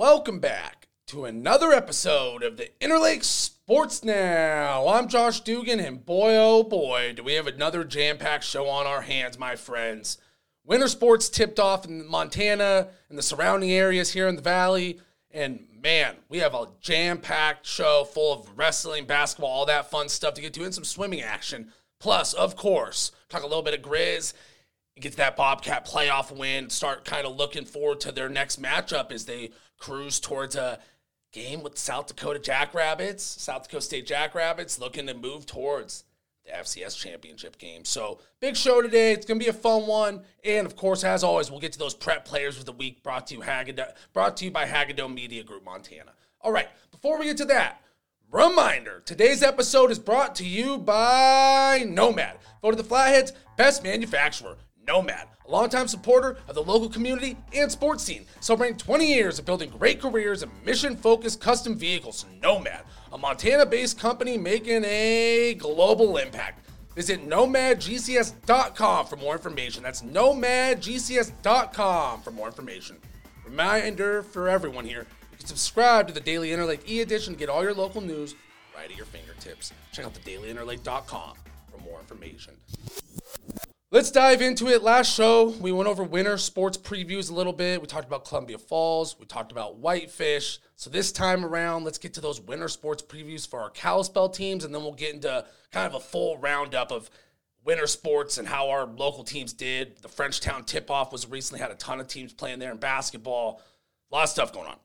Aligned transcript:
Welcome 0.00 0.38
back 0.38 0.88
to 1.08 1.26
another 1.26 1.72
episode 1.72 2.42
of 2.42 2.56
the 2.56 2.70
Interlake 2.80 3.22
Sports 3.22 4.02
Now. 4.02 4.88
I'm 4.88 5.08
Josh 5.08 5.42
Dugan, 5.42 5.78
and 5.78 6.06
boy, 6.06 6.36
oh 6.36 6.62
boy, 6.62 7.12
do 7.14 7.22
we 7.22 7.34
have 7.34 7.46
another 7.46 7.84
jam 7.84 8.16
packed 8.16 8.44
show 8.44 8.66
on 8.66 8.86
our 8.86 9.02
hands, 9.02 9.38
my 9.38 9.56
friends. 9.56 10.16
Winter 10.64 10.88
sports 10.88 11.28
tipped 11.28 11.60
off 11.60 11.84
in 11.84 12.08
Montana 12.08 12.88
and 13.10 13.18
the 13.18 13.22
surrounding 13.22 13.72
areas 13.72 14.10
here 14.10 14.26
in 14.26 14.36
the 14.36 14.40
valley. 14.40 15.00
And 15.32 15.66
man, 15.82 16.16
we 16.30 16.38
have 16.38 16.54
a 16.54 16.68
jam 16.80 17.18
packed 17.18 17.66
show 17.66 18.04
full 18.04 18.32
of 18.32 18.56
wrestling, 18.56 19.04
basketball, 19.04 19.50
all 19.50 19.66
that 19.66 19.90
fun 19.90 20.08
stuff 20.08 20.32
to 20.32 20.40
get 20.40 20.54
to, 20.54 20.64
and 20.64 20.74
some 20.74 20.84
swimming 20.84 21.20
action. 21.20 21.74
Plus, 21.98 22.32
of 22.32 22.56
course, 22.56 23.12
talk 23.28 23.42
a 23.42 23.46
little 23.46 23.62
bit 23.62 23.74
of 23.74 23.82
Grizz 23.82 24.32
get 25.00 25.12
to 25.12 25.18
that 25.18 25.36
Bobcat 25.36 25.86
playoff 25.86 26.36
win, 26.36 26.70
start 26.70 27.04
kind 27.04 27.26
of 27.26 27.36
looking 27.36 27.64
forward 27.64 28.00
to 28.00 28.12
their 28.12 28.28
next 28.28 28.60
matchup 28.60 29.12
as 29.12 29.24
they 29.24 29.50
cruise 29.78 30.20
towards 30.20 30.56
a 30.56 30.78
game 31.32 31.62
with 31.62 31.78
South 31.78 32.06
Dakota 32.06 32.38
Jackrabbits, 32.38 33.22
South 33.22 33.64
Dakota 33.64 33.82
State 33.82 34.06
Jackrabbits, 34.06 34.78
looking 34.78 35.06
to 35.06 35.14
move 35.14 35.46
towards 35.46 36.04
the 36.44 36.52
FCS 36.52 36.96
championship 36.96 37.58
game. 37.58 37.84
So 37.84 38.20
big 38.40 38.56
show 38.56 38.82
today. 38.82 39.12
It's 39.12 39.26
gonna 39.26 39.40
be 39.40 39.48
a 39.48 39.52
fun 39.52 39.86
one, 39.86 40.24
and 40.44 40.66
of 40.66 40.76
course, 40.76 41.04
as 41.04 41.22
always, 41.22 41.50
we'll 41.50 41.60
get 41.60 41.72
to 41.72 41.78
those 41.78 41.94
prep 41.94 42.24
players 42.24 42.58
of 42.58 42.64
the 42.64 42.72
week. 42.72 43.02
Brought 43.02 43.26
to 43.28 43.34
you 43.34 43.42
brought 44.12 44.36
to 44.38 44.44
you 44.44 44.50
by 44.50 44.66
Hagadone 44.66 45.14
Media 45.14 45.42
Group 45.42 45.64
Montana. 45.64 46.12
All 46.40 46.52
right, 46.52 46.68
before 46.90 47.18
we 47.18 47.26
get 47.26 47.36
to 47.38 47.44
that. 47.46 47.82
Reminder 48.32 49.02
today's 49.04 49.42
episode 49.42 49.90
is 49.90 49.98
brought 49.98 50.36
to 50.36 50.44
you 50.44 50.78
by 50.78 51.84
Nomad, 51.88 52.38
voted 52.62 52.78
the 52.78 52.84
Flathead's 52.84 53.32
best 53.56 53.82
manufacturer. 53.82 54.56
Nomad, 54.90 55.28
a 55.46 55.50
longtime 55.50 55.86
supporter 55.86 56.38
of 56.48 56.56
the 56.56 56.62
local 56.62 56.88
community 56.88 57.36
and 57.54 57.70
sports 57.70 58.02
scene, 58.02 58.26
celebrating 58.40 58.76
20 58.76 59.06
years 59.06 59.38
of 59.38 59.44
building 59.44 59.70
great 59.70 60.00
careers 60.00 60.42
in 60.42 60.50
mission 60.64 60.96
focused 60.96 61.40
custom 61.40 61.76
vehicles. 61.76 62.26
Nomad, 62.42 62.82
a 63.12 63.18
Montana 63.18 63.66
based 63.66 64.00
company 64.00 64.36
making 64.36 64.84
a 64.84 65.54
global 65.60 66.16
impact. 66.16 66.66
Visit 66.96 67.24
nomadgcs.com 67.24 69.06
for 69.06 69.14
more 69.14 69.34
information. 69.34 69.84
That's 69.84 70.02
nomadgcs.com 70.02 72.22
for 72.22 72.32
more 72.32 72.48
information. 72.48 72.96
Reminder 73.44 74.24
for 74.24 74.48
everyone 74.48 74.84
here 74.84 75.06
you 75.30 75.36
can 75.38 75.46
subscribe 75.46 76.08
to 76.08 76.12
the 76.12 76.18
Daily 76.18 76.48
Interlake 76.48 76.80
e 76.88 77.00
edition 77.00 77.34
to 77.34 77.38
get 77.38 77.48
all 77.48 77.62
your 77.62 77.74
local 77.74 78.00
news 78.00 78.34
right 78.74 78.90
at 78.90 78.96
your 78.96 79.06
fingertips. 79.06 79.72
Check 79.92 80.04
out 80.04 80.14
the 80.14 80.20
dailyinterlake.com 80.20 81.36
for 81.70 81.78
more 81.78 82.00
information. 82.00 82.54
Let's 83.92 84.12
dive 84.12 84.40
into 84.40 84.68
it. 84.68 84.84
Last 84.84 85.12
show, 85.12 85.48
we 85.60 85.72
went 85.72 85.88
over 85.88 86.04
winter 86.04 86.38
sports 86.38 86.78
previews 86.78 87.28
a 87.28 87.34
little 87.34 87.52
bit. 87.52 87.80
We 87.80 87.88
talked 87.88 88.06
about 88.06 88.24
Columbia 88.24 88.56
Falls. 88.56 89.18
We 89.18 89.26
talked 89.26 89.50
about 89.50 89.78
Whitefish. 89.78 90.60
So 90.76 90.90
this 90.90 91.10
time 91.10 91.44
around, 91.44 91.82
let's 91.82 91.98
get 91.98 92.14
to 92.14 92.20
those 92.20 92.40
winter 92.40 92.68
sports 92.68 93.02
previews 93.02 93.48
for 93.48 93.58
our 93.58 93.70
Kalispell 93.70 94.28
teams, 94.28 94.64
and 94.64 94.72
then 94.72 94.82
we'll 94.82 94.92
get 94.92 95.14
into 95.14 95.44
kind 95.72 95.88
of 95.88 95.94
a 95.94 96.00
full 96.00 96.38
roundup 96.38 96.92
of 96.92 97.10
winter 97.64 97.88
sports 97.88 98.38
and 98.38 98.46
how 98.46 98.70
our 98.70 98.86
local 98.86 99.24
teams 99.24 99.52
did. 99.52 100.00
The 100.02 100.08
Frenchtown 100.08 100.64
tip-off 100.64 101.10
was 101.10 101.26
recently 101.28 101.60
had 101.60 101.72
a 101.72 101.74
ton 101.74 101.98
of 101.98 102.06
teams 102.06 102.32
playing 102.32 102.60
there 102.60 102.70
in 102.70 102.76
basketball. 102.76 103.60
A 104.12 104.14
lot 104.14 104.22
of 104.22 104.28
stuff 104.28 104.52
going 104.52 104.68
on. 104.68 104.78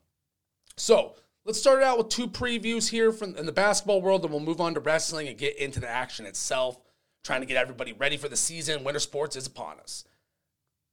So 0.78 1.14
let's 1.46 1.60
start 1.60 1.84
out 1.84 2.00
with 2.00 2.10
two 2.10 2.28
previews 2.28 2.90
here 2.90 3.12
from 3.12 3.36
in 3.36 3.46
the 3.46 3.52
basketball 3.52 4.02
world, 4.02 4.24
and 4.24 4.32
we'll 4.32 4.42
move 4.42 4.62
on 4.62 4.74
to 4.74 4.80
wrestling 4.80 5.28
and 5.28 5.38
get 5.38 5.60
into 5.60 5.80
the 5.80 5.88
action 5.88 6.26
itself 6.26 6.80
trying 7.26 7.42
to 7.42 7.48
get 7.48 7.58
everybody 7.58 7.92
ready 7.92 8.18
for 8.18 8.30
the 8.30 8.38
season. 8.38 8.84
Winter 8.84 9.00
sports 9.00 9.36
is 9.36 9.48
upon 9.48 9.80
us. 9.80 10.06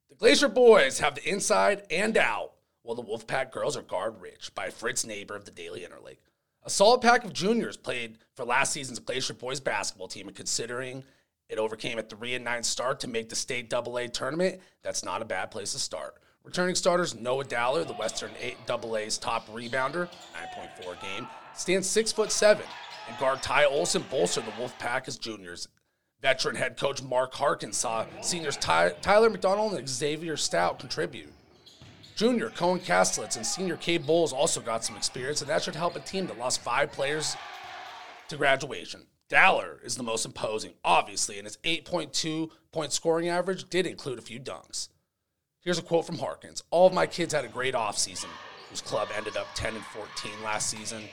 The 0.09 0.15
Glacier 0.15 0.49
boys 0.49 0.99
have 0.99 1.13
the 1.15 1.29
inside 1.29 1.83
and 1.91 2.17
out, 2.17 2.53
while 2.81 2.95
the 2.95 3.03
Wolfpack 3.03 3.51
girls 3.51 3.77
are 3.77 3.83
guard 3.83 4.19
rich 4.19 4.53
by 4.55 4.69
Fritz 4.69 5.05
Neighbor 5.05 5.35
of 5.35 5.45
the 5.45 5.51
Daily 5.51 5.81
Interlake. 5.81 6.17
A 6.63 6.69
solid 6.69 7.01
pack 7.01 7.23
of 7.23 7.33
juniors 7.33 7.77
played 7.77 8.17
for 8.35 8.45
last 8.45 8.73
season's 8.73 8.99
Glacier 8.99 9.35
boys 9.35 9.59
basketball 9.59 10.07
team, 10.07 10.27
and 10.27 10.35
considering 10.35 11.03
it 11.49 11.59
overcame 11.59 11.99
a 11.99 12.03
3 12.03 12.35
and 12.35 12.45
9 12.45 12.63
start 12.63 12.99
to 13.01 13.07
make 13.07 13.29
the 13.29 13.35
state 13.35 13.71
AA 13.71 14.07
tournament, 14.07 14.59
that's 14.81 15.05
not 15.05 15.21
a 15.21 15.25
bad 15.25 15.51
place 15.51 15.73
to 15.73 15.79
start. 15.79 16.15
Returning 16.43 16.75
starters 16.75 17.13
Noah 17.13 17.43
Dowler, 17.43 17.83
the 17.83 17.93
Western 17.93 18.31
AA's 18.67 19.17
top 19.19 19.47
rebounder, 19.49 20.09
9.4 20.81 20.99
game, 21.01 21.27
stands 21.53 21.87
6 21.87 22.11
foot 22.11 22.31
7, 22.31 22.65
and 23.07 23.17
guard 23.19 23.41
Ty 23.43 23.65
Olson 23.65 24.03
bolstered 24.09 24.45
the 24.45 24.51
Wolfpack 24.51 25.07
as 25.07 25.17
juniors 25.17 25.67
Veteran 26.23 26.55
head 26.55 26.77
coach 26.77 27.03
Mark 27.03 27.33
Harkin 27.33 27.73
saw 27.73 28.05
seniors 28.21 28.55
Ty- 28.55 28.93
Tyler 29.01 29.29
McDonald 29.29 29.73
and 29.73 29.87
Xavier 29.89 30.37
Stout 30.37 30.79
contribute. 30.79 31.33
Junior 32.15 32.49
Cohen 32.49 32.79
Kastelitz 32.79 33.35
and 33.35 33.45
senior 33.45 33.75
Cade 33.75 34.07
Bowles 34.07 34.31
also 34.31 34.61
got 34.61 34.85
some 34.85 34.95
experience, 34.95 35.41
and 35.41 35.49
that 35.49 35.61
should 35.63 35.75
help 35.75 35.97
a 35.97 35.99
team 35.99 36.27
that 36.27 36.39
lost 36.39 36.61
five 36.61 36.93
players 36.93 37.35
to 38.29 38.37
graduation. 38.37 39.01
Dowler 39.27 39.79
is 39.83 39.97
the 39.97 40.03
most 40.03 40.25
imposing, 40.25 40.75
obviously, 40.85 41.37
and 41.39 41.45
his 41.45 41.57
8.2 41.57 42.49
point 42.71 42.93
scoring 42.93 43.27
average 43.27 43.69
did 43.69 43.85
include 43.85 44.17
a 44.17 44.21
few 44.21 44.39
dunks. 44.39 44.87
Here's 45.59 45.79
a 45.79 45.81
quote 45.81 46.05
from 46.05 46.19
Harkins 46.19 46.63
All 46.71 46.87
of 46.87 46.93
my 46.93 47.05
kids 47.05 47.33
had 47.33 47.43
a 47.43 47.49
great 47.49 47.73
offseason, 47.73 48.29
whose 48.69 48.81
club 48.81 49.09
ended 49.13 49.35
up 49.35 49.47
10 49.55 49.75
and 49.75 49.83
14 49.83 50.31
last 50.41 50.69
season. 50.69 51.03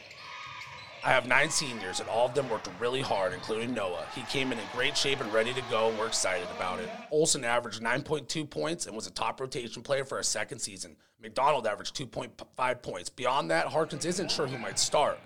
I 1.03 1.09
have 1.11 1.27
nine 1.27 1.49
seniors, 1.49 2.01
and 2.01 2.09
all 2.11 2.27
of 2.27 2.35
them 2.35 2.49
worked 2.51 2.69
really 2.79 3.01
hard, 3.01 3.33
including 3.33 3.73
Noah. 3.73 4.07
He 4.15 4.23
came 4.23 4.53
in 4.53 4.59
in 4.59 4.65
great 4.75 4.97
shape 4.97 5.21
and 5.21 5.33
ready 5.33 5.55
to 5.55 5.63
go, 5.71 5.89
and 5.89 5.99
we're 5.99 6.07
excited 6.07 6.47
about 6.55 6.79
it. 6.79 6.91
Olson 7.11 7.43
averaged 7.43 7.83
9.2 7.83 8.49
points 8.49 8.87
and 8.87 8.95
was 8.95 9.07
a 9.07 9.11
top 9.11 9.41
rotation 9.41 9.83
player 9.83 10.05
for 10.05 10.19
a 10.19 10.25
second 10.25 10.59
season. 10.59 10.97
McDonald 11.23 11.67
averaged 11.67 11.97
2.5 11.97 12.83
points. 12.83 13.09
Beyond 13.09 13.51
that, 13.51 13.67
Harkins 13.67 14.05
isn't 14.05 14.31
sure 14.31 14.47
who 14.47 14.59
might 14.59 14.79
start, 14.79 15.19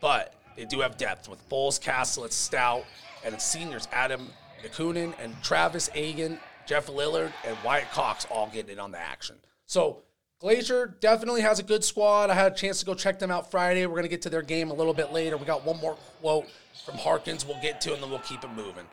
but 0.00 0.34
they 0.56 0.66
do 0.66 0.80
have 0.80 0.98
depth 0.98 1.28
with 1.28 1.46
Bowles, 1.48 1.78
Castle, 1.78 2.28
Stout, 2.28 2.84
and 3.24 3.40
seniors 3.40 3.88
Adam 3.92 4.28
Nakunin 4.62 5.14
and 5.18 5.34
Travis 5.42 5.88
Agan, 5.94 6.38
Jeff 6.66 6.88
Lillard, 6.88 7.32
and 7.46 7.56
Wyatt 7.64 7.90
Cox 7.92 8.26
all 8.30 8.50
getting 8.52 8.72
in 8.72 8.78
on 8.78 8.90
the 8.90 8.98
action. 8.98 9.36
So 9.66 10.02
Glacier 10.40 10.96
definitely 11.00 11.40
has 11.40 11.58
a 11.58 11.64
good 11.64 11.82
squad. 11.82 12.30
I 12.30 12.34
had 12.34 12.52
a 12.52 12.54
chance 12.54 12.78
to 12.78 12.86
go 12.86 12.94
check 12.94 13.18
them 13.18 13.30
out 13.30 13.50
Friday. 13.50 13.84
We're 13.86 13.94
going 13.94 14.04
to 14.04 14.08
get 14.08 14.22
to 14.22 14.30
their 14.30 14.42
game 14.42 14.70
a 14.70 14.74
little 14.74 14.94
bit 14.94 15.12
later. 15.12 15.36
We 15.36 15.44
got 15.44 15.66
one 15.66 15.80
more 15.80 15.96
quote 16.20 16.46
from 16.86 16.96
Harkins 16.96 17.44
we'll 17.44 17.60
get 17.60 17.80
to, 17.82 17.92
and 17.92 18.00
then 18.00 18.08
we'll 18.08 18.20
keep 18.20 18.44
it 18.44 18.50
moving. 18.50 18.84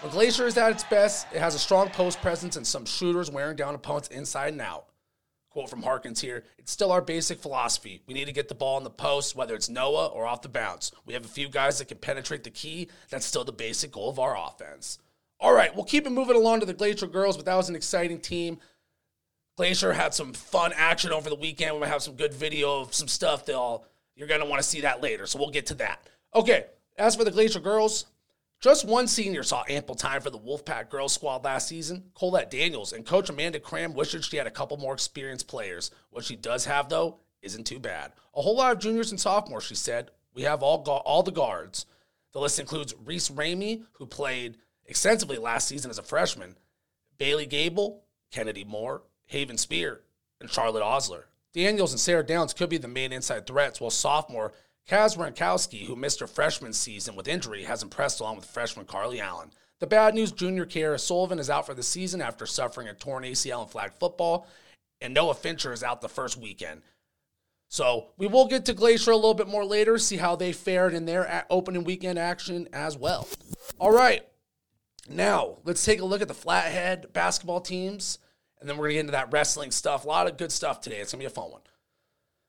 When 0.00 0.12
Glacier 0.12 0.46
is 0.46 0.56
at 0.56 0.72
its 0.72 0.84
best, 0.84 1.26
it 1.34 1.40
has 1.40 1.54
a 1.54 1.58
strong 1.58 1.90
post 1.90 2.22
presence 2.22 2.56
and 2.56 2.66
some 2.66 2.86
shooters 2.86 3.30
wearing 3.30 3.56
down 3.56 3.74
opponents 3.74 4.08
inside 4.08 4.52
and 4.54 4.62
out. 4.62 4.86
Quote 5.50 5.68
from 5.68 5.82
Harkins 5.82 6.20
here 6.20 6.44
It's 6.56 6.72
still 6.72 6.90
our 6.90 7.02
basic 7.02 7.38
philosophy. 7.38 8.00
We 8.06 8.14
need 8.14 8.26
to 8.26 8.32
get 8.32 8.48
the 8.48 8.54
ball 8.54 8.78
in 8.78 8.84
the 8.84 8.90
post, 8.90 9.36
whether 9.36 9.54
it's 9.54 9.68
Noah 9.68 10.06
or 10.06 10.26
off 10.26 10.40
the 10.40 10.48
bounce. 10.48 10.92
We 11.04 11.12
have 11.12 11.24
a 11.24 11.28
few 11.28 11.50
guys 11.50 11.78
that 11.78 11.88
can 11.88 11.98
penetrate 11.98 12.44
the 12.44 12.50
key. 12.50 12.88
That's 13.10 13.26
still 13.26 13.44
the 13.44 13.52
basic 13.52 13.92
goal 13.92 14.08
of 14.08 14.18
our 14.18 14.38
offense. 14.38 15.00
All 15.40 15.52
right, 15.52 15.74
we'll 15.74 15.84
keep 15.84 16.06
it 16.06 16.10
moving 16.10 16.36
along 16.36 16.60
to 16.60 16.66
the 16.66 16.74
Glacier 16.74 17.06
girls, 17.06 17.36
but 17.36 17.44
that 17.46 17.56
was 17.56 17.68
an 17.68 17.76
exciting 17.76 18.20
team. 18.20 18.58
Glacier 19.58 19.92
had 19.92 20.14
some 20.14 20.32
fun 20.34 20.72
action 20.76 21.10
over 21.10 21.28
the 21.28 21.34
weekend. 21.34 21.74
We're 21.74 21.80
gonna 21.80 21.90
have 21.90 22.04
some 22.04 22.14
good 22.14 22.32
video 22.32 22.80
of 22.80 22.94
some 22.94 23.08
stuff. 23.08 23.44
They'll 23.44 23.84
you're 24.14 24.28
gonna 24.28 24.46
want 24.46 24.62
to 24.62 24.68
see 24.68 24.82
that 24.82 25.02
later, 25.02 25.26
so 25.26 25.36
we'll 25.36 25.50
get 25.50 25.66
to 25.66 25.74
that. 25.74 26.08
Okay, 26.32 26.66
as 26.96 27.16
for 27.16 27.24
the 27.24 27.32
Glacier 27.32 27.58
girls, 27.58 28.06
just 28.60 28.86
one 28.86 29.08
senior 29.08 29.42
saw 29.42 29.64
ample 29.68 29.96
time 29.96 30.20
for 30.20 30.30
the 30.30 30.38
Wolfpack 30.38 30.90
girls 30.90 31.12
squad 31.12 31.42
last 31.42 31.66
season, 31.66 32.04
Colette 32.14 32.52
Daniels, 32.52 32.92
and 32.92 33.04
Coach 33.04 33.30
Amanda 33.30 33.58
Cram 33.58 33.94
wished 33.94 34.22
she 34.22 34.36
had 34.36 34.46
a 34.46 34.50
couple 34.52 34.76
more 34.76 34.94
experienced 34.94 35.48
players. 35.48 35.90
What 36.10 36.22
she 36.22 36.36
does 36.36 36.64
have, 36.66 36.88
though, 36.88 37.18
isn't 37.42 37.66
too 37.66 37.80
bad. 37.80 38.12
A 38.36 38.42
whole 38.42 38.56
lot 38.56 38.70
of 38.70 38.78
juniors 38.78 39.10
and 39.10 39.18
sophomores, 39.18 39.64
she 39.64 39.74
said. 39.74 40.12
We 40.34 40.42
have 40.42 40.62
all 40.62 40.84
gu- 40.84 40.92
all 40.92 41.24
the 41.24 41.32
guards. 41.32 41.84
The 42.30 42.38
list 42.38 42.60
includes 42.60 42.94
Reese 43.04 43.30
Ramey, 43.30 43.82
who 43.94 44.06
played 44.06 44.58
extensively 44.86 45.36
last 45.36 45.66
season 45.66 45.90
as 45.90 45.98
a 45.98 46.04
freshman, 46.04 46.54
Bailey 47.18 47.46
Gable, 47.46 48.04
Kennedy 48.30 48.62
Moore, 48.62 49.02
Haven 49.28 49.56
Spear, 49.56 50.00
and 50.40 50.50
Charlotte 50.50 50.82
Osler. 50.82 51.26
Daniels 51.54 51.92
and 51.92 52.00
Sarah 52.00 52.26
Downs 52.26 52.52
could 52.52 52.68
be 52.68 52.78
the 52.78 52.88
main 52.88 53.12
inside 53.12 53.46
threats, 53.46 53.80
while 53.80 53.90
sophomore 53.90 54.52
Kaz 54.88 55.16
Rankowski, 55.16 55.86
who 55.86 55.96
missed 55.96 56.20
her 56.20 56.26
freshman 56.26 56.72
season 56.72 57.14
with 57.14 57.28
injury, 57.28 57.64
has 57.64 57.82
impressed 57.82 58.20
along 58.20 58.36
with 58.36 58.44
freshman 58.44 58.86
Carly 58.86 59.20
Allen. 59.20 59.50
The 59.80 59.86
bad 59.86 60.14
news 60.14 60.32
junior 60.32 60.66
Kiara 60.66 60.98
Sullivan 60.98 61.38
is 61.38 61.50
out 61.50 61.66
for 61.66 61.74
the 61.74 61.82
season 61.82 62.20
after 62.20 62.46
suffering 62.46 62.88
a 62.88 62.94
torn 62.94 63.22
ACL 63.24 63.62
in 63.62 63.68
flag 63.68 63.92
football, 63.92 64.46
and 65.00 65.14
Noah 65.14 65.34
Fincher 65.34 65.72
is 65.72 65.82
out 65.82 66.00
the 66.00 66.08
first 66.08 66.36
weekend. 66.36 66.82
So 67.68 68.08
we 68.16 68.26
will 68.26 68.46
get 68.46 68.64
to 68.64 68.72
Glacier 68.72 69.10
a 69.10 69.16
little 69.16 69.34
bit 69.34 69.46
more 69.46 69.64
later, 69.64 69.98
see 69.98 70.16
how 70.16 70.36
they 70.36 70.52
fared 70.52 70.94
in 70.94 71.04
their 71.04 71.44
opening 71.50 71.84
weekend 71.84 72.18
action 72.18 72.66
as 72.72 72.96
well. 72.96 73.28
All 73.78 73.92
right, 73.92 74.26
now 75.08 75.58
let's 75.64 75.84
take 75.84 76.00
a 76.00 76.04
look 76.04 76.22
at 76.22 76.28
the 76.28 76.34
Flathead 76.34 77.12
basketball 77.12 77.60
teams. 77.60 78.18
And 78.60 78.68
then 78.68 78.76
we're 78.76 78.84
going 78.84 78.90
to 78.90 78.94
get 78.94 79.00
into 79.00 79.12
that 79.12 79.32
wrestling 79.32 79.70
stuff. 79.70 80.04
A 80.04 80.08
lot 80.08 80.26
of 80.26 80.36
good 80.36 80.52
stuff 80.52 80.80
today. 80.80 80.96
It's 80.96 81.12
going 81.12 81.20
to 81.20 81.28
be 81.28 81.32
a 81.32 81.34
fun 81.34 81.50
one. 81.50 81.62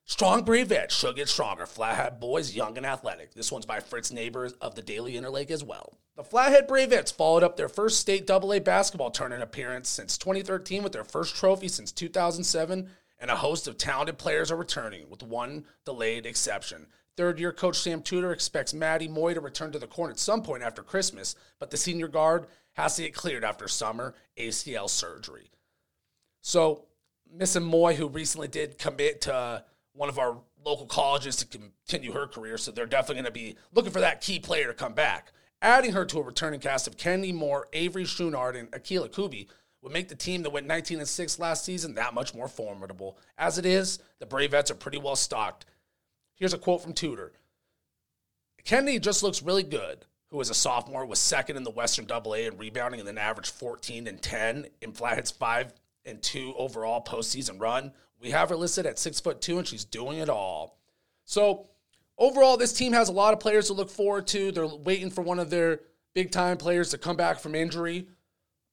Strong 0.04 0.44
Bravettes 0.44 0.90
should 0.90 1.14
get 1.14 1.28
stronger. 1.28 1.66
Flathead 1.66 2.18
boys, 2.18 2.54
young 2.54 2.76
and 2.76 2.84
athletic. 2.84 3.32
This 3.32 3.52
one's 3.52 3.66
by 3.66 3.78
Fritz 3.78 4.10
Neighbors 4.10 4.54
of 4.54 4.74
the 4.74 4.82
Daily 4.82 5.12
Interlake 5.12 5.52
as 5.52 5.62
well. 5.62 5.94
The 6.16 6.24
Flathead 6.24 6.66
Bravettes 6.66 7.12
followed 7.12 7.44
up 7.44 7.56
their 7.56 7.68
first 7.68 8.00
state 8.00 8.28
AA 8.28 8.58
basketball 8.58 9.12
tournament 9.12 9.44
appearance 9.44 9.88
since 9.88 10.18
2013 10.18 10.82
with 10.82 10.92
their 10.92 11.04
first 11.04 11.36
trophy 11.36 11.68
since 11.68 11.92
2007 11.92 12.88
and 13.20 13.30
a 13.30 13.36
host 13.36 13.68
of 13.68 13.76
talented 13.76 14.18
players 14.18 14.50
are 14.50 14.56
returning, 14.56 15.08
with 15.08 15.22
one 15.22 15.64
delayed 15.84 16.26
exception. 16.26 16.86
Third 17.16 17.38
year 17.38 17.52
coach 17.52 17.78
Sam 17.78 18.02
Tudor 18.02 18.32
expects 18.32 18.72
Maddie 18.72 19.08
Moy 19.08 19.34
to 19.34 19.40
return 19.40 19.72
to 19.72 19.78
the 19.78 19.86
court 19.86 20.10
at 20.10 20.18
some 20.18 20.42
point 20.42 20.62
after 20.62 20.82
Christmas, 20.82 21.34
but 21.58 21.70
the 21.70 21.76
senior 21.76 22.08
guard 22.08 22.46
has 22.72 22.96
to 22.96 23.02
get 23.02 23.14
cleared 23.14 23.44
after 23.44 23.68
summer 23.68 24.14
ACL 24.38 24.88
surgery. 24.88 25.50
So, 26.40 26.86
Missing 27.32 27.64
Moy, 27.64 27.94
who 27.94 28.08
recently 28.08 28.48
did 28.48 28.78
commit 28.78 29.20
to 29.22 29.34
uh, 29.34 29.60
one 29.92 30.08
of 30.08 30.18
our 30.18 30.38
local 30.64 30.86
colleges 30.86 31.36
to 31.36 31.46
continue 31.46 32.12
her 32.12 32.26
career, 32.26 32.58
so 32.58 32.70
they're 32.70 32.86
definitely 32.86 33.22
going 33.22 33.24
to 33.26 33.30
be 33.30 33.56
looking 33.72 33.92
for 33.92 34.00
that 34.00 34.20
key 34.20 34.38
player 34.38 34.66
to 34.66 34.74
come 34.74 34.92
back. 34.92 35.32
Adding 35.62 35.92
her 35.92 36.04
to 36.06 36.18
a 36.18 36.22
returning 36.22 36.60
cast 36.60 36.86
of 36.86 36.96
Kenny 36.96 37.32
Moore, 37.32 37.68
Avery 37.72 38.04
Schunard, 38.04 38.56
and 38.56 38.70
Akila 38.70 39.12
Kubi 39.12 39.48
would 39.82 39.92
make 39.92 40.08
the 40.08 40.14
team 40.14 40.42
that 40.42 40.50
went 40.50 40.66
19 40.66 40.98
and 40.98 41.08
6 41.08 41.38
last 41.38 41.64
season 41.64 41.94
that 41.94 42.14
much 42.14 42.34
more 42.34 42.48
formidable. 42.48 43.18
As 43.38 43.58
it 43.58 43.66
is, 43.66 43.98
the 44.18 44.26
Bravettes 44.26 44.70
are 44.70 44.74
pretty 44.74 44.98
well 44.98 45.16
stocked. 45.16 45.66
Here's 46.34 46.54
a 46.54 46.58
quote 46.58 46.82
from 46.82 46.92
Tudor. 46.92 47.32
Kennedy 48.64 48.98
just 48.98 49.22
looks 49.22 49.42
really 49.42 49.62
good, 49.62 50.04
who 50.28 50.40
a 50.40 50.44
sophomore, 50.44 51.06
was 51.06 51.18
second 51.18 51.56
in 51.56 51.64
the 51.64 51.70
Western 51.70 52.04
Double 52.04 52.34
A 52.34 52.46
in 52.46 52.56
rebounding 52.56 53.00
and 53.00 53.08
then 53.08 53.18
averaged 53.18 53.52
14 53.52 54.06
and 54.06 54.20
10 54.20 54.66
in 54.80 54.92
Flathead's 54.92 55.30
5 55.30 55.72
and 56.04 56.22
2 56.22 56.54
overall 56.56 57.02
postseason 57.02 57.60
run. 57.60 57.92
We 58.20 58.30
have 58.30 58.50
her 58.50 58.56
listed 58.56 58.86
at 58.86 58.98
six 58.98 59.18
foot 59.18 59.40
two, 59.40 59.58
and 59.58 59.66
she's 59.66 59.84
doing 59.84 60.18
it 60.18 60.28
all. 60.28 60.78
So 61.24 61.68
overall, 62.18 62.56
this 62.56 62.72
team 62.72 62.92
has 62.92 63.08
a 63.08 63.12
lot 63.12 63.32
of 63.32 63.40
players 63.40 63.68
to 63.68 63.72
look 63.72 63.90
forward 63.90 64.26
to. 64.28 64.52
They're 64.52 64.66
waiting 64.66 65.10
for 65.10 65.22
one 65.22 65.38
of 65.38 65.50
their 65.50 65.80
big 66.14 66.30
time 66.30 66.56
players 66.56 66.90
to 66.90 66.98
come 66.98 67.16
back 67.16 67.40
from 67.40 67.54
injury. 67.54 68.08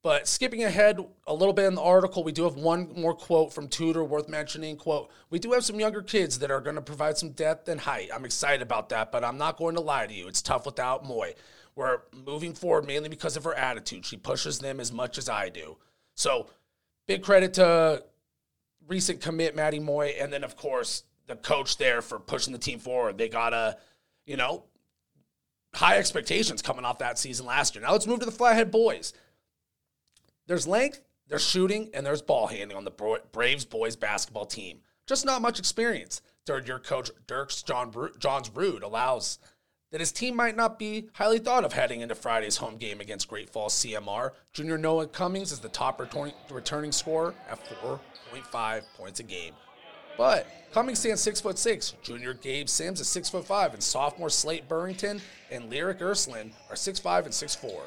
But 0.03 0.27
skipping 0.27 0.63
ahead 0.63 0.99
a 1.25 1.33
little 1.33 1.53
bit 1.53 1.65
in 1.65 1.75
the 1.75 1.81
article, 1.81 2.23
we 2.23 2.31
do 2.31 2.43
have 2.43 2.55
one 2.55 2.93
more 2.95 3.15
quote 3.15 3.51
from 3.51 3.67
Tudor 3.67 4.03
worth 4.03 4.29
mentioning. 4.29 4.77
Quote, 4.77 5.09
we 5.29 5.39
do 5.39 5.51
have 5.51 5.65
some 5.65 5.79
younger 5.79 6.01
kids 6.01 6.39
that 6.39 6.51
are 6.51 6.61
going 6.61 6.75
to 6.75 6.81
provide 6.81 7.17
some 7.17 7.31
depth 7.31 7.67
and 7.67 7.81
height. 7.81 8.09
I'm 8.13 8.23
excited 8.23 8.61
about 8.61 8.89
that, 8.89 9.11
but 9.11 9.23
I'm 9.23 9.37
not 9.37 9.57
going 9.57 9.75
to 9.75 9.81
lie 9.81 10.07
to 10.07 10.13
you. 10.13 10.27
It's 10.27 10.41
tough 10.41 10.65
without 10.65 11.05
Moy. 11.05 11.33
We're 11.75 12.01
moving 12.13 12.53
forward 12.53 12.85
mainly 12.85 13.09
because 13.09 13.35
of 13.37 13.43
her 13.43 13.53
attitude. 13.53 14.05
She 14.05 14.17
pushes 14.17 14.59
them 14.59 14.79
as 14.79 14.91
much 14.91 15.17
as 15.17 15.29
I 15.29 15.49
do. 15.49 15.77
So 16.15 16.47
big 17.07 17.23
credit 17.23 17.53
to 17.55 18.03
recent 18.87 19.21
commit 19.21 19.55
Maddie 19.55 19.79
Moy, 19.79 20.15
and 20.19 20.31
then 20.31 20.43
of 20.43 20.55
course 20.55 21.03
the 21.27 21.35
coach 21.35 21.77
there 21.77 22.01
for 22.01 22.19
pushing 22.19 22.53
the 22.53 22.59
team 22.59 22.79
forward. 22.79 23.17
They 23.17 23.29
got 23.29 23.53
a, 23.53 23.77
you 24.25 24.37
know, 24.37 24.63
high 25.73 25.97
expectations 25.97 26.61
coming 26.61 26.85
off 26.85 26.99
that 26.99 27.19
season 27.19 27.45
last 27.45 27.75
year. 27.75 27.83
Now 27.83 27.91
let's 27.91 28.07
move 28.07 28.19
to 28.19 28.25
the 28.25 28.31
Flathead 28.31 28.71
boys. 28.71 29.13
There's 30.47 30.67
length, 30.67 31.01
there's 31.27 31.45
shooting, 31.45 31.89
and 31.93 32.05
there's 32.05 32.21
ball 32.21 32.47
handling 32.47 32.77
on 32.77 32.85
the 32.85 33.19
Braves 33.31 33.65
boys 33.65 33.95
basketball 33.95 34.45
team. 34.45 34.79
Just 35.05 35.25
not 35.25 35.41
much 35.41 35.59
experience. 35.59 36.21
Third 36.45 36.67
year 36.67 36.79
coach 36.79 37.11
Dirks 37.27 37.61
John 37.61 37.93
Johns 38.19 38.49
Rude 38.53 38.83
allows 38.83 39.39
that 39.97 40.01
his 40.01 40.11
team 40.11 40.35
might 40.35 40.55
not 40.55 40.77
be 40.77 41.09
highly 41.13 41.39
thought 41.39 41.65
of 41.65 41.73
heading 41.73 42.01
into 42.01 42.13
Friday's 42.13 42.57
home 42.57 42.77
game 42.77 43.01
against 43.01 43.27
Great 43.27 43.49
Falls 43.49 43.73
CMR. 43.73 44.29
Junior 44.53 44.77
Noah 44.77 45.07
Cummings 45.07 45.51
is 45.51 45.57
the 45.57 45.69
top 45.69 45.99
returning 46.51 46.91
scorer 46.91 47.33
at 47.49 47.59
4.5 47.81 48.83
points 48.95 49.19
a 49.19 49.23
game. 49.23 49.55
But 50.15 50.45
Cummings 50.71 50.99
stands 50.99 51.21
six 51.21 51.41
foot 51.41 51.57
six. 51.57 51.95
Junior 52.03 52.35
Gabe 52.35 52.69
Sims 52.69 53.01
is 53.01 53.07
six 53.07 53.27
foot 53.27 53.47
five, 53.47 53.73
and 53.73 53.81
sophomore 53.81 54.29
Slate 54.29 54.69
Burrington 54.69 55.19
and 55.49 55.67
Lyric 55.67 55.99
Ursuline 55.99 56.51
are 56.69 56.75
six 56.75 56.99
five 56.99 57.25
and 57.25 57.33
six 57.33 57.55
four. 57.55 57.81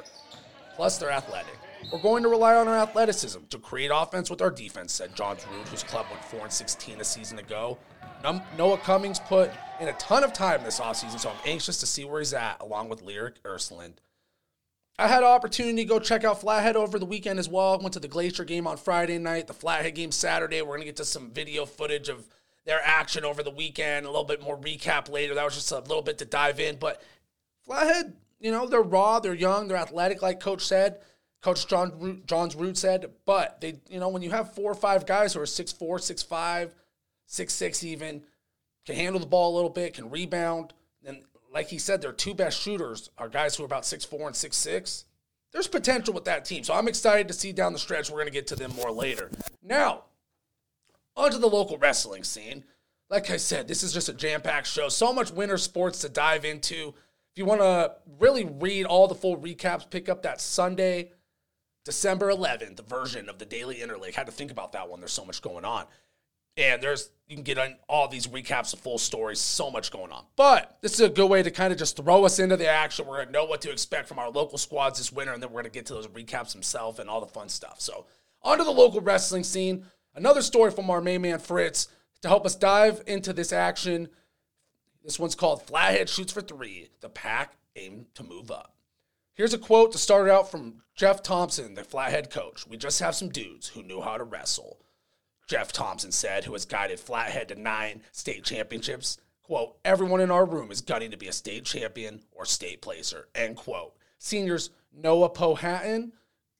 Plus, 0.75 0.97
they're 0.97 1.11
athletic. 1.11 1.55
We're 1.91 1.99
going 1.99 2.23
to 2.23 2.29
rely 2.29 2.55
on 2.55 2.67
our 2.67 2.77
athleticism 2.77 3.39
to 3.49 3.57
create 3.57 3.91
offense 3.93 4.29
with 4.29 4.41
our 4.41 4.51
defense, 4.51 4.93
said 4.93 5.15
Johns 5.15 5.45
Root, 5.47 5.67
whose 5.67 5.83
club 5.83 6.05
went 6.09 6.23
4 6.25 6.41
and 6.41 6.51
16 6.51 7.01
a 7.01 7.03
season 7.03 7.39
ago. 7.39 7.77
Noah 8.57 8.77
Cummings 8.77 9.19
put 9.19 9.51
in 9.79 9.87
a 9.87 9.93
ton 9.93 10.23
of 10.23 10.31
time 10.31 10.63
this 10.63 10.79
offseason, 10.79 11.19
so 11.19 11.29
I'm 11.29 11.37
anxious 11.45 11.79
to 11.79 11.87
see 11.87 12.05
where 12.05 12.19
he's 12.19 12.33
at, 12.33 12.61
along 12.61 12.89
with 12.89 13.01
Lyric 13.01 13.35
Ursuline. 13.45 13.95
I 14.99 15.07
had 15.07 15.23
an 15.23 15.29
opportunity 15.29 15.77
to 15.77 15.85
go 15.85 15.99
check 15.99 16.23
out 16.23 16.41
Flathead 16.41 16.75
over 16.75 16.99
the 16.99 17.05
weekend 17.05 17.39
as 17.39 17.49
well. 17.49 17.79
Went 17.79 17.93
to 17.93 17.99
the 17.99 18.07
Glacier 18.07 18.45
game 18.45 18.67
on 18.67 18.77
Friday 18.77 19.17
night, 19.17 19.47
the 19.47 19.53
Flathead 19.53 19.95
game 19.95 20.11
Saturday. 20.11 20.61
We're 20.61 20.75
going 20.75 20.81
to 20.81 20.85
get 20.85 20.97
to 20.97 21.05
some 21.05 21.31
video 21.31 21.65
footage 21.65 22.09
of 22.09 22.27
their 22.65 22.79
action 22.83 23.25
over 23.25 23.41
the 23.41 23.49
weekend, 23.49 24.05
a 24.05 24.09
little 24.09 24.23
bit 24.23 24.43
more 24.43 24.57
recap 24.57 25.09
later. 25.09 25.33
That 25.33 25.43
was 25.43 25.55
just 25.55 25.71
a 25.71 25.79
little 25.79 26.03
bit 26.03 26.19
to 26.19 26.25
dive 26.25 26.59
in. 26.59 26.75
But 26.75 27.01
Flathead, 27.65 28.13
you 28.39 28.51
know, 28.51 28.67
they're 28.67 28.83
raw, 28.83 29.19
they're 29.19 29.33
young, 29.33 29.67
they're 29.67 29.77
athletic, 29.77 30.21
like 30.21 30.39
Coach 30.39 30.63
said. 30.63 30.99
Coach 31.41 31.67
John 31.67 32.21
John's 32.25 32.55
Root 32.55 32.77
said, 32.77 33.09
but 33.25 33.59
they, 33.61 33.79
you 33.89 33.99
know, 33.99 34.09
when 34.09 34.21
you 34.21 34.29
have 34.29 34.53
four 34.53 34.71
or 34.71 34.75
five 34.75 35.05
guys 35.05 35.33
who 35.33 35.41
are 35.41 35.45
six 35.45 35.71
four, 35.71 35.97
six 35.97 36.21
five, 36.21 36.75
six 37.25 37.53
six 37.53 37.83
even, 37.83 38.21
can 38.85 38.95
handle 38.95 39.19
the 39.19 39.25
ball 39.25 39.53
a 39.53 39.55
little 39.55 39.69
bit, 39.69 39.95
can 39.95 40.09
rebound, 40.09 40.73
and 41.05 41.23
like 41.51 41.67
he 41.67 41.79
said, 41.79 42.01
their 42.01 42.11
two 42.11 42.33
best 42.33 42.61
shooters 42.61 43.09
are 43.17 43.27
guys 43.27 43.55
who 43.55 43.63
are 43.63 43.65
about 43.65 43.85
six 43.85 44.05
four 44.05 44.27
and 44.27 44.35
six 44.35 44.55
six. 44.55 45.05
There's 45.51 45.67
potential 45.67 46.13
with 46.13 46.25
that 46.25 46.45
team, 46.45 46.63
so 46.63 46.73
I'm 46.73 46.87
excited 46.87 47.27
to 47.27 47.33
see 47.33 47.51
down 47.51 47.73
the 47.73 47.79
stretch. 47.79 48.09
We're 48.09 48.17
going 48.17 48.27
to 48.27 48.31
get 48.31 48.47
to 48.47 48.55
them 48.55 48.73
more 48.75 48.91
later. 48.91 49.29
Now, 49.61 50.03
onto 51.17 51.39
the 51.39 51.47
local 51.47 51.77
wrestling 51.77 52.23
scene. 52.23 52.63
Like 53.09 53.29
I 53.29 53.35
said, 53.35 53.67
this 53.67 53.83
is 53.83 53.91
just 53.91 54.07
a 54.07 54.13
jam-packed 54.13 54.67
show. 54.67 54.87
So 54.87 55.11
much 55.11 55.31
winter 55.31 55.57
sports 55.57 55.99
to 55.99 56.09
dive 56.09 56.45
into. 56.45 56.93
If 57.33 57.37
you 57.37 57.43
want 57.43 57.59
to 57.59 57.95
really 58.19 58.45
read 58.45 58.85
all 58.85 59.09
the 59.09 59.15
full 59.15 59.35
recaps, 59.35 59.89
pick 59.89 60.07
up 60.07 60.23
that 60.23 60.39
Sunday 60.39 61.11
December 61.83 62.31
11th 62.31 62.85
version 62.87 63.29
of 63.29 63.39
the 63.39 63.45
Daily 63.45 63.77
Interlake. 63.77 64.13
Had 64.13 64.27
to 64.27 64.31
think 64.31 64.51
about 64.51 64.73
that 64.73 64.89
one. 64.89 64.99
There's 64.99 65.11
so 65.11 65.25
much 65.25 65.41
going 65.41 65.65
on. 65.65 65.85
And 66.57 66.83
there's 66.83 67.09
you 67.27 67.35
can 67.35 67.43
get 67.43 67.57
on 67.57 67.77
all 67.87 68.09
these 68.09 68.27
recaps 68.27 68.73
of 68.73 68.79
full 68.79 68.97
stories, 68.97 69.39
so 69.39 69.71
much 69.71 69.89
going 69.89 70.11
on. 70.11 70.25
But 70.35 70.77
this 70.81 70.93
is 70.93 70.99
a 70.99 71.09
good 71.09 71.29
way 71.29 71.41
to 71.41 71.49
kind 71.49 71.71
of 71.71 71.79
just 71.79 71.95
throw 71.95 72.25
us 72.25 72.39
into 72.39 72.57
the 72.57 72.67
action. 72.67 73.07
We're 73.07 73.19
gonna 73.19 73.31
know 73.31 73.45
what 73.45 73.61
to 73.61 73.71
expect 73.71 74.09
from 74.09 74.19
our 74.19 74.29
local 74.29 74.57
squads 74.57 74.99
this 74.99 75.13
winter, 75.13 75.31
and 75.31 75.41
then 75.41 75.51
we're 75.51 75.61
gonna 75.61 75.69
get 75.69 75.85
to 75.87 75.93
those 75.93 76.07
recaps 76.07 76.51
themselves 76.51 76.99
and 76.99 77.09
all 77.09 77.21
the 77.21 77.27
fun 77.27 77.47
stuff. 77.47 77.79
So 77.79 78.05
onto 78.43 78.65
the 78.65 78.71
local 78.71 78.99
wrestling 78.99 79.45
scene. 79.45 79.85
Another 80.13 80.41
story 80.41 80.71
from 80.71 80.89
our 80.89 80.99
main 80.99 81.21
man 81.21 81.39
Fritz 81.39 81.87
to 82.21 82.27
help 82.27 82.45
us 82.45 82.55
dive 82.55 83.01
into 83.07 83.31
this 83.31 83.53
action. 83.53 84.09
This 85.03 85.17
one's 85.17 85.35
called 85.35 85.63
Flathead 85.63 86.09
Shoots 86.09 86.33
for 86.33 86.41
Three. 86.41 86.89
The 86.99 87.09
pack 87.09 87.55
aim 87.77 88.07
to 88.15 88.23
move 88.23 88.51
up. 88.51 88.75
Here's 89.33 89.53
a 89.53 89.57
quote 89.57 89.93
to 89.93 89.97
start 89.97 90.29
out 90.29 90.51
from 90.51 90.81
Jeff 90.93 91.23
Thompson, 91.23 91.73
the 91.73 91.83
Flathead 91.83 92.29
coach. 92.29 92.67
We 92.67 92.75
just 92.75 92.99
have 92.99 93.15
some 93.15 93.29
dudes 93.29 93.69
who 93.69 93.81
knew 93.81 94.01
how 94.01 94.17
to 94.17 94.23
wrestle. 94.25 94.77
Jeff 95.47 95.71
Thompson 95.71 96.11
said, 96.11 96.43
who 96.43 96.53
has 96.53 96.65
guided 96.65 96.99
Flathead 96.99 97.47
to 97.47 97.55
nine 97.55 98.01
state 98.11 98.43
championships. 98.43 99.17
Quote, 99.41 99.77
everyone 99.83 100.21
in 100.21 100.31
our 100.31 100.45
room 100.45 100.69
is 100.69 100.81
gunning 100.81 101.11
to 101.11 101.17
be 101.17 101.27
a 101.27 101.33
state 101.33 101.65
champion 101.65 102.21
or 102.31 102.45
state 102.45 102.81
placer, 102.81 103.27
end 103.33 103.55
quote. 103.55 103.93
Seniors 104.17 104.69
Noah 104.93 105.29
Pohattan, 105.29 106.11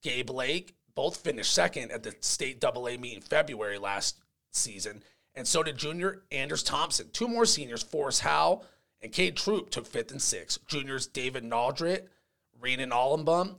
Gabe 0.01 0.29
Lake, 0.29 0.75
both 0.95 1.17
finished 1.17 1.53
second 1.53 1.91
at 1.91 2.03
the 2.03 2.15
state 2.21 2.59
double 2.59 2.87
A 2.87 2.97
meet 2.97 3.15
in 3.15 3.21
February 3.21 3.77
last 3.77 4.17
season, 4.51 5.03
and 5.35 5.47
so 5.47 5.61
did 5.63 5.77
junior 5.77 6.23
Anders 6.31 6.63
Thompson. 6.63 7.09
Two 7.13 7.27
more 7.27 7.45
seniors, 7.45 7.83
Forrest 7.83 8.21
Howe 8.21 8.63
and 9.01 9.11
Cade 9.11 9.37
Troop, 9.37 9.69
took 9.69 9.87
fifth 9.87 10.11
and 10.11 10.21
sixth. 10.21 10.65
Juniors 10.67 11.07
David 11.07 11.43
Naldrit 11.43 12.07
Renan 12.61 12.91
Allenbaum, 12.91 13.57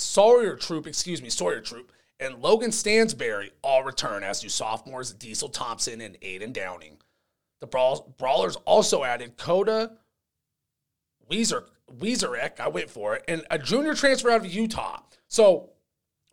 Sawyer 0.00 0.56
Troop, 0.56 0.86
excuse 0.86 1.20
me, 1.20 1.28
Sawyer 1.28 1.60
Troop, 1.60 1.92
and 2.18 2.40
Logan 2.40 2.70
Stansberry 2.70 3.50
all 3.62 3.84
return, 3.84 4.22
as 4.22 4.40
do 4.40 4.48
sophomores 4.48 5.12
Diesel 5.12 5.48
Thompson 5.48 6.00
and 6.00 6.18
Aiden 6.20 6.52
Downing. 6.52 6.98
The 7.60 7.66
Brawl- 7.66 8.14
Brawlers 8.18 8.56
also 8.64 9.04
added 9.04 9.36
Coda 9.36 9.98
Weezer, 11.30 11.64
Weezerek, 11.98 12.60
I 12.60 12.68
went 12.68 12.90
for 12.90 13.16
it, 13.16 13.24
and 13.28 13.44
a 13.50 13.58
junior 13.58 13.94
transfer 13.94 14.30
out 14.30 14.44
of 14.44 14.52
Utah. 14.52 15.00
So 15.28 15.70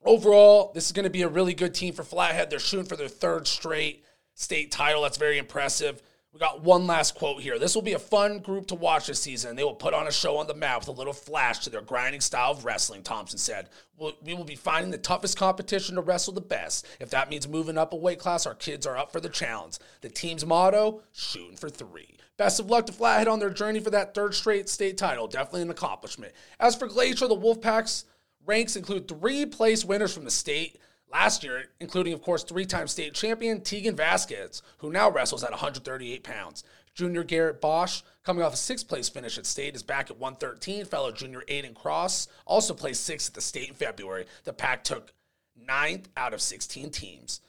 overall, 0.06 0.72
this 0.74 0.86
is 0.86 0.92
going 0.92 1.06
to 1.06 1.10
be 1.10 1.24
a 1.24 1.28
really 1.28 1.54
good 1.54 1.74
team 1.74 1.94
for 1.94 2.04
Flathead. 2.04 2.50
They're 2.50 2.60
shooting 2.60 2.86
for 2.86 2.96
their 2.96 3.08
third 3.08 3.48
straight 3.48 4.04
state 4.36 4.72
title. 4.72 5.02
That's 5.02 5.18
very 5.18 5.38
impressive. 5.38 6.02
We 6.34 6.40
got 6.40 6.64
one 6.64 6.88
last 6.88 7.14
quote 7.14 7.44
here. 7.44 7.60
This 7.60 7.76
will 7.76 7.84
be 7.84 7.94
a 7.94 8.00
fun 8.00 8.40
group 8.40 8.66
to 8.68 8.76
watch 8.76 9.06
this 9.06 9.22
season. 9.22 9.56
They 9.56 9.64
will 9.64 9.76
put 9.76 9.94
on 9.94 10.08
a 10.08 10.12
show 10.12 10.38
on 10.38 10.48
the 10.48 10.56
map 10.56 10.80
with 10.80 10.88
a 10.88 10.92
little 10.92 11.14
flash 11.14 11.60
to 11.60 11.70
their 11.70 11.84
grinding 11.84 12.22
style 12.22 12.52
of 12.52 12.66
wrestling, 12.66 13.04
Thompson 13.04 13.38
said. 13.38 13.70
We 14.00 14.34
will 14.34 14.44
be 14.44 14.56
finding 14.56 14.90
the 14.90 14.98
toughest 14.98 15.38
competition 15.38 15.94
to 15.94 16.02
wrestle 16.02 16.34
the 16.34 16.42
best. 16.42 16.88
If 17.00 17.12
that 17.12 17.30
means 17.30 17.48
moving 17.48 17.78
up 17.78 17.94
a 17.94 17.98
weight 17.98 18.18
class, 18.18 18.48
our 18.48 18.56
kids 18.56 18.88
are 18.88 18.98
up 18.98 19.12
for 19.12 19.20
the 19.20 19.30
challenge. 19.30 19.78
The 20.02 20.10
team's 20.10 20.44
motto 20.44 21.04
shooting 21.12 21.56
for 21.56 21.70
three. 21.70 22.18
Best 22.36 22.60
of 22.60 22.68
luck 22.68 22.88
to 22.88 22.94
Flathead 22.94 23.28
on 23.28 23.38
their 23.38 23.52
journey 23.52 23.80
for 23.80 23.92
that 23.92 24.16
third 24.16 24.34
straight 24.34 24.70
state 24.70 24.98
title. 24.98 25.28
Definitely 25.28 25.62
an 25.62 25.70
accomplishment. 25.70 26.34
As 26.60 26.76
for 26.76 26.88
Glacier, 26.88 27.28
the 27.28 27.36
Wolfpack's 27.36 28.06
ranks 28.48 28.76
include 28.76 29.08
three 29.08 29.46
place 29.46 29.86
winners 29.86 30.16
from 30.16 30.26
the 30.26 30.32
state 30.32 30.80
last 31.14 31.44
year, 31.44 31.66
including, 31.80 32.14
of 32.14 32.22
course, 32.22 32.44
three 32.44 32.66
time 32.66 32.88
state 32.88 33.14
champion 33.14 33.62
Tegan 33.62 33.96
Vasquez, 33.96 34.62
who 34.80 34.92
now 34.92 35.10
wrestles 35.10 35.44
at 35.44 35.52
138 35.52 36.24
pounds. 36.24 36.64
Junior 36.96 37.24
Garrett 37.24 37.62
Bosch, 37.62 38.04
coming 38.24 38.44
off 38.44 38.54
a 38.54 38.58
sixth 38.58 38.88
place 38.88 39.10
finish 39.10 39.38
at 39.38 39.46
state, 39.46 39.76
is 39.76 39.82
back 39.84 40.12
at 40.12 40.20
113. 40.20 40.86
Fellow 40.86 41.12
junior 41.12 41.44
Aiden 41.48 41.74
Cross 41.74 42.28
also 42.46 42.74
placed 42.74 43.04
sixth 43.04 43.30
at 43.30 43.34
the 43.34 43.42
state 43.42 43.70
in 43.70 43.76
February. 43.76 44.26
The 44.44 44.54
pack 44.54 44.84
took 44.84 45.14
ninth 45.56 46.10
out 46.18 46.34
of 46.34 46.42
16 46.42 46.92
teams. 46.92 47.42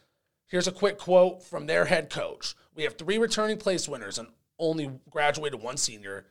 Here's 0.46 0.68
a 0.68 0.72
quick 0.72 0.98
quote 0.98 1.42
from 1.42 1.66
their 1.66 1.86
head 1.86 2.10
coach 2.10 2.54
We 2.74 2.84
have 2.84 2.96
three 2.96 3.18
returning 3.18 3.58
place 3.58 3.88
winners 3.88 4.18
and 4.18 4.28
only 4.58 4.90
graduated 5.10 5.60
one 5.60 5.76
senior. 5.76 6.26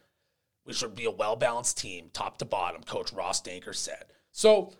We 0.65 0.73
should 0.73 0.95
be 0.95 1.05
a 1.05 1.11
well 1.11 1.35
balanced 1.35 1.77
team, 1.77 2.09
top 2.13 2.37
to 2.37 2.45
bottom, 2.45 2.83
Coach 2.83 3.11
Ross 3.11 3.41
Danker 3.41 3.75
said. 3.75 4.05
So, 4.31 4.73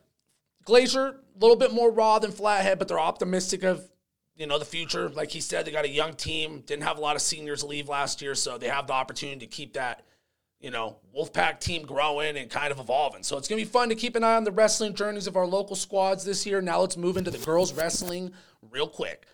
Glacier, 0.66 1.08
a 1.08 1.40
little 1.40 1.56
bit 1.56 1.74
more 1.74 1.92
raw 1.92 2.20
than 2.20 2.32
Flathead, 2.32 2.80
but 2.80 2.88
they're 2.88 3.00
optimistic 3.00 3.64
of 3.64 3.90
you 4.36 4.48
know 4.48 4.58
the 4.58 4.66
future. 4.66 5.10
Like 5.10 5.32
he 5.32 5.42
said, 5.42 5.66
they 5.66 5.72
got 5.72 5.86
a 5.86 5.90
young 5.90 6.14
team, 6.14 6.64
didn't 6.66 6.84
have 6.84 6.98
a 6.98 7.02
lot 7.02 7.16
of 7.16 7.22
seniors 7.22 7.64
leave 7.64 7.90
last 7.90 8.22
year, 8.22 8.36
so 8.36 8.58
they 8.58 8.68
have 8.68 8.88
the 8.88 8.94
opportunity 8.94 9.40
to 9.40 9.48
keep 9.48 9.74
that 9.74 10.04
you 10.64 10.72
know, 10.72 10.96
Wolfpack 11.14 11.60
team 11.60 11.86
growing 11.86 12.38
and 12.38 12.50
kind 12.50 12.72
of 12.72 12.80
evolving. 12.80 13.22
So 13.22 13.38
it's 13.38 13.50
to 13.50 13.56
be 13.56 13.66
fun 13.66 13.90
to 13.90 13.96
keep 13.96 14.16
an 14.16 14.24
eye 14.24 14.38
on 14.38 14.46
the 14.46 14.52
wrestling 14.52 14.96
journeys 14.96 15.28
of 15.28 15.36
our 15.36 15.46
local 15.46 15.76
squads 15.76 16.24
this 16.24 16.46
year. 16.46 16.62
Now 16.62 16.80
let's 16.80 16.96
move 16.96 17.18
into 17.18 17.30
the 17.30 17.38
girls' 17.38 17.74
wrestling 17.74 18.32
real 18.72 18.88
quick. 18.88 19.28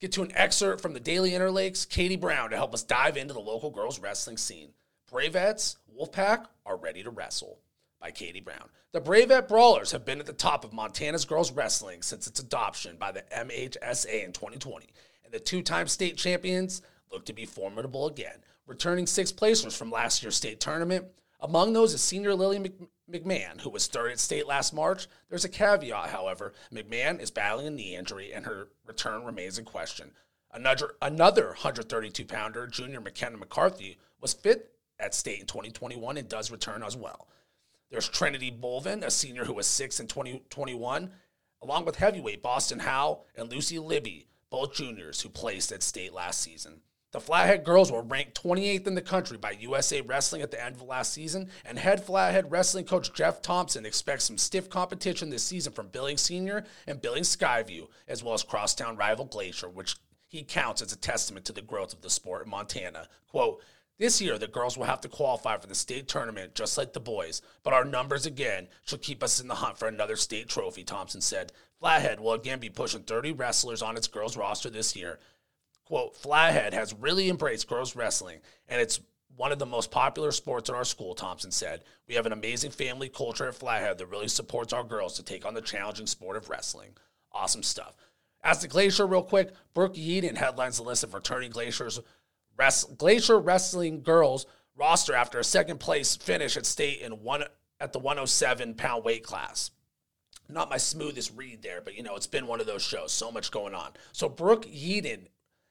Get 0.00 0.12
to 0.12 0.22
an 0.22 0.30
excerpt 0.36 0.80
from 0.80 0.94
the 0.94 1.00
Daily 1.00 1.32
Interlakes, 1.32 1.84
Katie 1.84 2.14
Brown, 2.14 2.50
to 2.50 2.56
help 2.56 2.72
us 2.72 2.84
dive 2.84 3.16
into 3.16 3.34
the 3.34 3.40
local 3.40 3.70
girls' 3.70 3.98
wrestling 3.98 4.36
scene. 4.36 4.68
Bravettes, 5.12 5.76
Wolfpack 5.98 6.46
are 6.64 6.76
ready 6.76 7.02
to 7.02 7.10
wrestle 7.10 7.58
by 8.00 8.10
Katie 8.10 8.40
Brown. 8.40 8.68
The 8.92 9.00
Bravette 9.00 9.48
Brawlers 9.48 9.92
have 9.92 10.04
been 10.04 10.20
at 10.20 10.26
the 10.26 10.32
top 10.32 10.64
of 10.64 10.72
Montana's 10.72 11.24
girls 11.24 11.52
wrestling 11.52 12.02
since 12.02 12.26
its 12.26 12.40
adoption 12.40 12.96
by 12.98 13.12
the 13.12 13.24
MHSA 13.36 14.24
in 14.24 14.32
2020, 14.32 14.86
and 15.24 15.32
the 15.32 15.38
two 15.38 15.62
time 15.62 15.88
state 15.88 16.16
champions 16.16 16.82
look 17.12 17.24
to 17.26 17.32
be 17.32 17.44
formidable 17.44 18.06
again 18.06 18.38
returning 18.68 19.06
six 19.06 19.32
placers 19.32 19.76
from 19.76 19.90
last 19.90 20.22
year's 20.22 20.36
state 20.36 20.60
tournament. 20.60 21.06
Among 21.40 21.72
those 21.72 21.94
is 21.94 22.02
senior 22.02 22.34
Lily 22.34 22.70
McMahon, 23.10 23.60
who 23.60 23.70
was 23.70 23.86
third 23.86 24.12
at 24.12 24.18
state 24.18 24.46
last 24.46 24.74
March. 24.74 25.06
There's 25.28 25.44
a 25.44 25.48
caveat, 25.48 26.10
however. 26.10 26.52
McMahon 26.72 27.20
is 27.20 27.30
battling 27.30 27.66
a 27.66 27.70
knee 27.70 27.96
injury, 27.96 28.32
and 28.32 28.44
her 28.44 28.68
return 28.86 29.24
remains 29.24 29.58
in 29.58 29.64
question. 29.64 30.12
Another, 30.52 30.92
another 31.00 31.48
132 31.48 32.24
pounder, 32.24 32.66
junior 32.66 33.00
McKenna 33.00 33.36
McCarthy, 33.36 33.98
was 34.20 34.32
fit 34.32 34.72
at 34.98 35.14
state 35.14 35.40
in 35.40 35.46
2021 35.46 36.16
and 36.16 36.28
does 36.28 36.50
return 36.50 36.82
as 36.82 36.96
well. 36.96 37.28
There's 37.90 38.08
Trinity 38.08 38.50
Bolvin, 38.50 39.02
a 39.02 39.10
senior 39.10 39.44
who 39.44 39.54
was 39.54 39.66
sixth 39.66 39.98
in 39.98 40.08
2021, 40.08 41.10
along 41.62 41.84
with 41.84 41.96
heavyweight 41.96 42.42
Boston 42.42 42.80
Howe 42.80 43.22
and 43.34 43.50
Lucy 43.50 43.78
Libby, 43.78 44.26
both 44.50 44.74
juniors 44.74 45.22
who 45.22 45.30
placed 45.30 45.72
at 45.72 45.82
state 45.82 46.12
last 46.12 46.40
season. 46.40 46.82
The 47.10 47.20
Flathead 47.20 47.64
girls 47.64 47.90
were 47.90 48.02
ranked 48.02 48.42
28th 48.42 48.86
in 48.86 48.94
the 48.94 49.00
country 49.00 49.38
by 49.38 49.52
USA 49.52 50.02
Wrestling 50.02 50.42
at 50.42 50.50
the 50.50 50.62
end 50.62 50.76
of 50.76 50.82
last 50.82 51.14
season, 51.14 51.48
and 51.64 51.78
head 51.78 52.04
Flathead 52.04 52.50
wrestling 52.50 52.84
coach 52.84 53.14
Jeff 53.14 53.40
Thompson 53.40 53.86
expects 53.86 54.24
some 54.24 54.36
stiff 54.36 54.68
competition 54.68 55.30
this 55.30 55.42
season 55.42 55.72
from 55.72 55.88
Billings 55.88 56.20
Senior 56.20 56.64
and 56.86 57.00
Billings 57.00 57.34
Skyview, 57.34 57.88
as 58.06 58.22
well 58.22 58.34
as 58.34 58.42
crosstown 58.42 58.98
rival 58.98 59.24
Glacier, 59.24 59.70
which 59.70 59.96
he 60.26 60.42
counts 60.42 60.82
as 60.82 60.92
a 60.92 60.98
testament 60.98 61.46
to 61.46 61.54
the 61.54 61.62
growth 61.62 61.94
of 61.94 62.02
the 62.02 62.10
sport 62.10 62.44
in 62.44 62.50
Montana. 62.50 63.08
Quote, 63.30 63.62
this 63.98 64.20
year, 64.20 64.38
the 64.38 64.46
girls 64.46 64.78
will 64.78 64.84
have 64.84 65.00
to 65.00 65.08
qualify 65.08 65.56
for 65.56 65.66
the 65.66 65.74
state 65.74 66.06
tournament 66.06 66.54
just 66.54 66.78
like 66.78 66.92
the 66.92 67.00
boys, 67.00 67.42
but 67.64 67.72
our 67.72 67.84
numbers 67.84 68.26
again 68.26 68.68
should 68.84 69.02
keep 69.02 69.22
us 69.22 69.40
in 69.40 69.48
the 69.48 69.56
hunt 69.56 69.76
for 69.76 69.88
another 69.88 70.16
state 70.16 70.48
trophy, 70.48 70.84
Thompson 70.84 71.20
said. 71.20 71.52
Flathead 71.80 72.20
will 72.20 72.32
again 72.32 72.60
be 72.60 72.70
pushing 72.70 73.02
30 73.02 73.32
wrestlers 73.32 73.82
on 73.82 73.96
its 73.96 74.08
girls 74.08 74.36
roster 74.36 74.70
this 74.70 74.94
year, 74.94 75.18
quote, 75.84 76.14
Flathead 76.16 76.74
has 76.74 76.94
really 76.94 77.28
embraced 77.28 77.68
girls 77.68 77.96
wrestling, 77.96 78.40
and 78.68 78.80
it's 78.80 79.00
one 79.36 79.52
of 79.52 79.58
the 79.58 79.66
most 79.66 79.90
popular 79.90 80.32
sports 80.32 80.68
in 80.68 80.74
our 80.74 80.84
school, 80.84 81.14
Thompson 81.14 81.50
said. 81.50 81.82
We 82.06 82.14
have 82.14 82.26
an 82.26 82.32
amazing 82.32 82.72
family 82.72 83.08
culture 83.08 83.48
at 83.48 83.54
Flathead 83.54 83.98
that 83.98 84.06
really 84.06 84.28
supports 84.28 84.72
our 84.72 84.84
girls 84.84 85.14
to 85.14 85.22
take 85.22 85.46
on 85.46 85.54
the 85.54 85.60
challenging 85.60 86.06
sport 86.06 86.36
of 86.36 86.50
wrestling. 86.50 86.90
Awesome 87.32 87.62
stuff. 87.62 87.94
As 88.42 88.60
the 88.60 88.68
Glacier, 88.68 89.06
real 89.06 89.22
quick, 89.22 89.52
Brooke 89.74 89.94
Yeadon 89.94 90.36
headlines 90.36 90.76
the 90.76 90.82
list 90.82 91.04
of 91.04 91.14
returning 91.14 91.50
Glacier's 91.50 92.00
Glacier 92.96 93.38
Wrestling 93.38 94.02
girls 94.02 94.46
roster 94.76 95.14
after 95.14 95.38
a 95.38 95.44
second 95.44 95.80
place 95.80 96.16
finish 96.16 96.56
at 96.56 96.66
state 96.66 97.00
in 97.00 97.22
one 97.22 97.44
at 97.80 97.92
the 97.92 97.98
107 97.98 98.74
pound 98.74 99.04
weight 99.04 99.24
class. 99.24 99.70
Not 100.48 100.70
my 100.70 100.78
smoothest 100.78 101.32
read 101.36 101.62
there, 101.62 101.80
but 101.82 101.94
you 101.94 102.02
know, 102.02 102.16
it's 102.16 102.26
been 102.26 102.46
one 102.46 102.60
of 102.60 102.66
those 102.66 102.82
shows. 102.82 103.12
So 103.12 103.30
much 103.30 103.50
going 103.50 103.74
on. 103.74 103.92
So 104.12 104.28
Brooke 104.28 104.64
Yeadon 104.64 105.26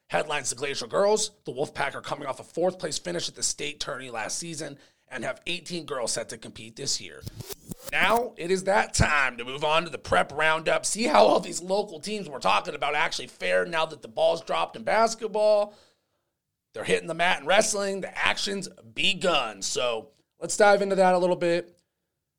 headlines 0.07 0.49
the 0.49 0.55
Glacier 0.55 0.87
girls. 0.87 1.31
The 1.45 1.51
Wolfpack 1.51 1.95
are 1.95 2.01
coming 2.01 2.27
off 2.27 2.39
a 2.39 2.43
fourth 2.43 2.77
place 2.77 2.97
finish 2.97 3.27
at 3.27 3.35
the 3.35 3.43
state 3.43 3.79
tourney 3.79 4.09
last 4.09 4.37
season 4.37 4.77
and 5.09 5.23
have 5.23 5.41
18 5.47 5.85
girls 5.85 6.11
set 6.11 6.29
to 6.29 6.37
compete 6.37 6.75
this 6.75 7.01
year. 7.01 7.21
Now 7.91 8.33
it 8.37 8.51
is 8.51 8.65
that 8.65 8.93
time 8.93 9.37
to 9.37 9.45
move 9.45 9.63
on 9.63 9.83
to 9.85 9.89
the 9.89 9.97
prep 9.97 10.31
roundup. 10.33 10.85
See 10.85 11.05
how 11.05 11.25
all 11.25 11.39
these 11.39 11.61
local 11.61 11.99
teams 11.99 12.29
we're 12.29 12.39
talking 12.39 12.75
about 12.75 12.95
actually 12.95 13.27
fare 13.27 13.65
now 13.65 13.85
that 13.85 14.01
the 14.01 14.07
ball's 14.07 14.41
dropped 14.41 14.75
in 14.75 14.83
basketball. 14.83 15.73
They're 16.77 16.85
hitting 16.85 17.07
the 17.07 17.15
mat 17.15 17.41
in 17.41 17.47
wrestling. 17.47 18.01
The 18.01 18.15
action's 18.15 18.69
begun. 18.93 19.63
So 19.63 20.09
let's 20.39 20.55
dive 20.55 20.83
into 20.83 20.93
that 20.93 21.15
a 21.15 21.17
little 21.17 21.35
bit. 21.35 21.75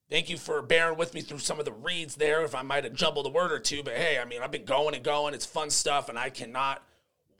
Thank 0.08 0.30
you 0.30 0.36
for 0.36 0.62
bearing 0.62 0.96
with 0.96 1.12
me 1.12 1.22
through 1.22 1.40
some 1.40 1.58
of 1.58 1.64
the 1.64 1.72
reads 1.72 2.14
there. 2.14 2.44
If 2.44 2.54
I 2.54 2.62
might 2.62 2.84
have 2.84 2.92
jumbled 2.92 3.26
a 3.26 3.30
word 3.30 3.50
or 3.50 3.58
two, 3.58 3.82
but 3.82 3.94
hey, 3.94 4.16
I 4.16 4.24
mean, 4.24 4.40
I've 4.40 4.52
been 4.52 4.64
going 4.64 4.94
and 4.94 5.02
going. 5.02 5.34
It's 5.34 5.44
fun 5.44 5.70
stuff, 5.70 6.08
and 6.08 6.16
I 6.16 6.30
cannot 6.30 6.84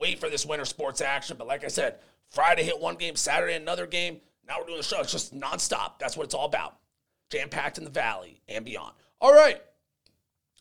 wait 0.01 0.19
for 0.19 0.29
this 0.29 0.45
winter 0.45 0.65
sports 0.65 1.01
action. 1.01 1.37
But 1.39 1.47
like 1.47 1.63
I 1.63 1.69
said, 1.69 1.99
Friday 2.31 2.65
hit 2.65 2.81
one 2.81 2.97
game, 2.97 3.15
Saturday 3.15 3.55
another 3.55 3.87
game. 3.87 4.21
Now 4.49 4.57
we're 4.59 4.67
doing 4.67 4.79
the 4.79 4.83
show. 4.83 5.01
It's 5.01 5.13
just 5.13 5.33
nonstop. 5.33 6.01
That's 6.01 6.17
what 6.17 6.25
it's 6.25 6.35
all 6.35 6.47
about. 6.47 6.79
Jam 7.31 7.49
packed 7.49 7.79
in 7.79 7.85
the 7.85 7.91
valley 7.91 8.41
and 8.49 8.65
beyond. 8.65 8.95
All 9.21 9.33
right. 9.33 9.63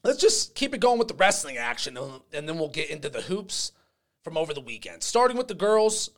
Let's 0.03 0.22
just 0.22 0.53
keep 0.53 0.75
it 0.75 0.82
going 0.82 1.00
with 1.00 1.08
the 1.08 1.15
wrestling 1.15 1.58
action, 1.58 1.98
and 2.32 2.48
then 2.48 2.60
we'll 2.60 2.70
get 2.70 2.91
into 2.91 3.10
the 3.10 3.22
hoops 3.22 3.72
from 4.24 4.38
over 4.38 4.53
the 4.53 4.62
weekend. 4.62 5.01
Starting 5.01 5.36
with 5.36 5.48
the 5.48 5.56
girls, 5.56 6.12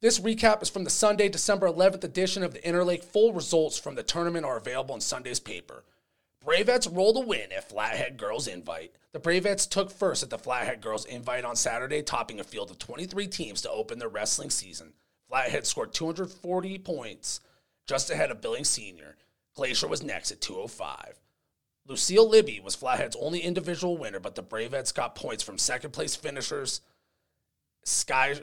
this 0.00 0.20
recap 0.20 0.62
is 0.62 0.70
from 0.70 0.84
the 0.84 0.90
Sunday, 0.90 1.28
December 1.28 1.68
11th 1.68 2.04
edition 2.04 2.42
of 2.42 2.52
the 2.52 2.60
Interlake. 2.60 3.04
Full 3.04 3.32
results 3.32 3.78
from 3.78 3.94
the 3.94 4.02
tournament 4.02 4.44
are 4.44 4.56
available 4.56 4.94
in 4.94 5.00
Sunday's 5.00 5.40
paper. 5.40 5.84
Bravettes 6.44 6.94
rolled 6.94 7.16
a 7.16 7.26
win 7.26 7.50
at 7.52 7.68
Flathead 7.68 8.16
Girls 8.16 8.46
Invite. 8.46 8.92
The 9.12 9.18
Bravettes 9.18 9.68
took 9.68 9.90
first 9.90 10.22
at 10.22 10.30
the 10.30 10.38
Flathead 10.38 10.80
Girls 10.80 11.04
Invite 11.04 11.44
on 11.44 11.56
Saturday, 11.56 12.02
topping 12.02 12.38
a 12.38 12.44
field 12.44 12.70
of 12.70 12.78
23 12.78 13.26
teams 13.26 13.60
to 13.62 13.70
open 13.70 13.98
their 13.98 14.08
wrestling 14.08 14.50
season. 14.50 14.92
Flathead 15.28 15.66
scored 15.66 15.92
240 15.92 16.78
points, 16.78 17.40
just 17.86 18.10
ahead 18.10 18.30
of 18.30 18.40
Billings 18.40 18.68
Senior. 18.68 19.16
Glacier 19.54 19.88
was 19.88 20.02
next 20.02 20.30
at 20.30 20.40
205. 20.40 21.20
Lucille 21.86 22.28
Libby 22.28 22.60
was 22.60 22.74
Flathead's 22.76 23.16
only 23.20 23.40
individual 23.40 23.98
winner, 23.98 24.20
but 24.20 24.36
the 24.36 24.42
Bravettes 24.42 24.94
got 24.94 25.16
points 25.16 25.42
from 25.42 25.58
second 25.58 25.90
place 25.90 26.14
finishers 26.14 26.82
Sky 27.84 28.34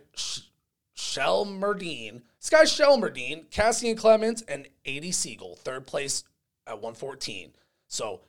Shelmerdine, 1.16 2.22
Sky 2.40 2.64
Shelmerdine, 2.64 3.50
Cassian 3.52 3.96
Clements, 3.96 4.44
and 4.48 4.68
80 4.86 5.12
Siegel, 5.12 5.56
third 5.56 5.88
place 5.88 6.24
at 6.68 6.76
114. 6.76 7.52
So 7.88 8.22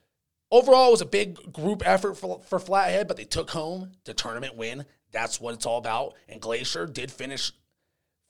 overall, 0.51 0.89
it 0.89 0.91
was 0.91 1.01
a 1.01 1.05
big 1.05 1.51
group 1.51 1.83
effort 1.85 2.15
for, 2.15 2.39
for 2.39 2.59
Flathead, 2.59 3.07
but 3.07 3.17
they 3.17 3.25
took 3.25 3.51
home 3.51 3.91
the 4.05 4.13
tournament 4.13 4.55
win. 4.55 4.85
That's 5.11 5.41
what 5.41 5.53
it's 5.53 5.65
all 5.65 5.77
about. 5.77 6.15
And 6.29 6.41
Glacier 6.41 6.85
did 6.85 7.11
finish 7.11 7.51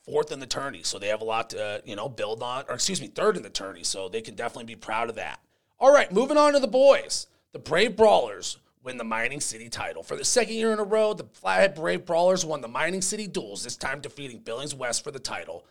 fourth 0.03 0.31
in 0.31 0.39
the 0.39 0.47
tourney, 0.47 0.83
so 0.83 0.97
they 0.97 1.07
have 1.07 1.21
a 1.21 1.25
lot 1.25 1.51
to 1.51 1.81
you 1.85 1.95
know 1.95 2.09
build 2.09 2.41
on. 2.41 2.65
Or 2.67 2.75
excuse 2.75 3.01
me, 3.01 3.07
third 3.07 3.37
in 3.37 3.43
the 3.43 3.49
tourney, 3.49 3.83
so 3.83 4.09
they 4.09 4.21
can 4.21 4.35
definitely 4.35 4.65
be 4.65 4.75
proud 4.75 5.09
of 5.09 5.15
that. 5.15 5.39
All 5.79 5.93
right, 5.93 6.11
moving 6.11 6.37
on 6.37 6.53
to 6.53 6.59
the 6.59 6.67
boys. 6.67 7.27
The 7.51 7.59
Brave 7.59 7.95
Brawlers 7.95 8.57
win 8.87 8.95
the 8.95 9.03
Mining 9.03 9.41
City 9.41 9.67
title. 9.67 10.01
For 10.01 10.15
the 10.15 10.23
second 10.23 10.55
year 10.55 10.71
in 10.71 10.79
a 10.79 10.83
row, 10.83 11.13
the 11.13 11.25
Flathead 11.25 11.75
Brave 11.75 12.05
Brawlers 12.05 12.45
won 12.45 12.61
the 12.61 12.69
Mining 12.69 13.01
City 13.01 13.27
Duels, 13.27 13.65
this 13.65 13.75
time 13.75 13.99
defeating 13.99 14.39
Billings 14.39 14.73
West 14.73 15.03
for 15.03 15.11
the 15.11 15.19
title. 15.19 15.65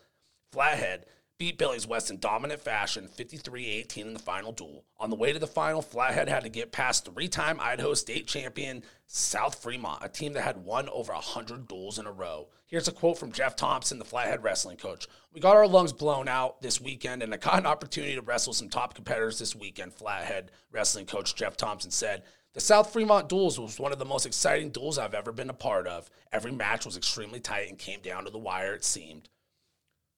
Flathead 0.52 1.06
beat 1.38 1.56
Billings 1.56 1.86
West 1.86 2.10
in 2.10 2.18
dominant 2.18 2.60
fashion, 2.60 3.08
53-18 3.08 3.96
in 4.02 4.12
the 4.12 4.18
final 4.18 4.52
duel. 4.52 4.84
On 4.98 5.08
the 5.08 5.16
way 5.16 5.32
to 5.32 5.38
the 5.38 5.46
final, 5.46 5.80
Flathead 5.80 6.28
had 6.28 6.42
to 6.42 6.50
get 6.50 6.72
past 6.72 7.06
three-time 7.06 7.58
Idaho 7.58 7.94
State 7.94 8.26
champion 8.26 8.82
South 9.06 9.62
Fremont, 9.62 10.04
a 10.04 10.10
team 10.10 10.34
that 10.34 10.42
had 10.42 10.62
won 10.62 10.86
over 10.90 11.14
100 11.14 11.66
duels 11.66 11.98
in 11.98 12.06
a 12.06 12.12
row. 12.12 12.48
Here's 12.66 12.88
a 12.88 12.92
quote 12.92 13.16
from 13.16 13.32
Jeff 13.32 13.56
Thompson, 13.56 13.98
the 13.98 14.04
Flathead 14.04 14.42
wrestling 14.42 14.76
coach. 14.76 15.06
We 15.32 15.40
got 15.40 15.56
our 15.56 15.66
lungs 15.66 15.94
blown 15.94 16.28
out 16.28 16.60
this 16.60 16.82
weekend, 16.82 17.22
and 17.22 17.32
I 17.32 17.38
got 17.38 17.58
an 17.58 17.66
opportunity 17.66 18.14
to 18.14 18.22
wrestle 18.22 18.52
some 18.52 18.68
top 18.68 18.92
competitors 18.92 19.38
this 19.38 19.56
weekend, 19.56 19.94
Flathead 19.94 20.50
wrestling 20.70 21.06
coach 21.06 21.34
Jeff 21.34 21.56
Thompson 21.56 21.90
said. 21.90 22.22
The 22.56 22.62
South 22.62 22.90
Fremont 22.90 23.28
duels 23.28 23.60
was 23.60 23.78
one 23.78 23.92
of 23.92 23.98
the 23.98 24.06
most 24.06 24.24
exciting 24.24 24.70
duels 24.70 24.96
I've 24.96 25.12
ever 25.12 25.30
been 25.30 25.50
a 25.50 25.52
part 25.52 25.86
of. 25.86 26.08
Every 26.32 26.52
match 26.52 26.86
was 26.86 26.96
extremely 26.96 27.38
tight 27.38 27.68
and 27.68 27.78
came 27.78 28.00
down 28.00 28.24
to 28.24 28.30
the 28.30 28.38
wire, 28.38 28.72
it 28.72 28.82
seemed. 28.82 29.28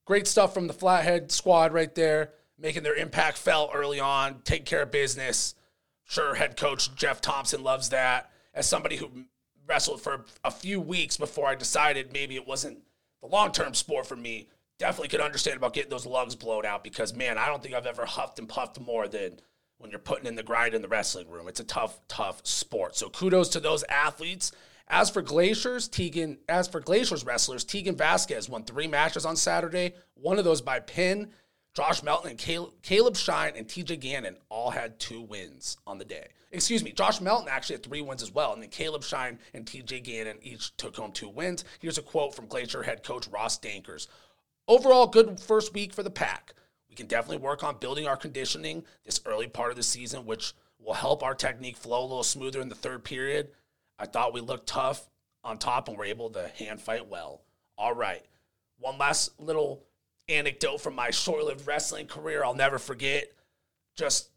Great 0.04 0.28
stuff 0.28 0.54
from 0.54 0.68
the 0.68 0.73
Flathead 0.73 1.33
squad 1.33 1.73
right 1.73 1.92
there, 1.97 2.30
making 2.57 2.85
their 2.85 2.95
impact 2.95 3.38
felt 3.38 3.73
early 3.75 3.99
on, 3.99 4.42
taking 4.45 4.66
care 4.66 4.83
of 4.83 4.92
business. 4.92 5.57
Sure, 6.04 6.37
head 6.37 6.57
coach 6.57 6.95
Jeff 6.95 7.21
Thompson 7.21 7.64
loves 7.64 7.88
that. 7.88 8.30
As 8.54 8.68
somebody 8.68 8.95
who 8.95 9.11
wrestled 9.66 10.00
for 10.00 10.25
a 10.45 10.52
few 10.52 10.80
weeks 10.80 11.16
before 11.16 11.49
I 11.49 11.57
decided 11.57 12.12
maybe 12.12 12.37
it 12.37 12.47
wasn't 12.47 12.78
the 13.21 13.26
long 13.26 13.50
term 13.50 13.75
sport 13.75 14.07
for 14.07 14.14
me, 14.14 14.47
definitely 14.78 15.09
could 15.09 15.21
understand 15.21 15.57
about 15.57 15.75
getting 15.75 15.90
those 15.90 16.07
lungs 16.07 16.37
blown 16.37 16.64
out 16.64 16.85
because, 16.85 17.12
man, 17.12 17.37
I 17.37 17.47
don't 17.47 17.61
think 17.64 17.75
I've 17.75 17.85
ever 17.85 18.07
huffed 18.07 18.38
and 18.38 18.49
puffed 18.49 18.78
more 18.78 19.09
than 19.09 19.40
when 19.78 19.90
you're 19.90 20.00
putting 20.00 20.26
in 20.26 20.35
the 20.35 20.42
grind 20.42 20.75
in 20.75 20.82
the 20.82 20.88
wrestling 20.88 21.28
room. 21.28 21.49
It's 21.49 21.61
a 21.61 21.64
tough, 21.64 22.00
tough 22.08 22.40
sport. 22.44 22.97
So 22.97 23.08
kudos 23.08 23.49
to 23.50 23.61
those 23.61 23.85
athletes 23.85 24.52
As 24.88 25.11
for 25.11 25.23
Glaciers, 25.23 25.87
Tegan, 25.88 26.38
as 26.49 26.66
for 26.66 26.80
Glaciers 26.80 27.25
wrestlers, 27.25 27.64
Tegan 27.64 27.97
Vasquez 27.97 28.49
won 28.49 28.64
three 28.64 28.87
matches 28.87 29.26
on 29.26 29.37
Saturday, 29.37 29.94
one 30.14 30.38
of 30.38 30.44
those 30.44 30.62
by 30.62 30.80
pin. 30.80 31.30
Josh 31.75 32.02
Melton 32.02 32.30
and 32.30 32.73
Caleb 32.82 33.16
Shine 33.16 33.52
and 33.54 33.68
TJ 33.68 34.00
Gannon 34.00 34.37
all 34.49 34.70
had 34.70 34.99
two 34.99 35.20
wins 35.20 35.76
on 35.87 35.99
the 35.99 36.04
day. 36.04 36.28
Excuse 36.50 36.82
me, 36.82 36.90
Josh 36.90 37.20
Melton 37.20 37.49
actually 37.49 37.76
had 37.76 37.85
three 37.85 38.00
wins 38.00 38.23
as 38.23 38.32
well, 38.32 38.52
and 38.52 38.62
then 38.62 38.70
Caleb 38.70 39.04
Shine 39.04 39.38
and 39.54 39.64
TJ 39.64 40.02
Gannon 40.02 40.38
each 40.42 40.76
took 40.76 40.97
home 40.97 41.12
two 41.12 41.28
wins. 41.28 41.64
Here's 41.78 41.99
a 41.99 42.02
quote 42.02 42.35
from 42.35 42.47
Glacier 42.47 42.82
head 42.82 43.04
coach 43.04 43.28
Ross 43.28 43.58
Dankers. 43.61 44.08
Overall, 44.66 45.06
good 45.06 45.38
first 45.38 45.73
week 45.75 45.92
for 45.92 46.02
the 46.02 46.11
pack. 46.11 46.54
Can 46.98 47.06
definitely 47.06 47.38
work 47.38 47.62
on 47.62 47.78
building 47.78 48.08
our 48.08 48.16
conditioning 48.16 48.82
this 49.04 49.20
early 49.24 49.46
part 49.46 49.70
of 49.70 49.76
the 49.76 49.84
season, 49.84 50.26
which 50.26 50.52
will 50.80 50.94
help 50.94 51.22
our 51.22 51.32
technique 51.32 51.76
flow 51.76 52.00
a 52.00 52.02
little 52.02 52.24
smoother 52.24 52.60
in 52.60 52.68
the 52.68 52.74
third 52.74 53.04
period. 53.04 53.50
I 54.00 54.06
thought 54.06 54.34
we 54.34 54.40
looked 54.40 54.66
tough 54.66 55.08
on 55.44 55.58
top 55.58 55.86
and 55.86 55.96
were 55.96 56.04
able 56.04 56.28
to 56.30 56.48
hand 56.48 56.80
fight 56.80 57.06
well. 57.06 57.42
All 57.76 57.94
right. 57.94 58.24
One 58.80 58.98
last 58.98 59.40
little 59.40 59.84
anecdote 60.28 60.80
from 60.80 60.96
my 60.96 61.12
short 61.12 61.44
lived 61.44 61.68
wrestling 61.68 62.08
career 62.08 62.42
I'll 62.42 62.52
never 62.52 62.80
forget. 62.80 63.30
Just 63.94 64.30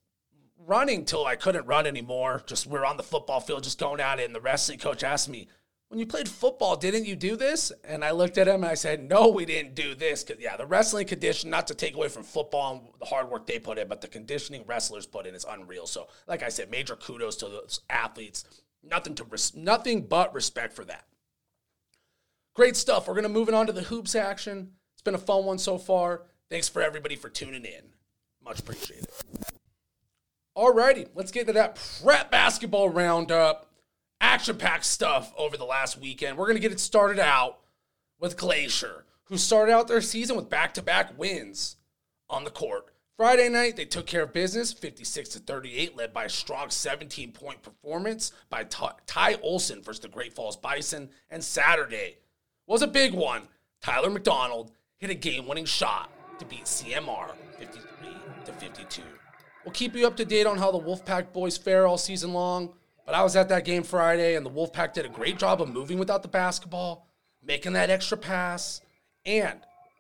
running 0.68 1.04
till 1.04 1.26
I 1.26 1.38
couldn't 1.38 1.66
run 1.66 1.88
anymore. 1.88 2.44
Just 2.46 2.68
we 2.68 2.78
are 2.78 2.86
on 2.86 2.98
the 2.98 3.02
football 3.02 3.40
field, 3.40 3.64
just 3.64 3.80
going 3.80 4.00
at 4.00 4.20
it. 4.20 4.26
And 4.26 4.36
the 4.36 4.40
wrestling 4.40 4.78
coach 4.78 5.04
asked 5.04 5.30
me, 5.30 5.48
When 5.92 6.00
you 6.00 6.06
played 6.06 6.30
football, 6.30 6.78
didn't 6.78 7.04
you 7.04 7.18
do 7.18 7.36
this? 7.36 7.70
And 7.84 8.06
I 8.06 8.12
looked 8.12 8.38
at 8.38 8.48
him 8.48 8.64
and 8.64 8.72
I 8.72 8.76
said, 8.76 9.10
No, 9.10 9.28
we 9.28 9.44
didn't 9.44 9.76
do 9.76 9.94
this. 9.94 10.24
Because, 10.24 10.42
yeah, 10.42 10.56
the 10.56 10.66
wrestling 10.66 11.06
condition, 11.06 11.50
not 11.50 11.68
to 11.68 11.76
take 11.76 11.96
away 11.96 12.08
from 12.08 12.24
football 12.24 12.76
and 12.76 12.82
the 13.02 13.08
hard 13.08 13.30
work 13.30 13.46
they 13.46 13.60
put 13.60 13.78
in, 13.78 13.90
but 13.90 14.00
the 14.00 14.08
conditioning 14.08 14.64
wrestlers 14.66 15.06
put 15.06 15.28
in 15.28 15.36
is 15.36 15.46
unreal. 15.48 15.86
So, 15.86 16.08
like 16.28 16.44
I 16.44 16.48
said, 16.48 16.72
major 16.72 16.96
kudos 16.96 17.36
to 17.38 17.50
those 17.50 17.82
athletes. 17.90 18.46
Nothing 18.82 19.16
to 19.16 19.26
res- 19.26 19.54
nothing 19.54 20.04
but 20.04 20.34
respect 20.34 20.72
for 20.72 20.86
that. 20.86 21.04
Great 22.54 22.78
stuff. 22.78 23.10
We're 23.10 23.20
to 23.20 23.28
move 23.28 23.50
it 23.50 23.54
on 23.54 23.68
to 23.68 23.74
the 23.74 23.82
hoops 23.82 24.16
action. 24.16 24.72
It's 24.94 25.02
been 25.02 25.14
a 25.14 25.18
fun 25.18 25.44
one 25.44 25.58
so 25.58 25.78
far. 25.78 26.24
Thanks 26.50 26.70
for 26.70 26.82
everybody 26.82 27.18
for 27.18 27.28
tuning 27.28 27.66
in. 27.66 27.84
Much 28.42 28.62
appreciated. 28.62 29.08
Alrighty, 30.56 31.10
let's 31.16 31.32
get 31.32 31.48
to 31.48 31.54
that 31.54 31.78
prep 32.02 32.32
basketball 32.32 32.88
roundup. 32.88 33.71
Action 34.22 34.56
packed 34.56 34.86
stuff 34.86 35.34
over 35.36 35.58
the 35.58 35.66
last 35.66 36.00
weekend. 36.00 36.38
We're 36.38 36.46
going 36.46 36.56
to 36.56 36.62
get 36.62 36.72
it 36.72 36.80
started 36.80 37.20
out 37.20 37.58
with 38.20 38.38
Glacier, 38.38 39.04
who 39.26 39.38
started 39.38 39.74
out 39.74 39.88
their 39.88 40.00
season 40.00 40.36
with 40.36 40.48
back 40.48 40.76
to 40.76 40.82
back 40.84 41.18
wins 41.18 41.78
on 42.30 42.44
the 42.44 42.52
court. 42.52 42.86
Friday 43.18 43.50
night, 43.50 43.76
they 43.76 43.86
took 43.86 44.06
care 44.06 44.24
of 44.24 44.34
business 44.34 44.72
56 44.72 45.30
to 45.30 45.40
38, 45.40 45.98
led 45.98 46.14
by 46.14 46.26
a 46.26 46.30
strong 46.30 46.70
17 46.70 47.32
point 47.32 47.62
performance 47.64 48.32
by 48.50 48.64
Ty 48.64 49.38
Olson 49.42 49.82
versus 49.82 50.02
the 50.02 50.08
Great 50.08 50.34
Falls 50.34 50.56
Bison. 50.56 51.10
And 51.30 51.44
Saturday 51.44 52.18
was 52.68 52.84
a 52.84 52.88
big 52.88 53.14
one. 53.14 53.48
Tyler 53.82 54.12
McDonald 54.12 54.72
hit 54.98 55.10
a 55.10 55.16
game 55.16 55.48
winning 55.48 55.66
shot 55.66 56.12
to 56.40 56.46
beat 56.46 56.66
CMR 56.66 57.34
53 57.58 58.10
to 58.46 58.54
52. 58.54 59.02
We'll 59.66 59.74
keep 59.74 59.96
you 59.96 60.06
up 60.06 60.16
to 60.18 60.26
date 60.26 60.48
on 60.48 60.58
how 60.58 60.72
the 60.72 60.80
Wolfpack 60.80 61.34
boys 61.34 61.58
fare 61.58 61.88
all 61.88 61.98
season 61.98 62.34
long. 62.34 62.74
But 63.12 63.20
I 63.20 63.24
was 63.24 63.36
at 63.36 63.50
that 63.50 63.66
game 63.66 63.84
Friday, 63.84 64.36
and 64.38 64.46
the 64.46 64.50
Wolfpack 64.50 64.94
did 64.94 65.06
a 65.06 65.10
great 65.10 65.38
job 65.38 65.62
of 65.62 65.68
moving 65.68 66.00
without 66.00 66.22
the 66.22 66.30
basketball, 66.30 67.10
making 67.44 67.74
that 67.74 67.90
extra 67.90 68.18
pass, 68.18 68.80
and 69.26 69.60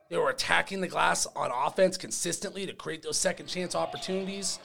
they 0.09 0.15
were 0.15 0.29
attacking 0.29 0.79
the 0.79 0.87
glass 0.87 1.27
on 1.35 1.51
offense 1.51 1.97
consistently 1.97 2.65
to 2.65 2.71
create 2.71 3.03
those 3.03 3.17
second 3.17 3.47
chance 3.47 3.75
opportunities. 3.75 4.59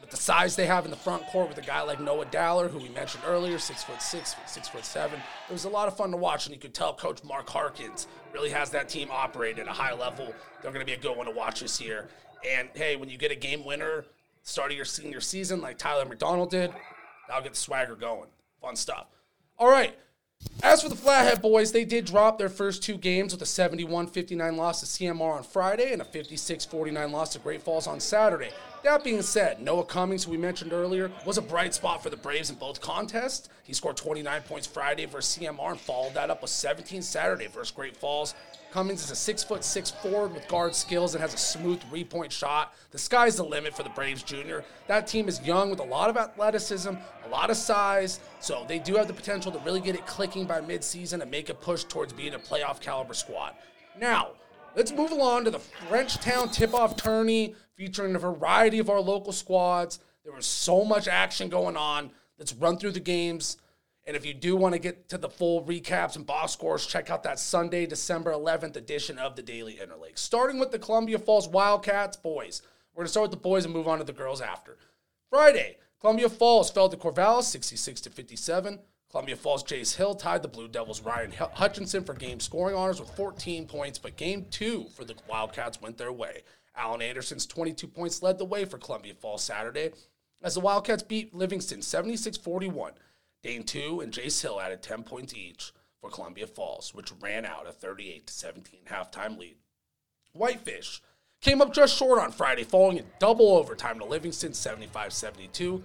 With 0.00 0.10
the 0.10 0.16
size 0.16 0.54
they 0.54 0.66
have 0.66 0.84
in 0.84 0.92
the 0.92 0.96
front 0.96 1.26
court 1.26 1.48
with 1.48 1.58
a 1.58 1.62
guy 1.62 1.82
like 1.82 1.98
Noah 1.98 2.26
Dowler, 2.26 2.68
who 2.68 2.78
we 2.78 2.88
mentioned 2.88 3.24
earlier, 3.26 3.58
six 3.58 3.82
foot 3.82 4.00
six, 4.00 4.36
six 4.46 4.68
foot 4.68 4.84
seven, 4.84 5.18
it 5.48 5.52
was 5.52 5.64
a 5.64 5.68
lot 5.68 5.88
of 5.88 5.96
fun 5.96 6.12
to 6.12 6.16
watch, 6.16 6.46
and 6.46 6.54
you 6.54 6.60
could 6.60 6.74
tell 6.74 6.94
Coach 6.94 7.24
Mark 7.24 7.50
Harkins 7.50 8.06
really 8.32 8.50
has 8.50 8.70
that 8.70 8.88
team 8.88 9.08
operate 9.10 9.58
at 9.58 9.66
a 9.66 9.72
high 9.72 9.92
level. 9.92 10.32
They're 10.62 10.70
going 10.70 10.86
to 10.86 10.86
be 10.86 10.96
a 10.96 11.02
good 11.02 11.16
one 11.16 11.26
to 11.26 11.32
watch 11.32 11.62
this 11.62 11.80
year. 11.80 12.06
And 12.48 12.68
hey, 12.76 12.94
when 12.94 13.08
you 13.08 13.18
get 13.18 13.32
a 13.32 13.36
game 13.36 13.64
winner 13.64 14.04
start 14.44 14.70
of 14.70 14.76
your 14.76 14.86
senior 14.86 15.20
season 15.20 15.60
like 15.60 15.78
Tyler 15.78 16.04
McDonald 16.04 16.50
did, 16.52 16.72
that'll 17.28 17.42
get 17.42 17.52
the 17.52 17.58
swagger 17.58 17.94
going. 17.94 18.28
Fun 18.60 18.74
stuff. 18.74 19.06
All 19.58 19.70
right. 19.70 19.94
As 20.62 20.82
for 20.82 20.88
the 20.88 20.96
Flathead 20.96 21.42
boys, 21.42 21.72
they 21.72 21.84
did 21.84 22.04
drop 22.04 22.38
their 22.38 22.48
first 22.48 22.82
two 22.82 22.96
games 22.96 23.32
with 23.32 23.42
a 23.42 23.46
71 23.46 24.06
59 24.06 24.56
loss 24.56 24.80
to 24.80 24.86
CMR 24.86 25.36
on 25.36 25.42
Friday 25.42 25.92
and 25.92 26.00
a 26.00 26.04
56 26.04 26.64
49 26.64 27.12
loss 27.12 27.32
to 27.32 27.38
Great 27.40 27.62
Falls 27.62 27.86
on 27.86 27.98
Saturday. 27.98 28.50
That 28.84 29.02
being 29.02 29.22
said, 29.22 29.60
Noah 29.60 29.84
Cummings, 29.84 30.24
who 30.24 30.30
we 30.30 30.36
mentioned 30.36 30.72
earlier, 30.72 31.10
was 31.26 31.38
a 31.38 31.42
bright 31.42 31.74
spot 31.74 32.02
for 32.02 32.10
the 32.10 32.16
Braves 32.16 32.50
in 32.50 32.56
both 32.56 32.80
contests. 32.80 33.48
He 33.64 33.72
scored 33.72 33.96
29 33.96 34.42
points 34.42 34.66
Friday 34.68 35.06
versus 35.06 35.36
CMR 35.36 35.72
and 35.72 35.80
followed 35.80 36.14
that 36.14 36.30
up 36.30 36.42
with 36.42 36.50
17 36.50 37.02
Saturday 37.02 37.48
versus 37.48 37.72
Great 37.72 37.96
Falls. 37.96 38.34
Cummings 38.70 39.02
is 39.02 39.10
a 39.10 39.16
six 39.16 39.42
foot 39.42 39.64
six 39.64 39.90
forward 39.90 40.34
with 40.34 40.46
guard 40.46 40.74
skills 40.74 41.14
and 41.14 41.22
has 41.22 41.32
a 41.32 41.38
smooth 41.38 41.80
three 41.88 42.04
point 42.04 42.30
shot. 42.30 42.74
The 42.90 42.98
sky's 42.98 43.36
the 43.36 43.42
limit 43.42 43.74
for 43.74 43.82
the 43.82 43.88
Braves 43.90 44.22
Junior. 44.22 44.64
That 44.88 45.06
team 45.06 45.26
is 45.26 45.40
young 45.40 45.70
with 45.70 45.80
a 45.80 45.84
lot 45.84 46.10
of 46.10 46.16
athleticism, 46.16 46.94
a 47.28 47.30
lot 47.30 47.50
of 47.50 47.56
size, 47.56 48.20
so 48.40 48.64
they 48.66 48.78
do 48.78 48.94
have 48.96 49.06
the 49.06 49.12
potential 49.12 49.52
to 49.52 49.58
really 49.60 49.80
get 49.80 49.94
it 49.94 50.06
clicking 50.06 50.46
by 50.46 50.60
midseason 50.60 51.20
and 51.20 51.30
make 51.30 51.48
a 51.48 51.54
push 51.54 51.84
towards 51.84 52.12
being 52.12 52.34
a 52.34 52.38
playoff 52.38 52.80
caliber 52.80 53.14
squad. 53.14 53.54
Now, 53.98 54.30
let's 54.74 54.92
move 54.92 55.10
along 55.10 55.44
to 55.44 55.50
the 55.50 55.58
Frenchtown 55.58 56.52
tip 56.52 56.74
off 56.74 56.96
tourney 56.96 57.54
featuring 57.76 58.14
a 58.14 58.18
variety 58.18 58.78
of 58.78 58.90
our 58.90 59.00
local 59.00 59.32
squads. 59.32 60.00
There 60.24 60.32
was 60.32 60.46
so 60.46 60.84
much 60.84 61.06
action 61.06 61.48
going 61.48 61.76
on. 61.76 62.10
Let's 62.38 62.54
run 62.54 62.78
through 62.78 62.92
the 62.92 63.00
games. 63.00 63.58
And 64.06 64.16
if 64.16 64.24
you 64.24 64.32
do 64.32 64.56
want 64.56 64.74
to 64.74 64.78
get 64.78 65.10
to 65.10 65.18
the 65.18 65.28
full 65.28 65.64
recaps 65.64 66.16
and 66.16 66.26
box 66.26 66.52
scores, 66.52 66.86
check 66.86 67.10
out 67.10 67.24
that 67.24 67.38
Sunday, 67.38 67.84
December 67.84 68.32
11th 68.32 68.76
edition 68.76 69.18
of 69.18 69.36
the 69.36 69.42
Daily 69.42 69.74
Interlake. 69.74 70.18
Starting 70.18 70.58
with 70.58 70.70
the 70.70 70.78
Columbia 70.78 71.18
Falls 71.18 71.46
Wildcats 71.46 72.16
boys. 72.16 72.62
We're 72.94 73.00
going 73.00 73.06
to 73.06 73.10
start 73.10 73.24
with 73.24 73.32
the 73.32 73.36
boys 73.36 73.66
and 73.66 73.74
move 73.74 73.86
on 73.86 73.98
to 73.98 74.04
the 74.04 74.14
girls 74.14 74.40
after. 74.40 74.78
Friday, 75.30 75.76
Columbia 76.00 76.28
Falls 76.28 76.70
fell 76.70 76.88
to 76.88 76.96
Corvallis 76.96 77.44
66 77.44 78.00
to 78.02 78.10
57. 78.10 78.78
Columbia 79.10 79.36
Falls 79.36 79.64
Jace 79.64 79.96
Hill 79.96 80.14
tied 80.14 80.42
the 80.42 80.48
Blue 80.48 80.68
Devils 80.68 81.00
Ryan 81.00 81.32
Hutchinson 81.32 82.04
for 82.04 82.14
game 82.14 82.38
scoring 82.38 82.76
honors 82.76 83.00
with 83.00 83.10
14 83.16 83.66
points, 83.66 83.98
but 83.98 84.16
game 84.16 84.46
two 84.50 84.86
for 84.94 85.04
the 85.04 85.16
Wildcats 85.28 85.80
went 85.80 85.98
their 85.98 86.12
way. 86.12 86.42
Alan 86.76 87.02
Anderson's 87.02 87.46
22 87.46 87.88
points 87.88 88.22
led 88.22 88.38
the 88.38 88.44
way 88.44 88.64
for 88.64 88.78
Columbia 88.78 89.14
Falls 89.14 89.42
Saturday 89.42 89.90
as 90.40 90.54
the 90.54 90.60
Wildcats 90.60 91.02
beat 91.02 91.34
Livingston 91.34 91.82
76 91.82 92.36
41. 92.36 92.92
Dane 93.42 93.64
2 93.64 94.00
and 94.00 94.12
Jace 94.12 94.40
Hill 94.40 94.60
added 94.60 94.82
10 94.82 95.02
points 95.02 95.34
each 95.34 95.72
for 96.00 96.10
Columbia 96.10 96.46
Falls, 96.46 96.94
which 96.94 97.12
ran 97.20 97.44
out 97.44 97.66
a 97.66 97.72
38 97.72 98.30
17 98.30 98.80
halftime 98.88 99.36
lead. 99.36 99.56
Whitefish 100.32 101.02
came 101.40 101.60
up 101.60 101.72
just 101.72 101.96
short 101.96 102.18
on 102.18 102.32
Friday, 102.32 102.64
falling 102.64 102.98
in 102.98 103.06
double 103.18 103.56
overtime 103.56 103.98
to 103.98 104.04
Livingston 104.04 104.52
75 104.52 105.12
72. 105.12 105.82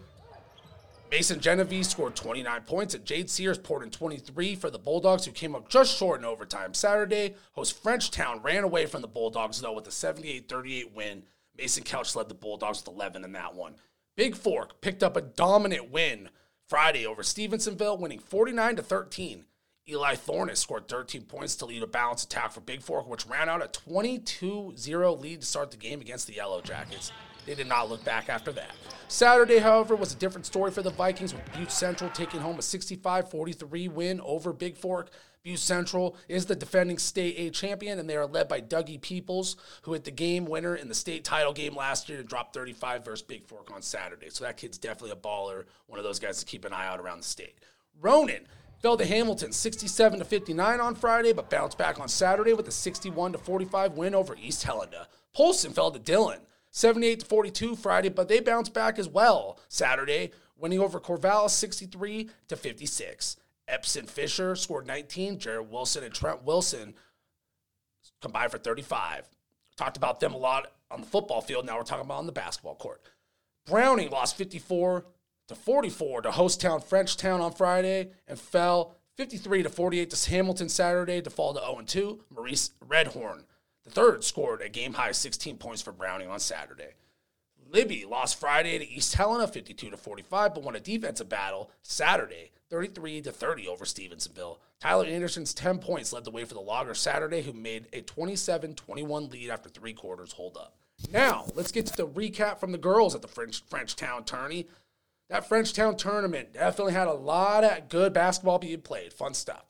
Mason 1.12 1.40
Genevieve 1.40 1.86
scored 1.86 2.16
29 2.16 2.62
points, 2.62 2.96
and 2.96 3.06
Jade 3.06 3.30
Sears 3.30 3.60
poured 3.60 3.84
in 3.84 3.92
23 3.92 4.56
for 4.56 4.72
the 4.72 4.80
Bulldogs, 4.80 5.26
who 5.26 5.32
came 5.32 5.54
up 5.54 5.70
just 5.70 5.96
short 5.96 6.20
in 6.20 6.26
overtime. 6.26 6.74
Saturday, 6.74 7.36
host 7.52 7.84
Frenchtown 7.84 8.44
ran 8.44 8.64
away 8.64 8.88
from 8.88 9.04
the 9.04 9.08
Bulldogs, 9.08 9.62
though, 9.62 9.74
with 9.74 9.88
a 9.88 9.92
78 9.92 10.50
38 10.50 10.96
win. 10.96 11.24
Mason 11.56 11.84
Couch 11.84 12.16
led 12.16 12.30
the 12.30 12.34
Bulldogs 12.34 12.84
with 12.84 12.96
11 12.96 13.24
in 13.24 13.32
that 13.34 13.54
one. 13.54 13.76
Big 14.16 14.36
Fork 14.36 14.82
picked 14.82 15.04
up 15.04 15.16
a 15.16 15.22
dominant 15.22 15.92
win 15.92 16.30
Friday 16.68 17.06
over 17.06 17.22
Stevensonville, 17.22 18.00
winning 18.00 18.18
49 18.18 18.78
to 18.78 18.82
13. 18.82 19.46
Eli 19.90 20.16
Thornton 20.16 20.56
scored 20.56 20.88
13 20.88 21.24
points 21.24 21.56
to 21.58 21.66
lead 21.66 21.84
a 21.84 21.88
balanced 21.88 22.26
attack 22.26 22.54
for 22.54 22.62
Big 22.62 22.82
Fork, 22.82 23.10
which 23.10 23.26
ran 23.26 23.50
out 23.50 23.64
a 23.64 23.68
22 23.68 24.74
0 24.78 25.14
lead 25.16 25.42
to 25.42 25.46
start 25.48 25.72
the 25.72 25.78
game 25.78 26.00
against 26.00 26.26
the 26.26 26.34
Yellow 26.34 26.62
Jackets. 26.62 27.12
They 27.46 27.56
did 27.56 27.68
not 27.68 27.90
look 27.90 28.02
back 28.06 28.30
after 28.30 28.54
that. 28.54 28.72
Saturday, 29.10 29.58
however, 29.58 29.98
was 29.98 30.14
a 30.14 30.18
different 30.18 30.46
story 30.46 30.72
for 30.72 30.82
the 30.82 30.90
Vikings, 30.90 31.34
with 31.34 31.52
Butte 31.54 31.72
Central 31.72 32.10
taking 32.12 32.40
home 32.40 32.58
a 32.58 32.62
65 32.62 33.30
43 33.30 33.90
win 33.90 34.22
over 34.22 34.54
Big 34.54 34.78
Fork. 34.78 35.10
Butte 35.44 35.60
Central 35.60 36.16
is 36.30 36.46
the 36.46 36.56
defending 36.56 36.98
state 36.98 37.36
A 37.38 37.50
champion, 37.50 38.00
and 38.00 38.10
they 38.10 38.16
are 38.16 38.26
led 38.26 38.48
by 38.48 38.62
Dougie 38.62 39.02
Peoples, 39.02 39.58
who 39.82 39.92
hit 39.92 40.06
the 40.06 40.12
game 40.12 40.46
winner 40.46 40.76
in 40.76 40.88
the 40.88 40.96
state 40.96 41.26
title 41.26 41.52
game 41.52 41.76
last 41.76 42.08
year 42.08 42.20
and 42.20 42.30
dropped 42.30 42.54
35 42.54 43.04
versus 43.04 43.22
Big 43.22 43.46
Fork 43.46 43.70
on 43.70 43.82
Saturday. 43.82 44.30
So 44.30 44.46
that 44.46 44.56
kid's 44.56 44.78
definitely 44.78 45.12
a 45.12 45.16
baller, 45.18 45.66
one 45.88 46.00
of 46.00 46.06
those 46.06 46.20
guys 46.20 46.40
to 46.40 46.46
keep 46.46 46.64
an 46.64 46.72
eye 46.72 46.88
out 46.88 47.02
around 47.02 47.20
the 47.20 47.26
state. 47.26 47.56
Ronan 48.00 48.48
fell 48.84 48.98
to 48.98 49.06
Hamilton 49.06 49.54
67 49.54 50.20
to 50.20 50.26
59 50.26 50.82
on 50.82 50.94
Friday, 50.94 51.32
but 51.32 51.50
bounced 51.50 51.78
back 51.78 52.02
on 52.02 52.10
Saturday 52.10 52.52
with 52.52 52.68
a 52.68 52.72
61 52.72 53.32
to 53.32 53.38
45 53.38 53.94
win 53.94 54.14
over 54.14 54.36
East 54.36 54.64
Helena. 54.64 55.08
Polson 55.34 55.72
fell 55.72 55.90
to 55.90 56.00
Dillon 56.00 56.42
78 56.72 57.22
to 57.22 57.26
42 57.26 57.76
Friday, 57.78 58.10
but 58.10 58.28
they 58.28 58.42
bounced 58.42 58.74
back 58.74 59.00
as 59.00 59.08
well 59.08 59.58
Saturday, 59.70 60.32
winning 60.58 60.82
over 60.82 61.00
Corvallis 61.00 61.52
63 61.52 62.30
to 62.50 62.58
56. 62.58 63.38
Epson 63.70 64.10
Fisher 64.10 64.54
scored 64.58 64.86
19. 64.86 65.40
Jared 65.40 65.72
Wilson 65.72 66.04
and 66.04 66.14
Trent 66.14 66.44
Wilson 66.44 66.94
combined 68.22 68.52
for 68.52 68.58
35. 68.58 69.30
Talked 69.78 69.96
about 69.96 70.20
them 70.20 70.34
a 70.34 70.38
lot 70.38 70.74
on 70.92 71.00
the 71.00 71.08
football 71.08 71.40
field. 71.40 71.66
Now 71.66 71.78
we're 71.78 71.84
talking 71.84 72.06
about 72.06 72.18
on 72.18 72.26
the 72.26 72.34
basketball 72.34 72.76
court. 72.76 73.02
Browning 73.66 74.10
lost 74.10 74.36
54 74.36 75.06
to 75.48 75.56
44 75.56 76.24
to 76.24 76.32
host 76.32 76.62
town 76.62 76.82
Frenchtown 76.82 77.40
on 77.40 77.52
Friday 77.52 78.12
and 78.28 78.40
fell 78.40 78.96
53 79.18 79.64
to 79.64 79.70
48 79.70 80.10
to 80.10 80.30
Hamilton 80.30 80.70
Saturday 80.70 81.22
to 81.22 81.30
fall 81.30 81.54
to 81.54 81.60
0 81.60 81.82
2. 81.86 82.24
Maurice 82.34 82.72
Redhorn, 82.86 83.44
the 83.84 83.92
third, 83.92 84.24
scored 84.24 84.62
a 84.62 84.70
game 84.70 84.94
high 84.94 85.12
16 85.12 85.58
points 85.58 85.82
for 85.82 85.92
Browning 85.92 86.30
on 86.30 86.40
Saturday. 86.40 86.94
Libby 87.72 88.06
lost 88.06 88.40
Friday 88.40 88.78
to 88.78 88.88
East 88.88 89.16
Helena 89.16 89.48
52 89.48 89.90
to 89.90 89.98
45, 89.98 90.54
but 90.54 90.64
won 90.64 90.76
a 90.76 90.80
defensive 90.80 91.28
battle 91.28 91.72
Saturday 91.82 92.52
33 92.70 93.22
to 93.22 93.32
30 93.32 93.68
over 93.68 93.86
Stevensonville. 93.86 94.58
Tyler 94.80 95.06
Anderson's 95.06 95.54
10 95.54 95.78
points 95.80 96.12
led 96.12 96.24
the 96.24 96.32
way 96.32 96.44
for 96.44 96.56
the 96.56 96.60
Loggers 96.60 97.00
Saturday, 97.00 97.42
who 97.44 97.54
made 97.54 97.88
a 97.94 98.02
27 98.02 98.74
21 98.76 99.30
lead 99.30 99.50
after 99.50 99.70
three 99.70 99.94
quarters 99.94 100.34
hold 100.34 100.58
up. 100.58 100.76
Now, 101.12 101.46
let's 101.54 101.72
get 101.72 101.86
to 101.88 101.96
the 101.96 102.08
recap 102.08 102.60
from 102.60 102.72
the 102.72 102.78
girls 102.78 103.14
at 103.14 103.22
the 103.22 103.28
French 103.28 103.68
Frenchtown 103.70 104.26
tourney. 104.26 104.68
That 105.34 105.50
Frenchtown 105.50 105.98
tournament 105.98 106.54
definitely 106.54 106.94
had 106.94 107.08
a 107.08 107.14
lot 107.14 107.64
of 107.64 107.90
good 107.90 108.14
basketball 108.14 108.60
being 108.60 108.82
played. 108.82 109.12
Fun 109.12 109.34
stuff. 109.34 109.66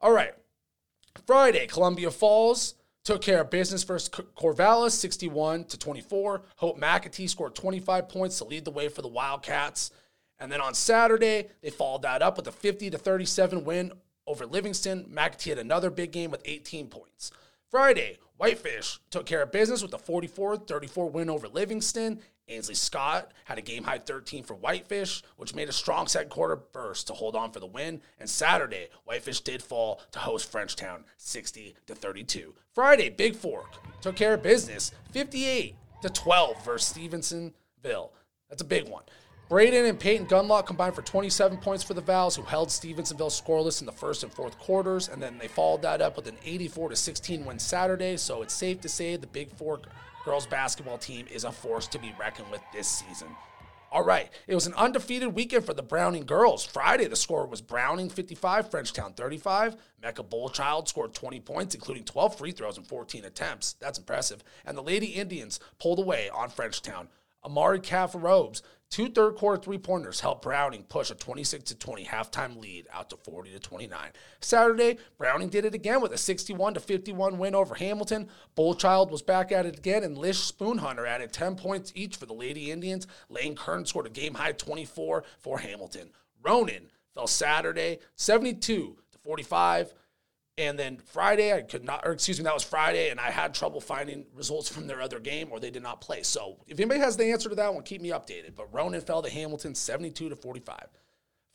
All 0.00 0.12
right. 0.12 0.32
Friday, 1.26 1.66
Columbia 1.66 2.12
Falls 2.12 2.76
took 3.02 3.20
care 3.20 3.40
of 3.40 3.50
business 3.50 3.82
versus 3.82 4.08
Corvallis 4.08 4.92
61 4.92 5.64
to 5.64 5.76
24. 5.76 6.42
Hope 6.54 6.80
McAtee 6.80 7.28
scored 7.28 7.56
25 7.56 8.08
points 8.08 8.38
to 8.38 8.44
lead 8.44 8.64
the 8.64 8.70
way 8.70 8.88
for 8.88 9.02
the 9.02 9.08
Wildcats. 9.08 9.90
And 10.38 10.52
then 10.52 10.60
on 10.60 10.72
Saturday, 10.72 11.48
they 11.62 11.70
followed 11.70 12.02
that 12.02 12.22
up 12.22 12.36
with 12.36 12.46
a 12.46 12.52
50 12.52 12.90
to 12.90 12.96
37 12.96 13.64
win 13.64 13.90
over 14.28 14.46
Livingston. 14.46 15.10
McAtee 15.12 15.48
had 15.48 15.58
another 15.58 15.90
big 15.90 16.12
game 16.12 16.30
with 16.30 16.42
18 16.44 16.86
points. 16.86 17.32
Friday, 17.72 18.18
Whitefish 18.36 19.00
took 19.10 19.26
care 19.26 19.42
of 19.42 19.50
business 19.50 19.82
with 19.82 19.94
a 19.94 19.98
44 19.98 20.58
34 20.58 21.10
win 21.10 21.28
over 21.28 21.48
Livingston. 21.48 22.20
Ainsley 22.48 22.74
Scott 22.74 23.32
had 23.44 23.58
a 23.58 23.62
game 23.62 23.84
high 23.84 23.98
13 23.98 24.44
for 24.44 24.54
Whitefish, 24.54 25.22
which 25.36 25.54
made 25.54 25.68
a 25.68 25.72
strong 25.72 26.06
second 26.06 26.30
quarter 26.30 26.56
burst 26.56 27.06
to 27.06 27.12
hold 27.12 27.36
on 27.36 27.52
for 27.52 27.60
the 27.60 27.66
win. 27.66 28.00
And 28.18 28.28
Saturday, 28.28 28.88
Whitefish 29.04 29.40
did 29.40 29.62
fall 29.62 30.00
to 30.12 30.18
host 30.18 30.50
Frenchtown 30.52 31.04
60 31.16 31.76
to 31.86 31.94
32. 31.94 32.54
Friday, 32.74 33.10
Big 33.10 33.36
Fork 33.36 33.68
took 34.00 34.16
care 34.16 34.34
of 34.34 34.42
business 34.42 34.92
58 35.12 35.76
to 36.02 36.08
12 36.10 36.64
versus 36.64 36.96
Stevensonville. 36.96 38.10
That's 38.48 38.62
a 38.62 38.66
big 38.66 38.88
one. 38.88 39.04
Braden 39.48 39.84
and 39.84 40.00
Peyton 40.00 40.26
Gunlock 40.26 40.64
combined 40.66 40.94
for 40.94 41.02
27 41.02 41.58
points 41.58 41.84
for 41.84 41.92
the 41.92 42.00
Valks, 42.00 42.36
who 42.36 42.42
held 42.42 42.70
Stevensonville 42.70 43.28
scoreless 43.28 43.80
in 43.80 43.86
the 43.86 43.92
first 43.92 44.22
and 44.22 44.32
fourth 44.32 44.58
quarters, 44.58 45.08
and 45.08 45.22
then 45.22 45.36
they 45.36 45.46
followed 45.48 45.82
that 45.82 46.00
up 46.00 46.16
with 46.16 46.26
an 46.26 46.38
84 46.42 46.88
to 46.88 46.96
16 46.96 47.44
win 47.44 47.58
Saturday. 47.58 48.16
So 48.16 48.40
it's 48.40 48.54
safe 48.54 48.80
to 48.80 48.88
say 48.88 49.16
the 49.16 49.26
Big 49.26 49.50
Fork 49.50 49.88
girls 50.24 50.46
basketball 50.46 50.98
team 50.98 51.26
is 51.30 51.44
a 51.44 51.52
force 51.52 51.86
to 51.88 51.98
be 51.98 52.14
reckoned 52.18 52.50
with 52.50 52.62
this 52.72 52.88
season. 52.88 53.28
All 53.92 54.04
right, 54.04 54.30
it 54.46 54.54
was 54.54 54.66
an 54.66 54.72
undefeated 54.72 55.34
weekend 55.34 55.66
for 55.66 55.74
the 55.74 55.82
Browning 55.82 56.24
girls. 56.24 56.64
Friday, 56.64 57.08
the 57.08 57.14
score 57.14 57.46
was 57.46 57.60
Browning 57.60 58.08
55, 58.08 58.70
Frenchtown 58.70 59.14
35. 59.14 59.76
Mecca 60.02 60.22
Bullchild 60.22 60.88
scored 60.88 61.12
20 61.12 61.40
points, 61.40 61.74
including 61.74 62.04
12 62.04 62.38
free 62.38 62.52
throws 62.52 62.78
and 62.78 62.86
14 62.86 63.26
attempts. 63.26 63.74
That's 63.74 63.98
impressive. 63.98 64.42
And 64.64 64.78
the 64.78 64.82
Lady 64.82 65.08
Indians 65.08 65.60
pulled 65.78 65.98
away 65.98 66.30
on 66.30 66.48
Frenchtown. 66.48 67.08
Amari 67.44 67.80
Cafarobes 67.80 68.62
Two 68.92 69.08
third 69.08 69.36
quarter 69.36 69.56
three 69.56 69.78
pointers 69.78 70.20
helped 70.20 70.42
Browning 70.42 70.82
push 70.82 71.10
a 71.10 71.14
26 71.14 71.64
to 71.64 71.74
20 71.74 72.04
halftime 72.04 72.60
lead 72.60 72.86
out 72.92 73.08
to 73.08 73.16
40 73.16 73.52
to 73.52 73.58
29. 73.58 73.98
Saturday, 74.42 74.98
Browning 75.16 75.48
did 75.48 75.64
it 75.64 75.74
again 75.74 76.02
with 76.02 76.12
a 76.12 76.18
61 76.18 76.74
to 76.74 76.80
51 76.80 77.38
win 77.38 77.54
over 77.54 77.74
Hamilton. 77.74 78.28
Bullchild 78.54 79.10
was 79.10 79.22
back 79.22 79.50
at 79.50 79.64
it 79.64 79.78
again, 79.78 80.04
and 80.04 80.18
Lish 80.18 80.52
Spoonhunter 80.52 81.08
added 81.08 81.32
10 81.32 81.56
points 81.56 81.90
each 81.94 82.16
for 82.16 82.26
the 82.26 82.34
Lady 82.34 82.70
Indians. 82.70 83.06
Lane 83.30 83.56
Kern 83.56 83.86
scored 83.86 84.08
a 84.08 84.10
game 84.10 84.34
high 84.34 84.52
24 84.52 85.24
for 85.38 85.58
Hamilton. 85.60 86.10
Ronan 86.42 86.90
fell 87.14 87.26
Saturday 87.26 87.98
72 88.16 88.98
to 89.10 89.18
45. 89.20 89.94
And 90.58 90.78
then 90.78 90.98
Friday, 90.98 91.52
I 91.52 91.62
could 91.62 91.82
not, 91.82 92.06
or 92.06 92.12
excuse 92.12 92.38
me, 92.38 92.44
that 92.44 92.52
was 92.52 92.62
Friday, 92.62 93.08
and 93.08 93.18
I 93.18 93.30
had 93.30 93.54
trouble 93.54 93.80
finding 93.80 94.26
results 94.34 94.68
from 94.68 94.86
their 94.86 95.00
other 95.00 95.18
game 95.18 95.48
or 95.50 95.58
they 95.58 95.70
did 95.70 95.82
not 95.82 96.02
play. 96.02 96.22
So 96.22 96.58
if 96.66 96.78
anybody 96.78 97.00
has 97.00 97.16
the 97.16 97.32
answer 97.32 97.48
to 97.48 97.54
that 97.54 97.72
one, 97.72 97.82
keep 97.84 98.02
me 98.02 98.10
updated. 98.10 98.54
But 98.54 98.72
Ronan 98.72 99.00
fell 99.00 99.22
to 99.22 99.30
Hamilton 99.30 99.74
72 99.74 100.28
to 100.28 100.36
45. 100.36 100.88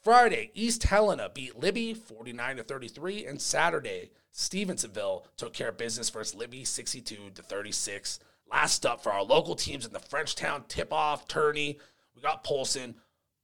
Friday, 0.03 0.51
East 0.55 0.83
Helena 0.83 1.29
beat 1.33 1.59
Libby 1.59 1.93
49 1.93 2.57
to 2.57 2.63
33. 2.63 3.25
And 3.27 3.39
Saturday, 3.39 4.11
Stevensonville 4.33 5.25
took 5.35 5.53
care 5.53 5.69
of 5.69 5.77
business 5.77 6.09
versus 6.09 6.33
Libby 6.33 6.63
62 6.63 7.31
to 7.35 7.41
36. 7.41 8.19
Last 8.49 8.85
up 8.85 9.03
for 9.03 9.11
our 9.11 9.23
local 9.23 9.55
teams 9.55 9.85
in 9.85 9.93
the 9.93 9.99
Frenchtown 9.99 10.67
tip 10.67 10.93
off 10.93 11.27
tourney, 11.27 11.77
we 12.15 12.21
got 12.21 12.43
Polson 12.43 12.95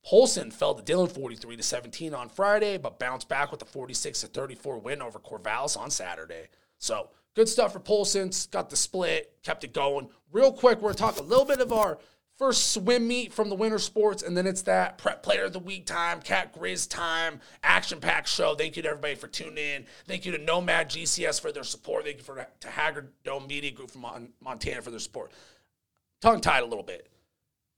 Polson 0.05 0.51
fell 0.51 0.75
to 0.75 0.83
Dillon 0.83 1.07
43 1.07 1.55
to 1.55 1.63
17 1.63 2.13
on 2.13 2.29
Friday, 2.29 2.77
but 2.77 2.99
bounced 2.99 3.29
back 3.29 3.51
with 3.51 3.61
a 3.61 3.65
46 3.65 4.21
to 4.21 4.27
34 4.27 4.79
win 4.79 5.01
over 5.01 5.17
Corvallis 5.17 5.77
on 5.77 5.89
Saturday. 5.89 6.47
So 6.77 7.09
good 7.35 7.47
stuff 7.47 7.73
for 7.73 7.79
Polson. 7.79 8.31
Got 8.51 8.69
the 8.69 8.75
split, 8.75 9.33
kept 9.43 9.63
it 9.63 9.73
going. 9.73 10.09
Real 10.31 10.51
quick, 10.51 10.81
we're 10.81 10.93
gonna 10.93 10.95
talk 10.95 11.19
a 11.19 11.23
little 11.23 11.45
bit 11.45 11.61
of 11.61 11.71
our 11.71 11.99
first 12.37 12.73
swim 12.73 13.07
meet 13.07 13.31
from 13.31 13.47
the 13.47 13.55
winter 13.55 13.79
sports, 13.79 14.23
and 14.23 14.35
then 14.35 14.45
it's 14.45 14.63
that 14.63 14.97
prep 14.97 15.23
player 15.23 15.45
of 15.45 15.53
the 15.53 15.59
week 15.59 15.85
time, 15.85 16.21
Cat 16.21 16.53
Grizz 16.53 16.89
time, 16.89 17.39
action 17.63 18.01
packed 18.01 18.27
show. 18.27 18.55
Thank 18.55 18.75
you 18.75 18.83
to 18.83 18.89
everybody 18.89 19.15
for 19.15 19.27
tuning 19.27 19.57
in. 19.57 19.85
Thank 20.05 20.25
you 20.25 20.33
to 20.33 20.37
Nomad 20.37 20.89
GCS 20.89 21.39
for 21.39 21.53
their 21.53 21.63
support. 21.63 22.03
Thank 22.03 22.17
you 22.17 22.23
for 22.23 22.45
to 22.59 22.67
Haggard 22.67 23.13
Dome 23.23 23.47
Media 23.47 23.71
Group 23.71 23.91
from 23.91 24.05
Montana 24.41 24.81
for 24.81 24.89
their 24.89 24.99
support. 24.99 25.31
Tongue 26.21 26.41
tied 26.41 26.63
a 26.63 26.65
little 26.65 26.83
bit. 26.83 27.07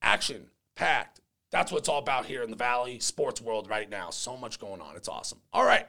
Action 0.01 0.47
packed 0.75 1.19
that's 1.55 1.71
what 1.71 1.77
it's 1.77 1.87
all 1.87 1.99
about 1.99 2.25
here 2.25 2.43
in 2.43 2.49
the 2.49 2.57
Valley 2.57 2.99
sports 2.99 3.39
world 3.39 3.69
right 3.69 3.89
now. 3.89 4.09
So 4.09 4.35
much 4.35 4.59
going 4.59 4.81
on. 4.81 4.97
It's 4.97 5.07
awesome. 5.07 5.39
All 5.53 5.63
right. 5.63 5.87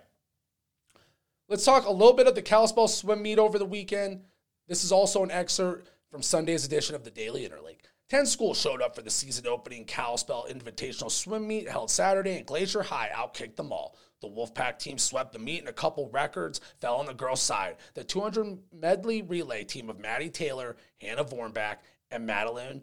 Let's 1.49 1.65
talk 1.65 1.87
a 1.87 1.93
little 1.93 2.13
bit 2.13 2.29
of 2.29 2.37
the 2.37 2.43
Kalispell 2.43 2.87
swim 2.87 3.21
meet 3.21 3.41
over 3.41 3.59
the 3.59 3.67
weekend. 3.67 4.21
This 4.69 4.85
is 4.85 4.93
also 4.93 5.25
an 5.25 5.33
excerpt 5.33 5.91
from 6.09 6.23
Sunday's 6.23 6.65
edition 6.65 6.95
of 6.95 7.03
the 7.03 7.11
Daily 7.11 7.49
Interlake. 7.49 7.81
10 8.11 8.27
schools 8.27 8.61
showed 8.61 8.81
up 8.81 8.95
for 8.95 9.03
the 9.03 9.11
season 9.11 9.49
opening 9.49 9.85
Kalispell 9.85 10.47
Invitational 10.49 11.11
Swim 11.11 11.49
Meet 11.49 11.69
held 11.69 11.91
Saturday, 11.91 12.37
and 12.37 12.47
Glacier 12.47 12.85
High 12.85 13.11
outkicked 13.13 13.57
them 13.57 13.73
all. 13.73 13.97
The 14.21 14.29
Wolfpack 14.29 14.79
team 14.79 14.99
swept 14.99 15.33
the 15.33 15.41
meet, 15.41 15.59
and 15.59 15.69
a 15.69 15.73
couple 15.73 16.09
records 16.11 16.61
fell 16.81 16.95
on 16.95 17.07
the 17.07 17.13
girls' 17.13 17.43
side. 17.43 17.75
The 17.95 18.05
200 18.05 18.57
medley 18.73 19.23
relay 19.23 19.65
team 19.65 19.91
of 19.91 19.99
Maddie 19.99 20.31
Taylor, 20.31 20.77
Hannah 21.01 21.25
Vornback, 21.25 21.79
and 22.13 22.25
Madeline 22.25 22.83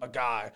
Magai 0.00 0.52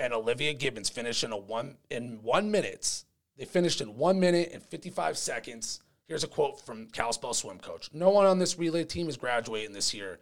and 0.00 0.14
Olivia 0.14 0.54
Gibbons 0.54 0.88
finished 0.88 1.22
in 1.22 1.30
a 1.30 1.36
one 1.36 1.76
in 1.90 2.22
one 2.22 2.50
minutes. 2.50 3.04
They 3.36 3.44
finished 3.44 3.80
in 3.80 3.96
one 3.96 4.18
minute 4.18 4.50
and 4.52 4.62
55 4.62 5.18
seconds. 5.18 5.80
Here's 6.08 6.24
a 6.24 6.28
quote 6.28 6.60
from 6.60 6.86
Kalispell 6.86 7.34
swim 7.34 7.58
coach. 7.58 7.90
No 7.92 8.08
one 8.08 8.26
on 8.26 8.38
this 8.38 8.58
relay 8.58 8.84
team 8.84 9.08
is 9.08 9.16
graduating 9.16 9.72
this 9.74 9.94
year. 9.94 10.18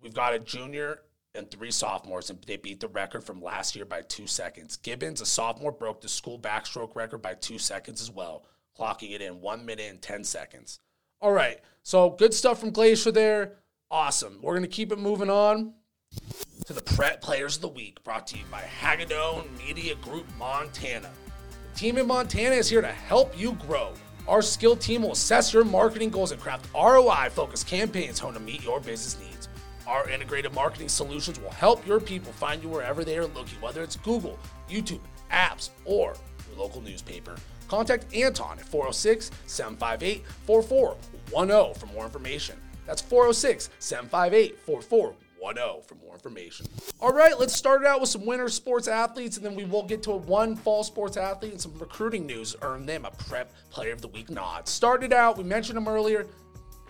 We've 0.00 0.14
got 0.14 0.34
a 0.34 0.38
junior 0.38 1.00
and 1.34 1.50
three 1.50 1.72
sophomores, 1.72 2.30
and 2.30 2.40
they 2.42 2.56
beat 2.56 2.80
the 2.80 2.88
record 2.88 3.24
from 3.24 3.42
last 3.42 3.74
year 3.74 3.84
by 3.84 4.02
two 4.02 4.28
seconds. 4.28 4.76
Gibbons, 4.76 5.20
a 5.20 5.26
sophomore, 5.26 5.72
broke 5.72 6.00
the 6.00 6.08
school 6.08 6.38
backstroke 6.38 6.94
record 6.94 7.18
by 7.18 7.34
two 7.34 7.58
seconds 7.58 8.00
as 8.00 8.10
well, 8.10 8.46
clocking 8.78 9.12
it 9.12 9.20
in 9.20 9.40
one 9.40 9.66
minute 9.66 9.90
and 9.90 10.00
10 10.00 10.22
seconds. 10.22 10.78
All 11.20 11.32
right, 11.32 11.58
so 11.82 12.10
good 12.10 12.32
stuff 12.32 12.60
from 12.60 12.70
Glacier 12.70 13.10
there. 13.10 13.54
Awesome. 13.90 14.38
We're 14.40 14.52
going 14.54 14.62
to 14.62 14.68
keep 14.68 14.92
it 14.92 14.98
moving 14.98 15.30
on 15.30 15.74
to 16.64 16.72
the 16.72 16.80
Prep 16.80 17.20
Players 17.20 17.56
of 17.56 17.62
the 17.62 17.68
Week, 17.68 18.02
brought 18.04 18.26
to 18.28 18.38
you 18.38 18.44
by 18.50 18.62
Hagadone 18.62 19.44
Media 19.58 19.94
Group 19.96 20.24
Montana. 20.38 21.10
The 21.72 21.78
team 21.78 21.98
in 21.98 22.06
Montana 22.06 22.54
is 22.54 22.70
here 22.70 22.80
to 22.80 22.88
help 22.88 23.38
you 23.38 23.52
grow. 23.66 23.92
Our 24.26 24.40
skilled 24.40 24.80
team 24.80 25.02
will 25.02 25.12
assess 25.12 25.52
your 25.52 25.64
marketing 25.64 26.08
goals 26.08 26.32
and 26.32 26.40
craft 26.40 26.66
ROI 26.74 27.28
focused 27.30 27.66
campaigns 27.66 28.18
honed 28.18 28.36
to 28.36 28.40
meet 28.40 28.64
your 28.64 28.80
business 28.80 29.18
needs. 29.20 29.48
Our 29.86 30.08
integrated 30.08 30.54
marketing 30.54 30.88
solutions 30.88 31.38
will 31.38 31.50
help 31.50 31.86
your 31.86 32.00
people 32.00 32.32
find 32.32 32.62
you 32.62 32.70
wherever 32.70 33.04
they 33.04 33.18
are 33.18 33.26
looking, 33.26 33.60
whether 33.60 33.82
it's 33.82 33.96
Google, 33.96 34.38
YouTube, 34.66 35.00
apps, 35.30 35.68
or 35.84 36.14
your 36.48 36.58
local 36.58 36.80
newspaper. 36.80 37.36
Contact 37.68 38.06
Anton 38.14 38.58
at 38.58 38.64
406 38.64 39.30
758 39.44 40.24
4410 40.46 41.74
for 41.74 41.92
more 41.94 42.06
information. 42.06 42.56
That's 42.86 43.02
406 43.02 43.68
758 43.78 44.58
4410 44.60 45.23
Oh 45.56 45.82
for 45.86 45.94
more 45.96 46.14
information. 46.14 46.66
All 47.00 47.12
right, 47.12 47.38
let's 47.38 47.54
start 47.54 47.82
it 47.82 47.86
out 47.86 48.00
with 48.00 48.08
some 48.08 48.24
winter 48.24 48.48
sports 48.48 48.88
athletes, 48.88 49.36
and 49.36 49.44
then 49.44 49.54
we 49.54 49.64
will 49.64 49.82
get 49.82 50.02
to 50.04 50.12
one 50.12 50.56
fall 50.56 50.82
sports 50.82 51.16
athlete 51.16 51.52
and 51.52 51.60
some 51.60 51.74
recruiting 51.78 52.26
news. 52.26 52.56
Earn 52.62 52.86
them 52.86 53.04
a 53.04 53.10
Prep 53.10 53.52
Player 53.70 53.92
of 53.92 54.00
the 54.00 54.08
Week 54.08 54.30
nod. 54.30 54.66
Started 54.66 55.12
out, 55.12 55.36
we 55.36 55.44
mentioned 55.44 55.76
him 55.76 55.88
earlier. 55.88 56.26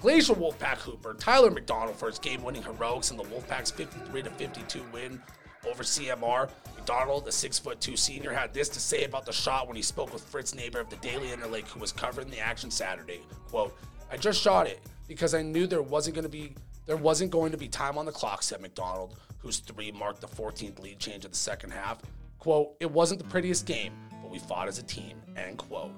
Glacier 0.00 0.34
Wolfpack 0.34 0.78
Hooper 0.78 1.14
Tyler 1.14 1.50
McDonald 1.50 1.96
for 1.96 2.08
his 2.08 2.18
game-winning 2.18 2.62
heroics 2.62 3.10
in 3.10 3.16
the 3.16 3.24
Wolfpack's 3.24 3.70
53 3.70 4.22
52 4.22 4.82
win 4.92 5.20
over 5.66 5.82
CMR. 5.82 6.50
McDonald, 6.76 7.24
the 7.24 7.32
six 7.32 7.58
foot 7.58 7.80
two 7.80 7.96
senior, 7.96 8.32
had 8.32 8.52
this 8.52 8.68
to 8.70 8.80
say 8.80 9.04
about 9.04 9.24
the 9.24 9.32
shot 9.32 9.66
when 9.66 9.76
he 9.76 9.82
spoke 9.82 10.12
with 10.12 10.22
Fritz 10.22 10.54
Neighbor 10.54 10.78
of 10.78 10.90
the 10.90 10.96
Daily 10.96 11.28
Interlake, 11.28 11.66
who 11.68 11.80
was 11.80 11.92
covering 11.92 12.28
the 12.28 12.38
action 12.38 12.70
Saturday. 12.70 13.20
Quote, 13.48 13.74
I 14.12 14.16
just 14.16 14.40
shot 14.40 14.66
it 14.66 14.80
because 15.08 15.34
I 15.34 15.42
knew 15.42 15.66
there 15.66 15.82
wasn't 15.82 16.14
going 16.14 16.24
to 16.24 16.28
be 16.28 16.54
there 16.86 16.96
wasn't 16.96 17.30
going 17.30 17.50
to 17.52 17.58
be 17.58 17.68
time 17.68 17.96
on 17.96 18.06
the 18.06 18.12
clock, 18.12 18.42
said 18.42 18.60
McDonald, 18.60 19.18
whose 19.38 19.58
three 19.58 19.90
marked 19.92 20.20
the 20.20 20.26
14th 20.26 20.80
lead 20.80 20.98
change 20.98 21.24
of 21.24 21.30
the 21.30 21.36
second 21.36 21.70
half. 21.70 22.02
Quote, 22.38 22.74
it 22.80 22.90
wasn't 22.90 23.22
the 23.22 23.28
prettiest 23.28 23.66
game, 23.66 23.92
but 24.22 24.30
we 24.30 24.38
fought 24.38 24.68
as 24.68 24.78
a 24.78 24.82
team, 24.82 25.22
end 25.36 25.58
quote. 25.58 25.92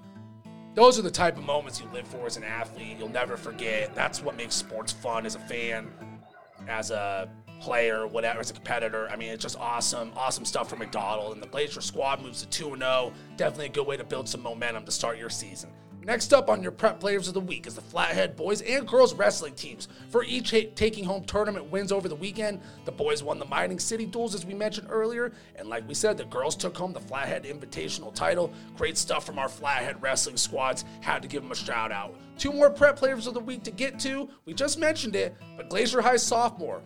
those 0.75 0.99
are 0.99 1.03
the 1.03 1.11
type 1.11 1.37
of 1.37 1.45
moments 1.45 1.81
you 1.81 1.89
live 1.93 2.07
for 2.07 2.27
as 2.27 2.37
an 2.37 2.45
athlete. 2.45 2.97
You'll 2.99 3.09
never 3.09 3.37
forget. 3.37 3.95
That's 3.95 4.23
what 4.23 4.37
makes 4.37 4.55
sports 4.55 4.93
fun 4.93 5.27
as 5.27 5.35
a 5.35 5.41
fan, 5.41 5.91
as 6.69 6.91
a 6.91 7.29
player, 7.61 8.07
whatever, 8.07 8.41
as 8.41 8.51
a 8.51 8.55
competitor. 8.55 9.09
I 9.09 9.17
mean, 9.17 9.31
it's 9.31 9.43
just 9.43 9.59
awesome, 9.59 10.13
awesome 10.17 10.45
stuff 10.45 10.69
for 10.69 10.77
McDonald. 10.77 11.33
And 11.33 11.43
the 11.43 11.49
Glacier 11.49 11.81
squad 11.81 12.23
moves 12.23 12.43
to 12.43 12.49
2 12.49 12.77
0. 12.77 13.13
Definitely 13.37 13.67
a 13.67 13.71
good 13.71 13.87
way 13.87 13.97
to 13.97 14.05
build 14.05 14.29
some 14.29 14.43
momentum 14.43 14.85
to 14.85 14.93
start 14.93 15.19
your 15.19 15.31
season. 15.31 15.71
Next 16.07 16.33
up 16.33 16.49
on 16.49 16.63
your 16.63 16.71
prep 16.71 17.01
players 17.01 17.27
of 17.27 17.35
the 17.35 17.41
week 17.41 17.67
is 17.67 17.75
the 17.75 17.81
Flathead 17.81 18.37
boys 18.37 18.61
and 18.61 18.87
girls 18.87 19.13
wrestling 19.13 19.57
teams. 19.57 19.89
For 20.09 20.23
each 20.23 20.51
taking 20.77 21.03
home 21.03 21.25
tournament 21.25 21.69
wins 21.69 21.91
over 21.91 22.09
the 22.09 22.15
weekend, 22.15 22.61
the 22.85 22.93
boys 22.93 23.25
won 23.25 23.41
the 23.41 23.45
Mining 23.45 23.81
City 23.81 24.07
Duels, 24.07 24.33
as 24.33 24.47
we 24.47 24.55
mentioned 24.55 24.87
earlier. 24.89 25.33
And 25.57 25.69
like 25.69 25.87
we 25.89 25.95
said, 25.95 26.17
the 26.17 26.25
girls 26.27 26.55
took 26.55 26.77
home 26.77 26.93
the 26.93 27.01
Flathead 27.01 27.43
Invitational 27.43 28.15
title. 28.15 28.53
Great 28.77 28.97
stuff 28.97 29.27
from 29.27 29.41
our 29.41 29.49
Flathead 29.49 30.01
wrestling 30.01 30.37
squads. 30.37 30.85
Had 31.01 31.23
to 31.23 31.29
give 31.29 31.43
them 31.43 31.51
a 31.51 31.57
shout 31.57 31.91
out. 31.91 32.15
Two 32.39 32.53
more 32.53 32.71
prep 32.71 32.95
players 32.95 33.27
of 33.27 33.35
the 33.35 33.41
week 33.41 33.65
to 33.65 33.73
get 33.73 33.99
to. 33.99 34.29
We 34.45 34.55
just 34.55 34.79
mentioned 34.79 35.17
it, 35.17 35.35
but 35.57 35.69
Glacier 35.69 36.03
High 36.03 36.19
sophomore 36.19 36.83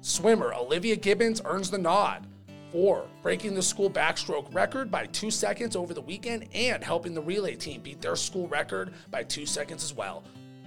swimmer 0.00 0.54
Olivia 0.54 0.96
Gibbons 0.96 1.42
earns 1.44 1.70
the 1.70 1.76
nod 1.76 2.26
for 2.70 3.06
breaking 3.22 3.54
the 3.54 3.62
school 3.62 3.90
backstroke 3.90 4.52
record 4.54 4.90
by 4.90 5.06
two 5.06 5.30
seconds 5.30 5.76
over 5.76 5.94
the 5.94 6.00
weekend 6.00 6.48
and 6.54 6.84
helping 6.84 7.14
the 7.14 7.20
relay 7.20 7.54
team 7.54 7.80
beat 7.80 8.00
their 8.00 8.16
school 8.16 8.46
record 8.48 8.92
by 9.10 9.22
two 9.22 9.46
seconds 9.46 9.82
as 9.82 9.94
well. 9.94 10.22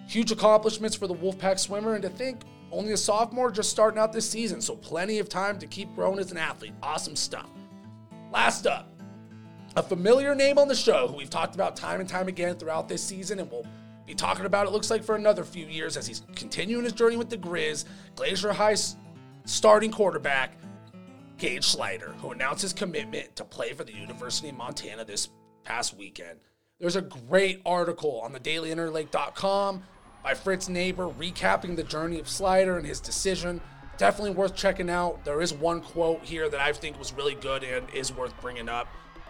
Huge 0.08 0.32
accomplishments 0.32 0.96
for 0.96 1.08
the 1.08 1.16
Wolfpack 1.16 1.60
swimmer, 1.60 1.94
and 1.94 2.02
to 2.02 2.10
think 2.10 2.42
only 2.72 2.94
a 2.94 2.98
sophomore 2.98 3.52
just 3.52 3.70
starting 3.70 4.00
out 4.00 4.12
this 4.12 4.30
season, 4.30 4.62
so 4.62 4.76
plenty 4.76 5.20
of 5.20 5.30
time 5.30 5.60
to 5.60 5.68
keep 5.68 5.94
growing 5.96 6.20
as 6.20 6.32
an 6.32 6.38
athlete. 6.38 6.74
Awesome 6.82 7.16
stuff. 7.16 7.50
Last 8.32 8.66
up, 8.66 8.90
a 9.76 9.84
familiar 9.84 10.36
name 10.36 10.58
on 10.58 10.68
the 10.68 10.76
show 10.76 11.08
who 11.08 11.16
we've 11.16 11.30
talked 11.30 11.56
about 11.56 11.76
time 11.76 12.00
and 12.00 12.10
time 12.10 12.28
again 12.28 12.56
throughout 12.56 12.90
this 12.90 13.04
season, 13.04 13.40
and 13.40 13.50
we'll 13.50 13.66
be 14.06 14.14
talking 14.14 14.46
about 14.46 14.68
it 14.68 14.72
looks 14.72 14.90
like 14.90 15.04
for 15.04 15.16
another 15.16 15.44
few 15.44 15.66
years 15.68 15.96
as 15.96 16.08
he's 16.08 16.24
continuing 16.36 16.84
his 16.84 16.94
journey 16.94 17.16
with 17.16 17.30
the 17.30 17.38
Grizz. 17.38 17.86
Glacier 18.16 18.52
High 18.52 18.76
starting 19.46 19.92
quarterback 19.92 20.58
Gage 21.42 21.66
Slider, 21.66 22.14
who 22.22 22.30
announced 22.30 22.62
his 22.62 22.72
commitment 22.72 23.36
to 23.36 23.44
play 23.44 23.74
for 23.74 23.84
the 23.84 23.96
University 23.96 24.50
of 24.50 24.58
Montana 24.58 25.04
this 25.04 25.30
past 25.64 25.98
weekend. 25.98 26.38
There's 26.80 26.96
a 26.96 27.02
great 27.02 27.64
article 27.66 28.22
on 28.24 28.32
the 28.32 28.40
dailyinterlake.com 28.40 29.84
by 30.24 30.36
Fritz 30.36 30.70
Neighbor 30.70 31.08
recapping 31.10 31.76
the 31.76 31.84
journey 31.84 32.20
of 32.20 32.30
Slider 32.30 32.78
and 32.78 32.86
his 32.86 33.00
decision. 33.00 33.60
Definitely 33.98 34.36
worth 34.36 34.56
checking 34.56 34.88
out. 34.88 35.26
There 35.26 35.42
is 35.42 35.52
one 35.52 35.82
quote 35.82 36.24
here 36.24 36.48
that 36.48 36.60
I 36.60 36.74
think 36.74 37.00
was 37.00 37.12
really 37.12 37.34
good 37.34 37.64
and 37.64 37.90
is 37.90 38.14
worth 38.14 38.40
bringing 38.40 38.70
up. 38.70 38.88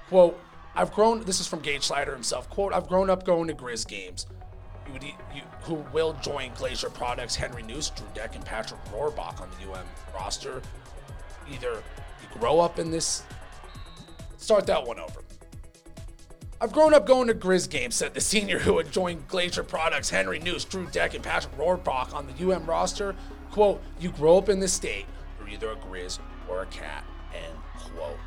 Quote, 0.09 0.37
I've 0.75 0.91
grown, 0.91 1.23
this 1.23 1.39
is 1.39 1.47
from 1.47 1.61
Gage 1.61 1.83
Slider 1.83 2.11
himself. 2.11 2.49
Quote, 2.49 2.73
I've 2.73 2.89
grown 2.89 3.09
up 3.09 3.23
going 3.23 3.47
to 3.47 3.53
Grizz 3.53 3.87
games. 3.87 4.27
You 4.85 4.99
you, 5.33 5.43
who 5.61 5.75
will 5.93 6.11
join 6.21 6.51
Glacier 6.55 6.89
Products, 6.89 7.35
Henry 7.35 7.63
News, 7.63 7.89
Drew 7.91 8.07
Deck, 8.13 8.35
and 8.35 8.43
Patrick 8.43 8.83
Rohrbach 8.93 9.39
on 9.39 9.49
the 9.51 9.71
UM 9.71 9.85
roster. 10.13 10.61
Either 11.49 11.83
you 12.21 12.39
grow 12.39 12.59
up 12.59 12.79
in 12.79 12.91
this. 12.91 13.23
Start 14.37 14.65
that 14.67 14.85
one 14.85 14.99
over. 14.99 15.21
I've 16.59 16.71
grown 16.71 16.93
up 16.93 17.07
going 17.07 17.27
to 17.27 17.33
Grizz 17.33 17.69
games, 17.69 17.95
said 17.95 18.13
the 18.13 18.21
senior 18.21 18.59
who 18.59 18.77
had 18.77 18.91
joined 18.91 19.27
Glacier 19.27 19.63
Products, 19.63 20.11
Henry 20.11 20.37
News, 20.37 20.63
Drew 20.63 20.85
Deck, 20.87 21.15
and 21.15 21.23
Patrick 21.23 21.57
Rohrbach 21.57 22.13
on 22.13 22.27
the 22.27 22.51
UM 22.51 22.65
roster. 22.65 23.15
Quote, 23.49 23.81
you 23.99 24.11
grow 24.11 24.37
up 24.37 24.47
in 24.47 24.59
this 24.59 24.71
state, 24.71 25.05
you're 25.39 25.49
either 25.49 25.71
a 25.71 25.75
Grizz 25.75 26.19
or 26.47 26.61
a 26.61 26.65
cat, 26.67 27.03
end 27.33 27.57
quote. 27.75 28.17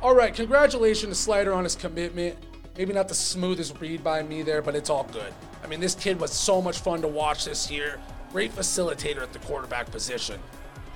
All 0.00 0.14
right, 0.14 0.34
congratulations 0.34 1.16
to 1.16 1.22
Slider 1.22 1.52
on 1.52 1.64
his 1.64 1.76
commitment. 1.76 2.36
Maybe 2.76 2.92
not 2.92 3.08
the 3.08 3.14
smoothest 3.14 3.78
read 3.80 4.02
by 4.02 4.22
me 4.22 4.42
there, 4.42 4.62
but 4.62 4.74
it's 4.74 4.90
all 4.90 5.04
good. 5.04 5.32
I 5.62 5.66
mean, 5.66 5.80
this 5.80 5.94
kid 5.94 6.18
was 6.18 6.32
so 6.32 6.60
much 6.60 6.78
fun 6.78 7.02
to 7.02 7.08
watch 7.08 7.44
this 7.44 7.70
year. 7.70 8.00
Great 8.32 8.54
facilitator 8.54 9.22
at 9.22 9.32
the 9.32 9.38
quarterback 9.40 9.90
position. 9.90 10.40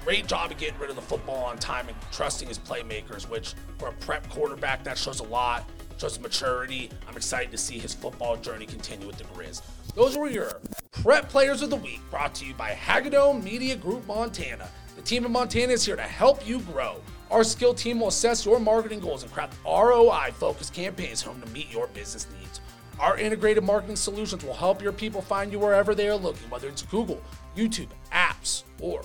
Great 0.09 0.27
job 0.27 0.51
of 0.51 0.57
getting 0.57 0.79
rid 0.79 0.88
of 0.88 0.97
the 0.97 1.03
football 1.03 1.44
on 1.44 1.59
time 1.59 1.87
and 1.87 1.94
trusting 2.11 2.49
his 2.49 2.59
playmakers, 2.59 3.29
which 3.29 3.53
for 3.77 3.88
a 3.88 3.92
prep 3.92 4.27
quarterback, 4.31 4.83
that 4.83 4.97
shows 4.97 5.21
a 5.21 5.25
lot, 5.25 5.68
shows 5.99 6.18
maturity. 6.18 6.88
I'm 7.07 7.14
excited 7.14 7.51
to 7.51 7.59
see 7.59 7.79
his 7.79 7.92
football 7.92 8.38
journey 8.38 8.64
continue 8.64 9.07
with 9.07 9.18
the 9.18 9.25
Grizz. 9.25 9.61
Those 9.94 10.16
were 10.16 10.31
your 10.31 10.62
prep 10.92 11.29
players 11.29 11.61
of 11.61 11.68
the 11.68 11.77
week, 11.77 12.01
brought 12.09 12.35
to 12.37 12.47
you 12.47 12.55
by 12.55 12.71
Hagadone 12.71 13.44
Media 13.44 13.77
Group 13.77 14.07
Montana. 14.07 14.71
The 14.97 15.03
team 15.03 15.27
in 15.27 15.33
Montana 15.33 15.75
is 15.75 15.85
here 15.85 15.97
to 15.97 16.01
help 16.01 16.49
you 16.49 16.61
grow. 16.61 17.03
Our 17.31 17.44
skill 17.44 17.75
team 17.75 18.01
will 18.01 18.09
assess 18.09 18.47
your 18.47 18.59
marketing 18.59 19.01
goals 19.01 19.25
and 19.25 19.31
craft 19.31 19.59
ROI 19.66 20.31
focused 20.33 20.73
campaigns 20.73 21.21
home 21.21 21.38
to 21.42 21.49
meet 21.51 21.71
your 21.71 21.87
business 21.88 22.27
needs. 22.40 22.62
Our 22.99 23.18
integrated 23.18 23.62
marketing 23.62 23.97
solutions 23.97 24.42
will 24.42 24.55
help 24.55 24.81
your 24.81 24.92
people 24.92 25.21
find 25.21 25.53
you 25.53 25.59
wherever 25.59 25.94
they 25.94 26.09
are 26.09 26.16
looking, 26.16 26.49
whether 26.49 26.66
it's 26.66 26.81
Google, 26.81 27.23
YouTube, 27.55 27.88
apps, 28.11 28.62
or 28.81 29.03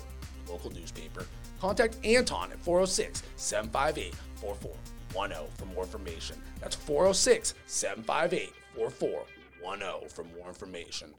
local 0.54 0.72
newspaper. 0.72 1.26
Contact 1.60 1.98
Anton 2.04 2.52
at 2.52 2.60
406 2.60 3.24
758 3.36 4.14
4410 4.36 5.48
for 5.58 5.66
more 5.74 5.84
information. 5.84 6.38
That's 6.62 6.76
406 6.76 7.56
758 7.66 8.54
4410 8.76 10.10
for 10.10 10.24
more 10.38 10.48
information. 10.48 11.14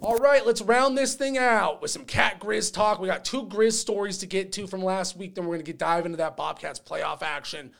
All 0.00 0.18
right, 0.18 0.46
let's 0.46 0.60
round 0.62 0.96
this 0.96 1.14
thing 1.14 1.38
out 1.38 1.82
with 1.82 1.90
some 1.90 2.04
Cat 2.04 2.38
Grizz 2.38 2.72
talk. 2.72 3.00
We 3.00 3.08
got 3.08 3.24
two 3.24 3.44
Grizz 3.46 3.72
stories 3.72 4.18
to 4.18 4.26
get 4.26 4.52
to 4.52 4.66
from 4.66 4.82
last 4.82 5.16
week. 5.16 5.34
Then 5.34 5.44
we're 5.44 5.54
going 5.54 5.64
to 5.64 5.72
get 5.72 5.78
dive 5.78 6.06
into 6.06 6.18
that 6.18 6.36
Bobcats 6.36 6.78
playoff 6.78 7.22
action. 7.22 7.72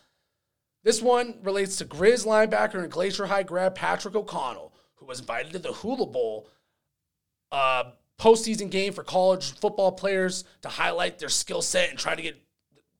This 0.83 1.03
one 1.03 1.39
relates 1.43 1.77
to 1.77 1.85
Grizz 1.85 2.27
linebacker 2.27 2.83
and 2.83 2.91
Glacier 2.91 3.27
High 3.27 3.43
grad 3.43 3.75
Patrick 3.75 4.15
O'Connell, 4.15 4.73
who 4.97 5.07
was 5.07 5.21
invited 5.21 5.53
to 5.53 5.59
the 5.59 5.73
Hula 5.73 6.07
Bowl 6.07 6.49
uh, 7.53 7.91
postseason 8.18 8.70
game 8.70 8.92
for 8.92 9.02
college 9.02 9.55
football 9.55 9.92
players 9.92 10.44
to 10.62 10.68
highlight 10.68 11.18
their 11.18 11.29
skill 11.29 11.62
set 11.62 11.90
and 11.90 11.98
try 11.98 12.14
to 12.14 12.22
get 12.22 12.42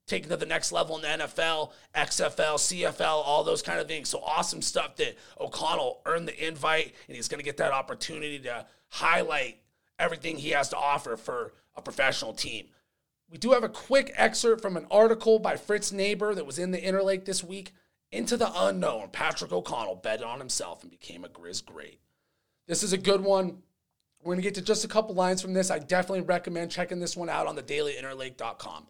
taken 0.07 0.29
to 0.31 0.37
the 0.37 0.47
next 0.47 0.73
level 0.73 0.97
in 0.97 1.03
the 1.03 1.25
NFL, 1.25 1.73
XFL, 1.95 2.57
CFL, 2.57 3.01
all 3.01 3.43
those 3.43 3.63
kind 3.63 3.81
of 3.81 3.89
things. 3.89 4.09
So 4.09 4.21
awesome 4.21 4.63
stuff 4.63 4.97
that 4.97 5.17
O'Connell 5.41 6.01
earned 6.07 6.29
the 6.29 6.47
invite 6.47 6.95
and 7.09 7.17
he's 7.17 7.29
going 7.29 7.41
to 7.41 7.45
get 7.45 7.57
that 7.57 7.73
opportunity 7.73 8.39
to 8.41 8.67
highlight 8.89 9.59
everything 9.99 10.37
he 10.37 10.51
has 10.51 10.69
to 10.69 10.77
offer 10.77 11.17
for 11.17 11.55
a 11.75 11.83
professional 11.83 12.33
team. 12.33 12.67
We 13.31 13.39
do 13.39 13.53
have 13.53 13.65
a 13.65 13.69
quick 13.69 14.13
excerpt 14.15 14.63
from 14.63 14.77
an 14.77 14.87
article 14.91 15.39
by 15.39 15.57
Fritz 15.57 15.91
Neighbor 15.91 16.35
that 16.35 16.47
was 16.47 16.59
in 16.59 16.71
the 16.71 16.81
Interlake 16.81 17.25
this 17.25 17.43
week. 17.43 17.73
Into 18.13 18.37
the 18.37 18.51
unknown, 18.55 19.09
Patrick 19.11 19.51
O'Connell 19.51 19.97
betted 19.97 20.25
on 20.25 20.39
himself 20.39 20.83
and 20.83 20.91
became 20.91 21.25
a 21.25 21.29
Grizz 21.29 21.65
great. 21.65 22.01
This 22.69 22.85
is 22.85 22.93
a 22.93 22.99
good 22.99 23.21
one. 23.21 23.63
We're 24.27 24.35
going 24.35 24.43
to 24.43 24.49
get 24.49 24.57
to 24.57 24.63
just 24.63 24.85
a 24.85 24.89
couple 24.89 25.15
lines 25.15 25.41
from 25.41 25.53
this. 25.53 25.71
I 25.71 25.79
definitely 25.79 26.23
recommend 26.23 26.73
checking 26.73 26.99
this 26.99 27.17
one 27.17 27.29
out 27.29 27.47
on 27.47 27.55
the 27.55 27.63
dailyinterlake.com. 27.63 28.89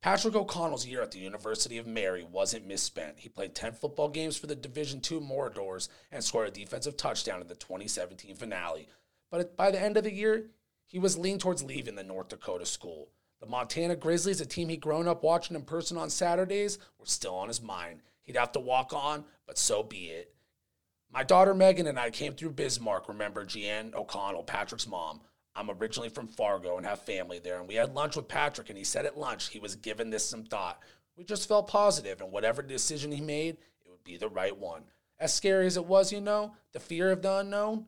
Patrick 0.00 0.34
O'Connell's 0.34 0.84
year 0.84 1.00
at 1.02 1.12
the 1.12 1.20
University 1.20 1.78
of 1.78 1.86
Mary 1.86 2.26
wasn't 2.28 2.66
misspent. 2.66 3.20
He 3.20 3.28
played 3.28 3.54
10 3.54 3.74
football 3.74 4.08
games 4.08 4.36
for 4.36 4.48
the 4.48 4.56
Division 4.56 5.00
II 5.08 5.20
Marauders 5.20 5.88
and 6.10 6.24
scored 6.24 6.48
a 6.48 6.50
defensive 6.50 6.96
touchdown 6.96 7.40
in 7.40 7.46
the 7.46 7.54
2017 7.54 8.34
finale. 8.34 8.88
But 9.30 9.56
by 9.56 9.70
the 9.70 9.80
end 9.80 9.96
of 9.96 10.02
the 10.02 10.12
year, 10.12 10.46
he 10.84 10.98
was 10.98 11.16
leaning 11.16 11.38
towards 11.38 11.62
leaving 11.62 11.94
the 11.94 12.02
North 12.02 12.30
Dakota 12.30 12.66
school. 12.66 13.10
The 13.38 13.46
Montana 13.46 13.94
Grizzlies, 13.94 14.40
a 14.40 14.46
team 14.46 14.68
he'd 14.68 14.80
grown 14.80 15.06
up 15.06 15.22
watching 15.22 15.54
in 15.54 15.62
person 15.62 15.96
on 15.96 16.10
Saturdays, 16.10 16.78
were 16.98 17.06
still 17.06 17.36
on 17.36 17.46
his 17.46 17.62
mind. 17.62 18.00
He'd 18.22 18.36
have 18.36 18.50
to 18.52 18.60
walk 18.60 18.92
on, 18.92 19.26
but 19.46 19.58
so 19.58 19.84
be 19.84 20.06
it. 20.06 20.34
My 21.12 21.22
daughter 21.22 21.52
Megan 21.52 21.86
and 21.86 21.98
I 21.98 22.08
came 22.08 22.32
through 22.32 22.52
Bismarck, 22.52 23.06
remember 23.06 23.44
Jeanne 23.44 23.92
O'Connell, 23.94 24.44
Patrick's 24.44 24.86
mom. 24.86 25.20
I'm 25.54 25.70
originally 25.70 26.08
from 26.08 26.26
Fargo 26.26 26.78
and 26.78 26.86
have 26.86 27.00
family 27.00 27.38
there, 27.38 27.58
and 27.58 27.68
we 27.68 27.74
had 27.74 27.94
lunch 27.94 28.16
with 28.16 28.28
Patrick, 28.28 28.70
and 28.70 28.78
he 28.78 28.84
said 28.84 29.04
at 29.04 29.18
lunch 29.18 29.50
he 29.50 29.58
was 29.58 29.76
giving 29.76 30.08
this 30.08 30.26
some 30.26 30.44
thought. 30.44 30.80
We 31.14 31.24
just 31.24 31.46
felt 31.46 31.68
positive, 31.68 32.22
and 32.22 32.32
whatever 32.32 32.62
decision 32.62 33.12
he 33.12 33.20
made, 33.20 33.58
it 33.84 33.90
would 33.90 34.02
be 34.04 34.16
the 34.16 34.30
right 34.30 34.56
one. 34.56 34.84
As 35.20 35.34
scary 35.34 35.66
as 35.66 35.76
it 35.76 35.84
was, 35.84 36.10
you 36.12 36.22
know, 36.22 36.54
the 36.72 36.80
fear 36.80 37.10
of 37.10 37.20
the 37.20 37.36
unknown. 37.36 37.84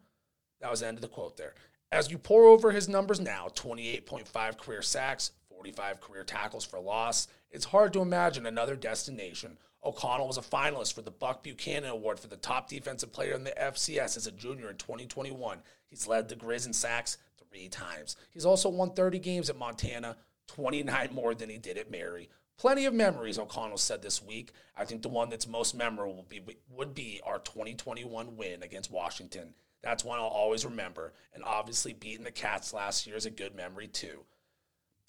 That 0.61 0.71
was 0.71 0.81
the 0.81 0.89
end 0.89 0.99
of 0.99 1.03
the 1.03 1.09
quote 1.09 1.39
there. 1.39 1.55
As 1.91 2.11
you 2.11 2.19
pour 2.19 2.45
over 2.45 2.73
his 2.73 2.91
numbers 2.91 3.21
now 3.21 3.49
28.5 3.55 4.59
career 4.59 4.83
sacks, 4.83 5.33
45 5.49 6.03
career 6.03 6.25
tackles 6.25 6.67
for 6.67 6.79
loss, 6.79 7.29
it's 7.51 7.65
hard 7.65 7.95
to 7.95 8.03
imagine 8.03 8.45
another 8.45 8.77
destination 8.77 9.57
O'Connell 9.85 10.27
was 10.27 10.39
a 10.39 10.43
finalist 10.43 10.95
for 10.95 11.03
the 11.03 11.11
Buck 11.11 11.43
Buchanan 11.43 11.91
Award 11.91 12.19
for 12.19 12.29
the 12.29 12.37
top 12.37 12.69
defensive 12.69 13.13
player 13.13 13.35
in 13.35 13.45
the 13.45 13.55
FCS 13.61 14.17
as 14.17 14.27
a 14.27 14.33
junior 14.33 14.71
in 14.71 14.77
2021. 14.77 15.59
He's 15.87 16.07
led 16.07 16.29
the 16.29 16.37
Grizz 16.37 16.67
in 16.67 16.73
sacks 16.73 17.19
three 17.51 17.69
times. 17.69 18.17
He's 18.31 18.47
also 18.47 18.69
won 18.69 18.95
30 18.95 19.19
games 19.19 19.51
at 19.51 19.59
Montana, 19.59 20.17
29 20.49 21.11
more 21.13 21.35
than 21.35 21.51
he 21.51 21.59
did 21.59 21.79
at 21.79 21.91
Mary. 21.91 22.31
Plenty 22.57 22.87
of 22.87 22.95
memories, 22.95 23.39
O'Connell 23.39 23.79
said 23.79 24.01
this 24.01 24.23
week. 24.23 24.53
I 24.77 24.85
think 24.85 25.03
the 25.03 25.09
one 25.09 25.29
that's 25.29 25.47
most 25.47 25.75
memorable 25.75 26.17
would 26.17 26.29
be, 26.29 26.41
would 26.71 26.95
be 26.95 27.21
our 27.25 27.39
2021 27.41 28.37
win 28.37 28.63
against 28.63 28.91
Washington. 28.91 29.55
That's 29.83 30.05
one 30.05 30.19
I'll 30.19 30.27
always 30.27 30.65
remember. 30.65 31.13
And 31.35 31.45
obviously, 31.45 31.93
beating 31.93 32.25
the 32.25 32.31
Cats 32.31 32.73
last 32.73 33.07
year 33.07 33.17
is 33.17 33.27
a 33.27 33.31
good 33.31 33.55
memory, 33.55 33.89
too. 33.89 34.21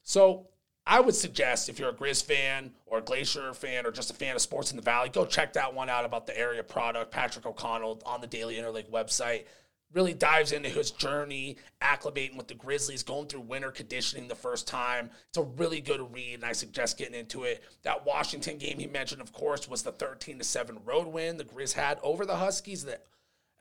So, 0.03 0.49
I 0.88 1.00
would 1.00 1.15
suggest 1.15 1.67
if 1.67 1.80
you're 1.80 1.89
a 1.89 1.93
Grizz 1.93 2.24
fan 2.24 2.71
or 2.86 3.00
a 3.00 3.02
Glacier 3.02 3.54
fan 3.54 3.86
or 3.86 3.91
just 3.91 4.12
a 4.12 4.13
fan 4.13 4.36
of 4.36 4.41
sports 4.41 4.69
in 4.69 4.78
the 4.78 4.84
Valley, 4.84 5.10
go 5.10 5.26
check 5.26 5.54
that 5.54 5.74
one 5.74 5.89
out 5.89 6.06
about 6.06 6.28
the 6.28 6.38
area 6.38 6.63
product. 6.63 7.12
Patrick 7.12 7.45
O'Connell 7.45 8.02
on 8.06 8.21
the 8.21 8.28
Daily 8.28 8.56
Interlake 8.56 8.91
website 8.91 9.45
really 9.93 10.13
dives 10.13 10.52
into 10.52 10.69
his 10.69 10.91
journey, 10.91 11.56
acclimating 11.82 12.36
with 12.36 12.48
the 12.48 12.54
Grizzlies, 12.54 13.02
going 13.02 13.28
through 13.28 13.41
winter 13.41 13.71
conditioning 13.71 14.28
the 14.28 14.36
first 14.36 14.67
time. 14.67 15.10
It's 15.30 15.38
a 15.38 15.43
really 15.43 15.80
good 15.80 16.13
read, 16.13 16.36
and 16.36 16.45
I 16.45 16.52
suggest 16.52 16.98
getting 16.98 17.17
into 17.17 17.43
it. 17.43 17.63
That 17.84 18.06
Washington 18.06 18.58
game 18.58 18.78
he 18.78 18.88
mentioned, 18.88 19.21
of 19.21 19.32
course, 19.32 19.69
was 19.69 19.84
the 19.84 19.91
13 19.93 20.38
to 20.38 20.43
7 20.43 20.80
road 20.86 21.08
win 21.08 21.38
the 21.38 21.45
Grizz 21.45 21.74
had 21.74 21.98
over 22.04 22.26
the 22.26 22.36
Huskies. 22.36 22.84
That 22.84 23.06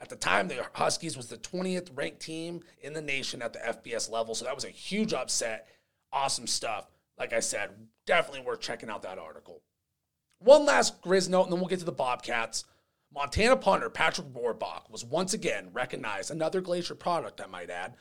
at 0.01 0.09
the 0.09 0.17
time, 0.17 0.49
the 0.49 0.67
Huskies 0.73 1.17
was 1.17 1.29
the 1.29 1.37
20th 1.39 1.91
ranked 1.95 2.21
team 2.21 2.63
in 2.81 2.93
the 2.93 3.03
nation 3.03 3.41
at 3.41 3.53
the 3.53 3.61
FBS 3.61 4.11
level, 4.11 4.35
so 4.35 4.45
that 4.45 4.55
was 4.55 4.65
a 4.65 4.71
huge 4.71 5.15
upset. 5.15 5.69
Awesome 6.13 6.47
stuff. 6.47 6.87
Like 7.19 7.33
I 7.33 7.41
said, 7.41 7.71
definitely 8.07 8.45
worth 8.45 8.61
checking 8.61 8.91
out 8.91 9.03
that 9.03 9.19
article. 9.19 9.63
One 10.39 10.67
last 10.67 11.01
Grizz 11.03 11.29
note, 11.29 11.45
and 11.45 11.53
then 11.53 11.61
we'll 11.61 11.69
get 11.69 11.79
to 11.79 11.85
the 11.85 11.93
Bobcats. 11.93 12.65
Montana 13.15 13.57
punter 13.57 13.89
Patrick 13.89 14.27
Rohrbach 14.29 14.91
was 14.91 15.05
once 15.05 15.33
again 15.33 15.71
recognized, 15.73 16.31
another 16.31 16.61
Glacier 16.61 16.97
product, 16.97 17.41
I 17.41 17.47
might 17.47 17.71
add, 17.71 17.95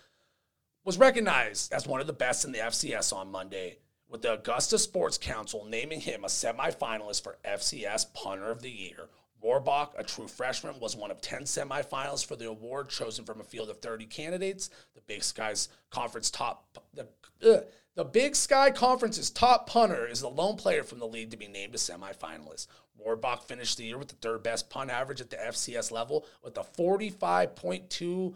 was 0.84 0.98
recognized 0.98 1.72
as 1.72 1.88
one 1.88 2.02
of 2.02 2.08
the 2.08 2.14
best 2.14 2.44
in 2.44 2.52
the 2.52 2.60
FCS 2.60 3.14
on 3.16 3.32
Monday, 3.32 3.78
with 4.10 4.24
the 4.24 4.34
Augusta 4.34 4.78
Sports 4.80 5.18
Council 5.18 5.66
naming 5.66 6.02
him 6.02 6.24
a 6.24 6.28
semifinalist 6.28 7.24
for 7.24 7.38
FCS 7.46 8.14
Punter 8.14 8.50
of 8.50 8.62
the 8.62 8.72
Year. 8.72 9.10
Rohrbach, 9.44 9.90
a 9.98 10.04
true 10.04 10.28
freshman, 10.28 10.80
was 10.80 10.96
one 10.96 11.12
of 11.12 11.22
10 11.22 11.44
semifinals 11.44 12.26
for 12.26 12.36
the 12.36 12.48
award 12.48 12.90
chosen 12.90 13.26
from 13.26 13.42
a 13.42 13.44
field 13.44 13.70
of 13.70 13.80
30 13.80 14.06
candidates. 14.06 14.70
The 14.96 15.02
Big 15.02 15.24
Sky's 15.24 15.70
conference 15.90 16.32
top 16.32 16.78
the, 16.94 17.68
the 17.96 18.06
Big 18.06 18.36
Sky 18.36 18.72
Conference's 18.72 19.30
top 19.30 19.68
punter 19.68 20.08
is 20.08 20.22
the 20.22 20.30
lone 20.30 20.56
player 20.56 20.84
from 20.84 21.00
the 21.00 21.08
league 21.08 21.32
to 21.32 21.38
be 21.38 21.48
named 21.48 21.76
a 21.76 21.78
semifinalist. 21.78 22.68
Rohrbach 23.06 23.44
finished 23.44 23.78
the 23.78 23.84
year 23.84 23.98
with 23.98 24.08
the 24.08 24.16
third 24.16 24.44
best 24.44 24.70
punt 24.70 24.90
average 24.90 25.22
at 25.22 25.30
the 25.30 25.36
FCS 25.36 25.92
level 25.92 26.26
with 26.44 26.58
a 26.58 26.64
45.2 26.64 28.34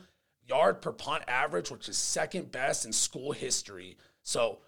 yard 0.47 0.81
per 0.81 0.91
punt 0.91 1.23
average, 1.27 1.71
which 1.71 1.89
is 1.89 1.97
second 1.97 2.51
best 2.51 2.85
in 2.85 2.93
school 2.93 3.31
history. 3.31 3.97
So, 4.23 4.59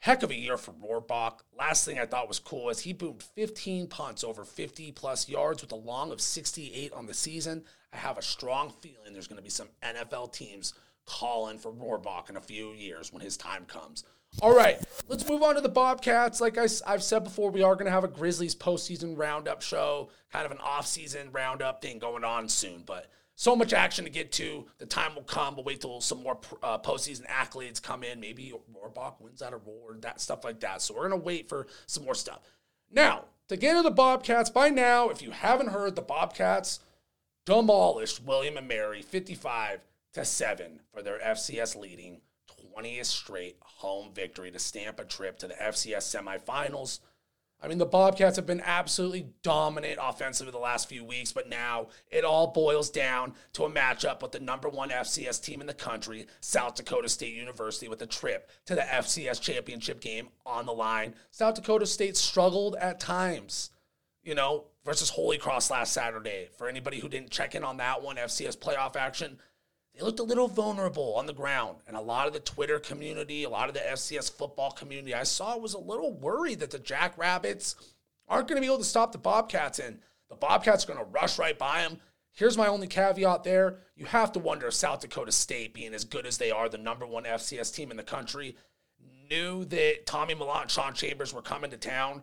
heck 0.00 0.22
of 0.22 0.30
a 0.30 0.36
year 0.36 0.56
for 0.56 0.72
Rohrbach. 0.72 1.40
Last 1.58 1.84
thing 1.84 1.98
I 1.98 2.06
thought 2.06 2.28
was 2.28 2.38
cool 2.38 2.70
is 2.70 2.80
he 2.80 2.92
boomed 2.92 3.22
15 3.22 3.88
punts 3.88 4.24
over 4.24 4.44
50 4.44 4.92
plus 4.92 5.28
yards 5.28 5.62
with 5.62 5.72
a 5.72 5.76
long 5.76 6.12
of 6.12 6.20
68 6.20 6.92
on 6.92 7.06
the 7.06 7.14
season. 7.14 7.64
I 7.92 7.96
have 7.96 8.18
a 8.18 8.22
strong 8.22 8.72
feeling 8.80 9.12
there's 9.12 9.28
going 9.28 9.38
to 9.38 9.42
be 9.42 9.50
some 9.50 9.68
NFL 9.82 10.32
teams 10.32 10.74
calling 11.06 11.58
for 11.58 11.72
Rohrbach 11.72 12.28
in 12.28 12.36
a 12.36 12.40
few 12.40 12.72
years 12.72 13.12
when 13.12 13.22
his 13.22 13.36
time 13.36 13.64
comes. 13.64 14.04
All 14.42 14.54
right, 14.54 14.78
let's 15.08 15.26
move 15.26 15.42
on 15.42 15.54
to 15.54 15.60
the 15.62 15.68
Bobcats. 15.68 16.40
Like 16.42 16.58
I, 16.58 16.66
have 16.86 17.02
said 17.02 17.24
before, 17.24 17.50
we 17.50 17.62
are 17.62 17.74
going 17.74 17.86
to 17.86 17.92
have 17.92 18.04
a 18.04 18.08
Grizzlies 18.08 18.54
postseason 18.54 19.16
roundup 19.16 19.62
show, 19.62 20.10
kind 20.30 20.44
of 20.44 20.52
an 20.52 20.58
off-season 20.58 21.30
roundup 21.32 21.80
thing 21.80 21.98
going 21.98 22.22
on 22.22 22.48
soon. 22.48 22.82
But 22.84 23.10
so 23.36 23.54
much 23.54 23.72
action 23.74 24.04
to 24.04 24.10
get 24.10 24.32
to. 24.32 24.66
The 24.78 24.86
time 24.86 25.14
will 25.14 25.22
come. 25.22 25.54
We'll 25.54 25.64
wait 25.64 25.82
till 25.82 26.00
some 26.00 26.22
more 26.22 26.38
uh, 26.62 26.78
postseason 26.78 27.26
accolades 27.26 27.80
come 27.80 28.02
in. 28.02 28.18
Maybe 28.18 28.52
Rohrbach 28.74 29.20
wins 29.20 29.40
that 29.40 29.52
award, 29.52 30.02
that 30.02 30.20
stuff 30.20 30.42
like 30.42 30.60
that. 30.60 30.82
So 30.82 30.94
we're 30.94 31.08
to 31.10 31.16
wait 31.16 31.48
for 31.48 31.66
some 31.86 32.04
more 32.04 32.14
stuff. 32.14 32.40
Now, 32.90 33.26
to 33.48 33.56
get 33.56 33.76
into 33.76 33.82
the 33.82 33.94
Bobcats, 33.94 34.50
by 34.50 34.70
now, 34.70 35.10
if 35.10 35.20
you 35.20 35.30
haven't 35.30 35.68
heard, 35.68 35.94
the 35.94 36.02
Bobcats 36.02 36.80
demolished 37.44 38.24
William 38.24 38.56
and 38.56 38.66
Mary 38.66 39.02
55 39.02 39.80
to 40.14 40.24
7 40.24 40.80
for 40.92 41.02
their 41.02 41.18
FCS 41.20 41.76
leading 41.76 42.22
20th 42.76 43.04
straight 43.04 43.56
home 43.60 44.12
victory 44.14 44.50
to 44.50 44.58
stamp 44.58 44.98
a 44.98 45.04
trip 45.04 45.38
to 45.38 45.48
the 45.48 45.54
FCS 45.54 46.16
semifinals. 46.16 47.00
I 47.62 47.68
mean, 47.68 47.78
the 47.78 47.86
Bobcats 47.86 48.36
have 48.36 48.46
been 48.46 48.60
absolutely 48.60 49.28
dominant 49.42 49.98
offensively 50.00 50.52
the 50.52 50.58
last 50.58 50.88
few 50.88 51.04
weeks, 51.04 51.32
but 51.32 51.48
now 51.48 51.88
it 52.10 52.22
all 52.22 52.48
boils 52.48 52.90
down 52.90 53.32
to 53.54 53.64
a 53.64 53.70
matchup 53.70 54.20
with 54.20 54.32
the 54.32 54.40
number 54.40 54.68
one 54.68 54.90
FCS 54.90 55.42
team 55.42 55.60
in 55.62 55.66
the 55.66 55.74
country, 55.74 56.26
South 56.40 56.74
Dakota 56.74 57.08
State 57.08 57.34
University, 57.34 57.88
with 57.88 58.02
a 58.02 58.06
trip 58.06 58.50
to 58.66 58.74
the 58.74 58.82
FCS 58.82 59.40
championship 59.40 60.00
game 60.00 60.28
on 60.44 60.66
the 60.66 60.72
line. 60.72 61.14
South 61.30 61.54
Dakota 61.54 61.86
State 61.86 62.16
struggled 62.16 62.76
at 62.76 63.00
times, 63.00 63.70
you 64.22 64.34
know, 64.34 64.66
versus 64.84 65.08
Holy 65.08 65.38
Cross 65.38 65.70
last 65.70 65.94
Saturday. 65.94 66.48
For 66.58 66.68
anybody 66.68 67.00
who 67.00 67.08
didn't 67.08 67.30
check 67.30 67.54
in 67.54 67.64
on 67.64 67.78
that 67.78 68.02
one, 68.02 68.16
FCS 68.16 68.58
playoff 68.58 68.96
action, 68.96 69.38
they 69.96 70.04
looked 70.04 70.20
a 70.20 70.24
little 70.24 70.48
vulnerable 70.48 71.14
on 71.14 71.26
the 71.26 71.32
ground. 71.32 71.78
And 71.86 71.96
a 71.96 72.00
lot 72.00 72.26
of 72.26 72.32
the 72.32 72.40
Twitter 72.40 72.78
community, 72.78 73.44
a 73.44 73.48
lot 73.48 73.68
of 73.68 73.74
the 73.74 73.80
FCS 73.80 74.30
football 74.30 74.70
community 74.70 75.14
I 75.14 75.22
saw 75.22 75.56
was 75.56 75.74
a 75.74 75.78
little 75.78 76.12
worried 76.12 76.60
that 76.60 76.70
the 76.70 76.78
Jackrabbits 76.78 77.76
aren't 78.28 78.48
going 78.48 78.56
to 78.56 78.60
be 78.60 78.66
able 78.66 78.78
to 78.78 78.84
stop 78.84 79.12
the 79.12 79.18
Bobcats. 79.18 79.78
And 79.78 80.00
the 80.28 80.36
Bobcats 80.36 80.84
are 80.84 80.92
going 80.92 81.04
to 81.04 81.10
rush 81.10 81.38
right 81.38 81.58
by 81.58 81.82
them. 81.82 81.98
Here's 82.32 82.58
my 82.58 82.66
only 82.66 82.86
caveat 82.86 83.44
there. 83.44 83.78
You 83.96 84.04
have 84.04 84.32
to 84.32 84.38
wonder 84.38 84.66
if 84.66 84.74
South 84.74 85.00
Dakota 85.00 85.32
State, 85.32 85.72
being 85.72 85.94
as 85.94 86.04
good 86.04 86.26
as 86.26 86.36
they 86.36 86.50
are, 86.50 86.68
the 86.68 86.76
number 86.76 87.06
one 87.06 87.24
FCS 87.24 87.74
team 87.74 87.90
in 87.90 87.96
the 87.96 88.02
country, 88.02 88.56
knew 89.30 89.64
that 89.64 90.04
Tommy 90.04 90.34
Mellott 90.34 90.62
and 90.62 90.70
Sean 90.70 90.92
Chambers 90.92 91.32
were 91.32 91.40
coming 91.40 91.70
to 91.70 91.78
town 91.78 92.22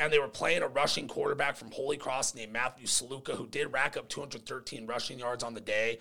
and 0.00 0.10
they 0.10 0.18
were 0.18 0.28
playing 0.28 0.62
a 0.62 0.68
rushing 0.68 1.06
quarterback 1.06 1.56
from 1.56 1.70
Holy 1.70 1.98
Cross 1.98 2.34
named 2.34 2.52
Matthew 2.52 2.86
Sluka, 2.86 3.36
who 3.36 3.46
did 3.46 3.70
rack 3.70 3.98
up 3.98 4.08
213 4.08 4.86
rushing 4.86 5.18
yards 5.18 5.44
on 5.44 5.52
the 5.52 5.60
day. 5.60 5.98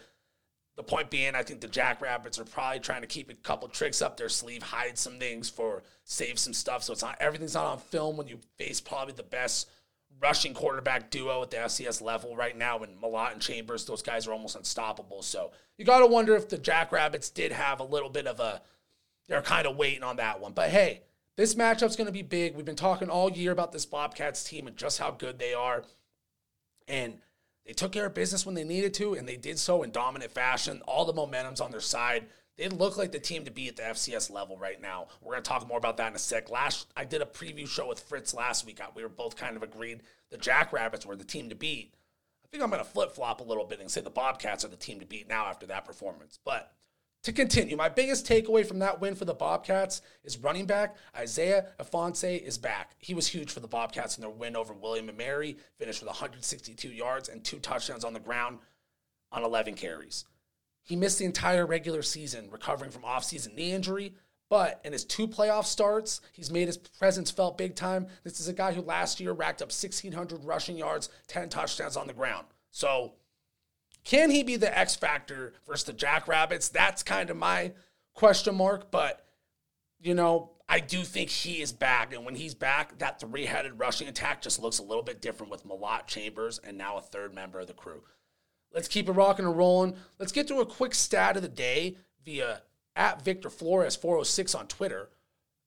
The 0.79 0.83
point 0.83 1.09
being, 1.09 1.35
I 1.35 1.43
think 1.43 1.59
the 1.59 1.67
Jackrabbits 1.67 2.39
are 2.39 2.45
probably 2.45 2.79
trying 2.79 3.01
to 3.01 3.07
keep 3.07 3.29
a 3.29 3.33
couple 3.33 3.67
tricks 3.67 4.01
up 4.01 4.15
their 4.15 4.29
sleeve, 4.29 4.63
hide 4.63 4.97
some 4.97 5.19
things 5.19 5.49
for 5.49 5.83
save 6.05 6.39
some 6.39 6.53
stuff. 6.53 6.83
So 6.83 6.93
it's 6.93 7.01
not 7.01 7.17
everything's 7.19 7.55
not 7.55 7.65
on 7.65 7.79
film 7.79 8.15
when 8.15 8.29
you 8.29 8.39
face 8.57 8.79
probably 8.79 9.13
the 9.13 9.23
best 9.23 9.69
rushing 10.21 10.53
quarterback 10.53 11.11
duo 11.11 11.41
at 11.41 11.51
the 11.51 11.57
FCS 11.57 12.01
level 12.01 12.33
right 12.33 12.57
now. 12.57 12.79
And 12.79 12.97
Mellott 12.97 13.33
and 13.33 13.41
Chambers, 13.41 13.83
those 13.83 14.01
guys 14.01 14.25
are 14.25 14.31
almost 14.31 14.55
unstoppable. 14.55 15.21
So 15.21 15.51
you 15.77 15.83
got 15.83 15.99
to 15.99 16.07
wonder 16.07 16.33
if 16.37 16.47
the 16.47 16.57
Jackrabbits 16.57 17.29
did 17.29 17.51
have 17.51 17.81
a 17.81 17.83
little 17.83 18.09
bit 18.09 18.25
of 18.25 18.39
a, 18.39 18.61
they're 19.27 19.41
kind 19.41 19.67
of 19.67 19.75
waiting 19.75 20.03
on 20.03 20.15
that 20.15 20.39
one. 20.39 20.53
But 20.53 20.69
hey, 20.69 21.01
this 21.35 21.55
matchup's 21.55 21.97
going 21.97 22.07
to 22.07 22.13
be 22.13 22.21
big. 22.21 22.55
We've 22.55 22.63
been 22.63 22.77
talking 22.77 23.09
all 23.09 23.29
year 23.29 23.51
about 23.51 23.73
this 23.73 23.85
Bobcats 23.85 24.45
team 24.45 24.65
and 24.65 24.77
just 24.77 24.97
how 24.97 25.11
good 25.11 25.39
they 25.39 25.53
are. 25.53 25.83
And 26.87 27.19
they 27.69 27.73
took 27.73 27.91
care 27.91 28.07
of 28.07 28.15
business 28.15 28.47
when 28.47 28.55
they 28.55 28.63
needed 28.63 28.95
to, 28.95 29.13
and 29.13 29.29
they 29.29 29.35
did 29.35 29.59
so 29.59 29.83
in 29.83 29.91
dominant 29.91 30.31
fashion. 30.31 30.81
All 30.87 31.05
the 31.05 31.13
momentum's 31.13 31.61
on 31.61 31.69
their 31.69 31.79
side. 31.79 32.25
They 32.57 32.67
look 32.67 32.97
like 32.97 33.11
the 33.11 33.19
team 33.19 33.45
to 33.45 33.51
be 33.51 33.67
at 33.67 33.75
the 33.75 33.83
FCS 33.83 34.31
level 34.31 34.57
right 34.57 34.81
now. 34.81 35.09
We're 35.21 35.35
to 35.35 35.41
talk 35.43 35.67
more 35.67 35.77
about 35.77 35.97
that 35.97 36.07
in 36.07 36.15
a 36.15 36.19
sec. 36.19 36.49
Last, 36.49 36.87
I 36.97 37.05
did 37.05 37.21
a 37.21 37.25
preview 37.25 37.67
show 37.67 37.87
with 37.87 37.99
Fritz 37.99 38.33
last 38.33 38.65
week. 38.65 38.81
We 38.95 39.03
were 39.03 39.07
both 39.07 39.35
kind 39.35 39.55
of 39.55 39.61
agreed 39.61 40.01
the 40.31 40.37
Jackrabbits 40.39 41.05
were 41.05 41.15
the 41.15 41.23
team 41.23 41.47
to 41.49 41.55
beat. 41.55 41.93
I 42.43 42.47
think 42.47 42.63
I'm 42.63 42.71
to 42.71 42.83
flip 42.83 43.11
flop 43.11 43.39
a 43.39 43.43
little 43.43 43.65
bit 43.65 43.81
and 43.81 43.91
say 43.91 44.01
the 44.01 44.09
Bobcats 44.09 44.65
are 44.65 44.69
the 44.69 44.75
team 44.75 44.99
to 44.99 45.05
beat 45.05 45.29
now 45.29 45.45
after 45.45 45.67
that 45.67 45.85
performance. 45.85 46.39
But 46.43 46.73
to 47.23 47.33
continue, 47.33 47.75
my 47.75 47.89
biggest 47.89 48.25
takeaway 48.25 48.65
from 48.65 48.79
that 48.79 49.01
win 49.01 49.15
for 49.15 49.25
the 49.25 49.33
Bobcats 49.33 50.01
is 50.23 50.37
running 50.37 50.65
back 50.65 50.95
Isaiah 51.15 51.67
Ifanse 51.79 52.41
is 52.41 52.57
back. 52.57 52.95
He 52.97 53.13
was 53.13 53.27
huge 53.27 53.51
for 53.51 53.59
the 53.59 53.67
Bobcats 53.67 54.17
in 54.17 54.21
their 54.21 54.29
win 54.29 54.55
over 54.55 54.73
William 54.73 55.09
and 55.09 55.17
Mary, 55.17 55.57
finished 55.77 56.01
with 56.01 56.07
162 56.07 56.87
yards 56.87 57.27
and 57.27 57.43
two 57.43 57.59
touchdowns 57.59 58.05
on 58.05 58.13
the 58.13 58.19
ground 58.19 58.59
on 59.31 59.43
11 59.43 59.75
carries. 59.75 60.25
He 60.83 60.95
missed 60.95 61.19
the 61.19 61.25
entire 61.25 61.65
regular 61.65 62.01
season 62.01 62.49
recovering 62.51 62.89
from 62.89 63.03
offseason 63.03 63.53
knee 63.53 63.73
injury, 63.73 64.15
but 64.49 64.79
in 64.83 64.93
his 64.93 65.05
two 65.05 65.27
playoff 65.27 65.65
starts, 65.65 66.21
he's 66.31 66.49
made 66.49 66.67
his 66.67 66.77
presence 66.77 67.29
felt 67.29 67.57
big 67.57 67.75
time. 67.75 68.07
This 68.23 68.39
is 68.39 68.47
a 68.47 68.53
guy 68.53 68.73
who 68.73 68.81
last 68.81 69.19
year 69.19 69.33
racked 69.33 69.61
up 69.61 69.67
1,600 69.67 70.43
rushing 70.43 70.77
yards, 70.77 71.09
10 71.27 71.49
touchdowns 71.49 71.97
on 71.97 72.07
the 72.07 72.13
ground. 72.13 72.47
So 72.71 73.13
can 74.03 74.31
he 74.31 74.43
be 74.43 74.55
the 74.55 74.77
X 74.77 74.95
factor 74.95 75.53
versus 75.67 75.85
the 75.85 75.93
Jackrabbits? 75.93 76.69
That's 76.69 77.03
kind 77.03 77.29
of 77.29 77.37
my 77.37 77.73
question 78.13 78.55
mark. 78.55 78.91
But, 78.91 79.25
you 79.99 80.13
know, 80.13 80.51
I 80.67 80.79
do 80.79 81.03
think 81.03 81.29
he 81.29 81.61
is 81.61 81.71
back. 81.71 82.13
And 82.13 82.25
when 82.25 82.35
he's 82.35 82.53
back, 82.53 82.97
that 82.99 83.19
three 83.19 83.45
headed 83.45 83.79
rushing 83.79 84.07
attack 84.07 84.41
just 84.41 84.61
looks 84.61 84.79
a 84.79 84.83
little 84.83 85.03
bit 85.03 85.21
different 85.21 85.51
with 85.51 85.65
Mellott 85.65 86.07
Chambers 86.07 86.59
and 86.59 86.77
now 86.77 86.97
a 86.97 87.01
third 87.01 87.33
member 87.33 87.59
of 87.59 87.67
the 87.67 87.73
crew. 87.73 88.03
Let's 88.73 88.87
keep 88.87 89.09
it 89.09 89.13
rocking 89.13 89.45
and 89.45 89.57
rolling. 89.57 89.95
Let's 90.19 90.31
get 90.31 90.47
to 90.49 90.59
a 90.59 90.65
quick 90.65 90.93
stat 90.93 91.35
of 91.35 91.41
the 91.41 91.47
day 91.47 91.97
via 92.23 92.61
at 92.95 93.23
Victor 93.23 93.49
Flores 93.49 93.95
406 93.95 94.53
on 94.53 94.67
Twitter. 94.67 95.09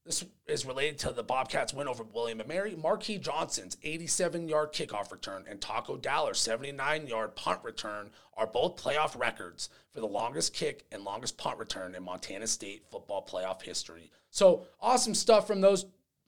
This 0.05 0.25
is 0.49 0.67
related 0.67 0.99
to 1.01 1.13
the 1.13 1.23
Bobcats' 1.23 1.73
win 1.73 1.87
over 1.87 2.03
William 2.03 2.41
and 2.41 2.49
Mary. 2.49 2.75
Marquis 2.75 3.19
Johnson's 3.19 3.77
87 3.85 4.49
yard 4.49 4.73
kickoff 4.73 5.13
return 5.13 5.45
and 5.49 5.61
Taco 5.61 5.97
Dowler's 5.97 6.41
79 6.41 7.07
yard 7.07 7.37
punt 7.37 7.61
return 7.63 8.11
are 8.37 8.47
both 8.47 8.83
playoff 8.83 9.19
records 9.19 9.69
for 9.93 10.01
the 10.01 10.09
longest 10.09 10.55
kick 10.55 10.85
and 10.91 11.05
longest 11.05 11.39
punt 11.39 11.59
return 11.59 11.95
in 11.95 12.03
Montana 12.03 12.49
State 12.49 12.83
football 12.91 13.25
playoff 13.25 13.63
history. 13.63 14.11
So 14.31 14.67
awesome 14.81 15.15
stuff 15.15 15.47
from 15.47 15.61
those 15.61 15.87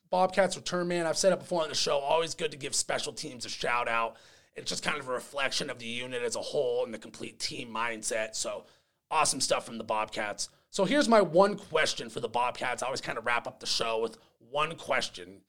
Bobcats 0.09 0.57
return 0.57 0.87
man. 0.87 1.07
I've 1.07 1.19
said 1.19 1.33
it 1.33 1.41
before 1.41 1.63
on 1.63 1.69
the 1.69 1.75
show. 1.75 1.99
Always 1.99 2.35
good 2.35 2.53
to 2.53 2.57
give 2.57 2.77
special 2.77 3.13
teams 3.13 3.45
a 3.45 3.49
shout 3.49 3.89
out. 3.89 4.17
It's 4.55 4.71
just 4.71 4.85
kind 4.85 5.01
of 5.01 5.09
a 5.09 5.13
reflection 5.13 5.69
of 5.69 5.81
the 5.81 5.87
unit 5.87 6.23
as 6.23 6.37
a 6.37 6.41
whole 6.41 6.85
and 6.85 6.95
the 6.95 6.99
complete 6.99 7.41
team 7.41 7.75
mindset. 7.75 8.37
So 8.37 8.67
awesome 9.11 9.41
stuff 9.41 9.67
from 9.67 9.79
the 9.79 9.85
Bobcats. 9.85 10.49
So 10.75 10.85
here's 10.85 11.09
my 11.09 11.21
one 11.21 11.57
question 11.57 12.11
for 12.11 12.19
the 12.19 12.29
Bobcats. 12.29 12.83
I 12.83 12.87
always 12.87 13.01
kind 13.01 13.17
of 13.17 13.25
wrap 13.25 13.47
up 13.47 13.61
the 13.61 13.67
show 13.67 14.01
with 14.01 14.19
one 14.51 14.75
question, 14.75 15.43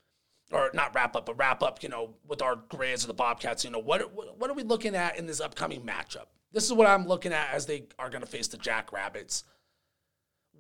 or 0.52 0.70
not 0.76 0.94
wrap 0.94 1.16
up, 1.16 1.26
but 1.26 1.36
wrap 1.36 1.64
up, 1.64 1.82
you 1.82 1.90
know, 1.90 2.14
with 2.28 2.44
our 2.44 2.56
grades 2.56 3.04
of 3.04 3.08
the 3.08 3.16
Bobcats. 3.16 3.64
You 3.64 3.72
know, 3.72 3.80
what 3.80 4.14
what 4.14 4.52
are 4.52 4.54
we 4.54 4.62
looking 4.62 4.94
at 4.94 5.18
in 5.18 5.26
this 5.26 5.42
upcoming 5.42 5.82
matchup? 5.82 6.28
This 6.52 6.66
is 6.66 6.74
what 6.74 6.86
I'm 6.86 7.08
looking 7.08 7.34
at 7.34 7.52
as 7.52 7.66
they 7.66 7.86
are 7.98 8.12
going 8.12 8.22
to 8.22 8.30
face 8.30 8.48
the 8.50 8.58
Jackrabbits. 8.58 9.46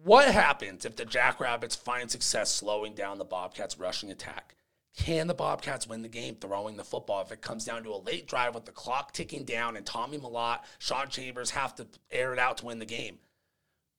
What 0.03 0.33
happens 0.33 0.83
if 0.83 0.95
the 0.95 1.05
Jackrabbits 1.05 1.75
find 1.75 2.09
success 2.09 2.51
slowing 2.51 2.95
down 2.95 3.19
the 3.19 3.23
Bobcats' 3.23 3.77
rushing 3.77 4.09
attack? 4.09 4.55
Can 4.97 5.27
the 5.27 5.35
Bobcats 5.35 5.87
win 5.87 6.01
the 6.01 6.09
game 6.09 6.37
throwing 6.41 6.75
the 6.75 6.83
football 6.83 7.21
if 7.21 7.31
it 7.31 7.39
comes 7.39 7.65
down 7.65 7.83
to 7.83 7.91
a 7.91 8.01
late 8.01 8.27
drive 8.27 8.55
with 8.55 8.65
the 8.65 8.71
clock 8.71 9.11
ticking 9.11 9.43
down 9.43 9.77
and 9.77 9.85
Tommy 9.85 10.17
Mellott, 10.17 10.61
Sean 10.79 11.07
Chambers 11.07 11.51
have 11.51 11.75
to 11.75 11.85
air 12.09 12.33
it 12.33 12.39
out 12.39 12.57
to 12.57 12.65
win 12.65 12.79
the 12.79 12.85
game? 12.85 13.19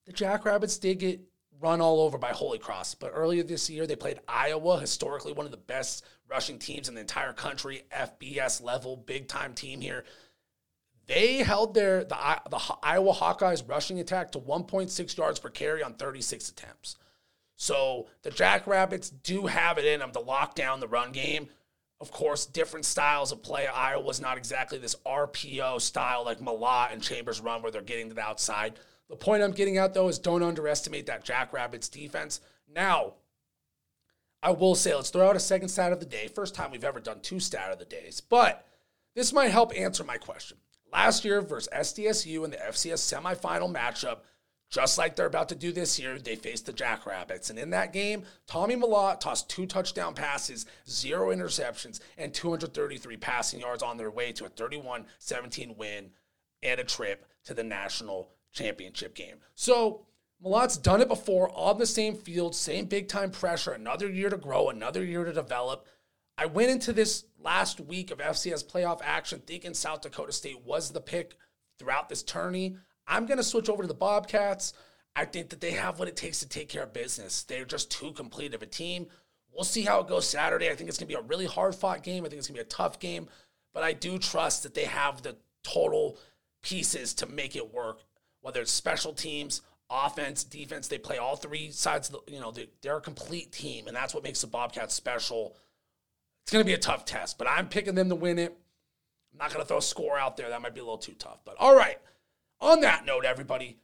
The 0.07 0.13
Jackrabbits 0.13 0.79
did 0.79 1.01
get 1.01 1.21
run 1.61 1.81
all 1.81 2.01
over 2.01 2.19
by 2.19 2.31
Holy 2.31 2.59
Cross, 2.59 2.97
but 2.97 3.13
earlier 3.15 3.43
this 3.43 3.69
year 3.69 3.87
they 3.87 3.97
played 3.97 4.21
Iowa, 4.29 4.79
historically 4.79 5.33
one 5.33 5.47
of 5.47 5.53
the 5.53 5.57
best 5.57 6.05
rushing 6.29 6.59
teams 6.59 6.89
in 6.89 6.95
the 6.95 7.01
entire 7.01 7.33
country, 7.33 7.83
FBS 7.91 8.63
level, 8.63 8.97
big 8.97 9.27
time 9.27 9.55
team 9.55 9.81
here. 9.81 10.05
They 11.07 11.39
held 11.39 11.75
their 11.75 12.05
the, 12.05 12.17
the 12.51 12.61
Iowa 12.83 13.13
Hawkeyes 13.13 13.69
rushing 13.69 14.01
attack 14.01 14.33
to 14.33 14.41
1.6 14.41 15.17
yards 15.17 15.39
per 15.39 15.51
carry 15.51 15.83
on 15.83 15.95
36 15.95 16.49
attempts. 16.49 16.97
So 17.57 18.07
the 18.23 18.31
Jackrabbits 18.31 19.11
do 19.11 19.47
have 19.47 19.79
it 19.79 19.85
in 19.85 20.01
them 20.01 20.13
to 20.13 20.21
lock 20.21 20.55
down 20.55 20.81
the 20.81 20.89
run 20.89 21.13
game. 21.13 21.49
Of 22.01 22.11
course, 22.11 22.45
different 22.45 22.85
styles 22.85 23.33
of 23.33 23.43
play. 23.43 23.67
Iowa's 23.67 24.21
not 24.21 24.37
exactly 24.37 24.79
this 24.79 24.97
RPO 25.07 25.81
style 25.81 26.25
like 26.25 26.41
Mellott 26.41 26.93
and 26.93 27.03
Chambers 27.03 27.41
run 27.41 27.63
where 27.63 27.73
they're 27.73 27.81
getting 27.81 28.11
to 28.11 28.15
the 28.15 28.21
outside. 28.21 28.79
The 29.09 29.17
point 29.17 29.43
I'm 29.43 29.53
getting 29.53 29.79
at 29.79 29.95
though 29.95 30.09
is 30.09 30.19
don't 30.19 30.43
underestimate 30.43 31.07
that 31.07 31.25
Jackrabbits 31.25 31.89
defense. 31.89 32.41
Now, 32.73 33.15
I 34.43 34.51
will 34.51 34.75
say, 34.75 34.95
let's 34.95 35.11
throw 35.11 35.29
out 35.29 35.37
a 35.37 35.41
second 35.41 35.69
stat 35.69 35.93
of 35.93 36.01
the 36.01 36.07
day. 36.07 36.29
First 36.29 36.55
time 36.55 36.71
we've 36.71 36.85
ever 36.85 37.01
done 37.01 37.21
two 37.21 37.41
stat 37.41 37.73
of 37.73 37.79
the 37.79 37.85
days, 37.85 38.21
but 38.21 38.67
this 39.15 39.33
might 39.33 39.51
help 39.51 39.77
answer 39.77 40.05
my 40.05 40.19
question. 40.19 40.59
Last 40.93 41.25
year 41.25 41.41
versus 41.41 41.69
SDSU 41.75 42.45
in 42.45 42.51
the 42.51 42.59
FCS 42.59 43.13
semifinal 43.13 43.75
matchup, 43.75 44.19
just 44.71 44.99
like 44.99 45.15
they're 45.17 45.27
about 45.27 45.49
to 45.49 45.55
do 45.55 45.73
this 45.73 45.99
year, 45.99 46.19
they 46.19 46.37
faced 46.37 46.67
the 46.67 46.73
Jackrabbits. 46.73 47.51
And 47.51 47.59
in 47.59 47.71
that 47.71 47.93
game, 47.93 48.25
Tommy 48.47 48.77
Mellott 48.77 49.21
tossed 49.21 49.49
two 49.49 49.67
touchdown 49.67 50.15
passes, 50.15 50.67
zero 50.89 51.35
interceptions, 51.35 52.01
and 52.19 52.35
233 52.35 53.17
passing 53.17 53.61
yards 53.61 53.83
on 53.83 53.97
their 53.97 54.11
way 54.11 54.33
to 54.33 54.45
a 54.45 54.49
31 54.49 55.07
17 55.19 55.77
win 55.77 56.11
and 56.63 56.81
a 56.81 56.85
trip 56.85 57.27
to 57.45 57.55
the 57.55 57.65
national 57.65 58.31
championship 58.57 59.15
game. 59.15 59.37
So 59.55 60.07
Mellott's 60.43 60.77
done 60.77 61.01
it 61.01 61.09
before 61.09 61.51
on 61.55 61.79
the 61.79 61.87
same 61.87 62.17
field, 62.17 62.55
same 62.55 62.87
big 62.87 63.09
time 63.09 63.31
pressure, 63.31 63.73
another 63.73 64.09
year 64.11 64.31
to 64.31 64.37
grow, 64.37 64.69
another 64.69 65.05
year 65.05 65.25
to 65.25 65.33
develop. 65.33 65.87
I 66.39 66.47
went 66.47 66.71
into 66.71 66.93
this 66.93 67.25
last 67.41 67.81
week 67.81 68.11
of 68.11 68.19
FCS 68.19 68.67
playoff 68.67 69.01
action 69.03 69.43
thinking 69.47 69.75
South 69.75 70.03
Dakota 70.03 70.33
State 70.33 70.63
was 70.65 70.91
the 70.91 71.01
pick 71.01 71.37
throughout 71.79 72.09
this 72.09 72.23
tourney. 72.23 72.77
I'm 73.07 73.27
going 73.27 73.39
to 73.39 73.45
switch 73.45 73.69
over 73.69 73.83
to 73.83 73.89
the 73.89 73.95
Bobcats. 73.95 74.75
I 75.15 75.25
think 75.25 75.49
that 75.51 75.61
they 75.61 75.71
have 75.71 75.99
what 75.99 76.09
it 76.09 76.17
takes 76.17 76.41
to 76.41 76.49
take 76.49 76.69
care 76.69 76.83
of 76.83 76.93
business. 76.93 77.45
They're 77.45 77.65
just 77.65 77.91
too 77.91 78.13
complete 78.13 78.55
of 78.55 78.63
a 78.63 78.67
team. 78.67 79.07
We'll 79.51 79.65
see 79.65 79.83
how 79.83 80.01
it 80.01 80.09
goes 80.09 80.29
Saturday. 80.29 80.69
I 80.69 80.75
think 80.75 80.91
it's 80.91 80.99
going 80.99 81.09
to 81.09 81.15
be 81.15 81.19
a 81.19 81.27
really 81.27 81.47
hard 81.47 81.75
fought 81.75 82.03
game. 82.03 82.25
I 82.25 82.29
think 82.29 82.39
it's 82.39 82.49
going 82.49 82.59
to 82.59 82.65
be 82.65 82.67
a 82.67 82.71
tough 82.71 82.99
game, 82.99 83.29
but 83.73 83.83
I 83.83 83.95
do 83.95 84.19
trust 84.19 84.65
that 84.65 84.75
they 84.75 84.85
have 84.85 85.23
the 85.23 85.37
total 85.63 86.19
pieces 86.63 87.15
to 87.15 87.27
make 87.27 87.57
it 87.57 87.73
work, 87.73 88.01
whether 88.47 88.61
it's 88.61 88.71
special 88.71 89.13
teams, 89.13 89.63
offense, 89.91 90.45
defense. 90.45 90.87
They 90.87 90.99
play 90.99 91.19
all 91.19 91.35
three 91.35 91.73
sides. 91.73 92.09
The, 92.09 92.21
you 92.29 92.41
know, 92.41 92.53
they, 92.53 92.69
they're 92.81 92.99
a 92.99 93.01
complete 93.01 93.51
team, 93.51 93.89
and 93.89 93.97
that's 93.97 94.15
what 94.15 94.23
makes 94.23 94.41
the 94.41 94.47
Bobcats 94.47 94.95
special. 94.95 95.57
It's 96.45 96.53
going 96.53 96.65
to 96.65 96.67
be 96.67 96.75
a 96.75 96.79
tough 96.79 97.05
test, 97.05 97.39
but 97.39 97.49
I'm 97.49 97.69
picking 97.69 97.97
them 97.97 98.09
to 98.09 98.15
win 98.15 98.39
it. 98.39 98.57
I'm 99.33 99.39
not 99.39 99.53
going 99.53 99.63
to 99.63 99.67
throw 99.67 99.79
a 99.79 99.83
score 99.83 100.17
out 100.17 100.37
there. 100.37 100.49
That 100.49 100.63
might 100.63 100.75
be 100.75 100.81
a 100.81 100.85
little 100.85 100.97
too 100.97 101.17
tough. 101.19 101.41
But 101.45 101.57
all 101.59 101.75
right 101.75 101.99
on 102.61 102.81
that 102.83 103.05
note, 103.05 103.25
everybody, 103.25 103.79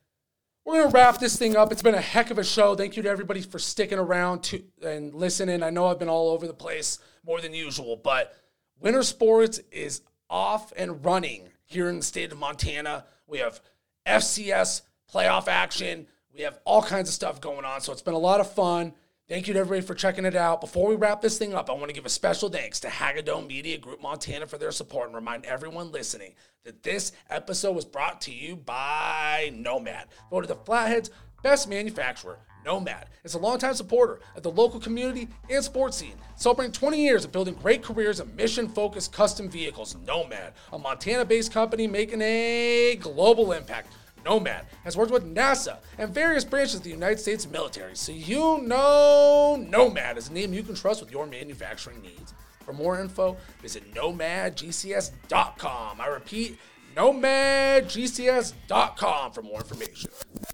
we're 0.65 0.75
going 0.75 0.91
to 0.91 0.95
wrap 0.95 1.19
this 1.19 1.37
thing 1.37 1.57
up. 1.57 1.73
It's 1.73 1.83
been 1.83 1.95
a 1.95 2.01
heck 2.01 2.31
of 2.31 2.39
a 2.39 2.45
show. 2.45 2.75
Thank 2.75 2.97
you 2.97 3.03
to 3.03 3.09
everybody 3.09 3.43
for 3.43 3.59
sticking 3.59 3.99
around 3.99 4.45
to 4.45 4.63
and 4.81 5.13
listening. 5.13 5.63
I 5.63 5.71
know 5.71 5.87
I've 5.87 5.99
been 5.99 6.09
all 6.09 6.31
over 6.31 6.47
the 6.47 6.55
place 6.55 6.99
more 7.27 7.41
than 7.41 7.53
usual, 7.53 7.97
but 7.97 8.37
winter 8.79 9.03
sports 9.03 9.61
is 9.71 10.03
off 10.31 10.73
and 10.77 11.05
running 11.05 11.49
here 11.65 11.89
in 11.89 11.97
the 11.97 12.03
state 12.05 12.31
of 12.33 12.39
Montana. 12.39 13.07
We 13.27 13.39
have 13.39 13.61
FCS 14.07 14.83
playoff 15.13 15.49
action. 15.49 16.07
We 16.35 16.43
have 16.43 16.59
all 16.65 16.83
kinds 16.83 17.09
of 17.09 17.15
stuff 17.15 17.41
going 17.41 17.65
on. 17.65 17.81
So 17.81 17.93
it's 17.93 18.03
been 18.03 18.15
a 18.15 18.19
lot 18.19 18.41
of 18.41 18.51
fun. 18.51 18.95
Thank 19.29 19.47
you 19.47 19.55
to 19.55 19.61
everybody 19.61 19.87
for 19.87 19.95
checking 19.95 20.25
it 20.25 20.35
out. 20.35 20.61
Before 20.61 20.89
we 20.89 20.95
wrap 20.95 21.23
this 21.23 21.39
thing 21.39 21.55
up, 21.55 21.71
I 21.71 21.73
want 21.73 21.89
to 21.89 21.95
give 21.95 22.05
a 22.05 22.11
special 22.11 22.49
thanks 22.49 22.81
to 22.81 22.89
Hagadone 22.89 23.47
Media 23.47 23.79
Group 23.79 24.03
Montana 24.03 24.47
for 24.47 24.59
their 24.59 24.73
support 24.73 25.07
and 25.07 25.15
remind 25.15 25.47
everyone 25.47 25.93
listening 25.93 26.35
that 26.65 26.83
this 26.83 27.13
episode 27.31 27.75
was 27.75 27.85
brought 27.85 28.21
to 28.23 28.33
you 28.33 28.57
by 28.57 29.51
Nomad, 29.55 30.07
voted 30.31 30.51
the 30.51 30.57
Flathead's 30.57 31.11
best 31.43 31.69
manufacturer. 31.69 32.39
Nomad 32.65 33.07
is 33.25 33.35
a 33.35 33.39
longtime 33.39 33.75
supporter 33.75 34.21
of 34.37 34.43
the 34.43 34.51
local 34.51 34.81
community 34.81 35.29
and 35.51 35.65
sports 35.65 35.97
scene, 35.97 36.17
celebrating 36.37 36.73
20 36.73 37.03
years 37.03 37.25
of 37.25 37.33
building 37.33 37.55
great 37.55 37.83
careers 37.83 38.21
in 38.21 38.37
mission 38.37 38.69
focused 38.69 39.13
custom 39.13 39.49
vehicles. 39.49 39.97
Nomad, 40.07 40.53
a 40.73 40.79
Montana 40.79 41.25
based 41.25 41.53
company 41.53 41.87
making 41.87 42.21
a 42.23 42.99
global 43.01 43.53
impact. 43.53 43.93
Nomad 44.25 44.67
has 44.85 44.97
worked 44.97 45.11
with 45.11 45.35
NASA 45.35 45.79
and 45.99 46.15
various 46.15 46.45
branches 46.45 46.77
of 46.77 46.85
the 46.85 46.91
United 46.91 47.19
States 47.19 47.49
military, 47.49 47.97
so 47.97 48.13
you 48.13 48.61
know 48.63 49.57
Nomad 49.69 50.17
is 50.17 50.29
a 50.29 50.33
name 50.33 50.55
you 50.55 50.63
can 50.63 50.77
trust 50.77 51.01
with 51.01 51.11
your 51.11 51.27
manufacturing 51.27 52.01
needs. 52.01 52.33
For 52.65 52.73
more 52.73 53.01
info, 53.01 53.37
visit 53.61 53.93
nomadgcs.com. 53.93 56.01
I 56.01 56.07
repeat, 56.07 56.61
nomadgcs.com 56.95 59.33
for 59.33 59.43
more 59.43 59.59
information. 59.59 60.11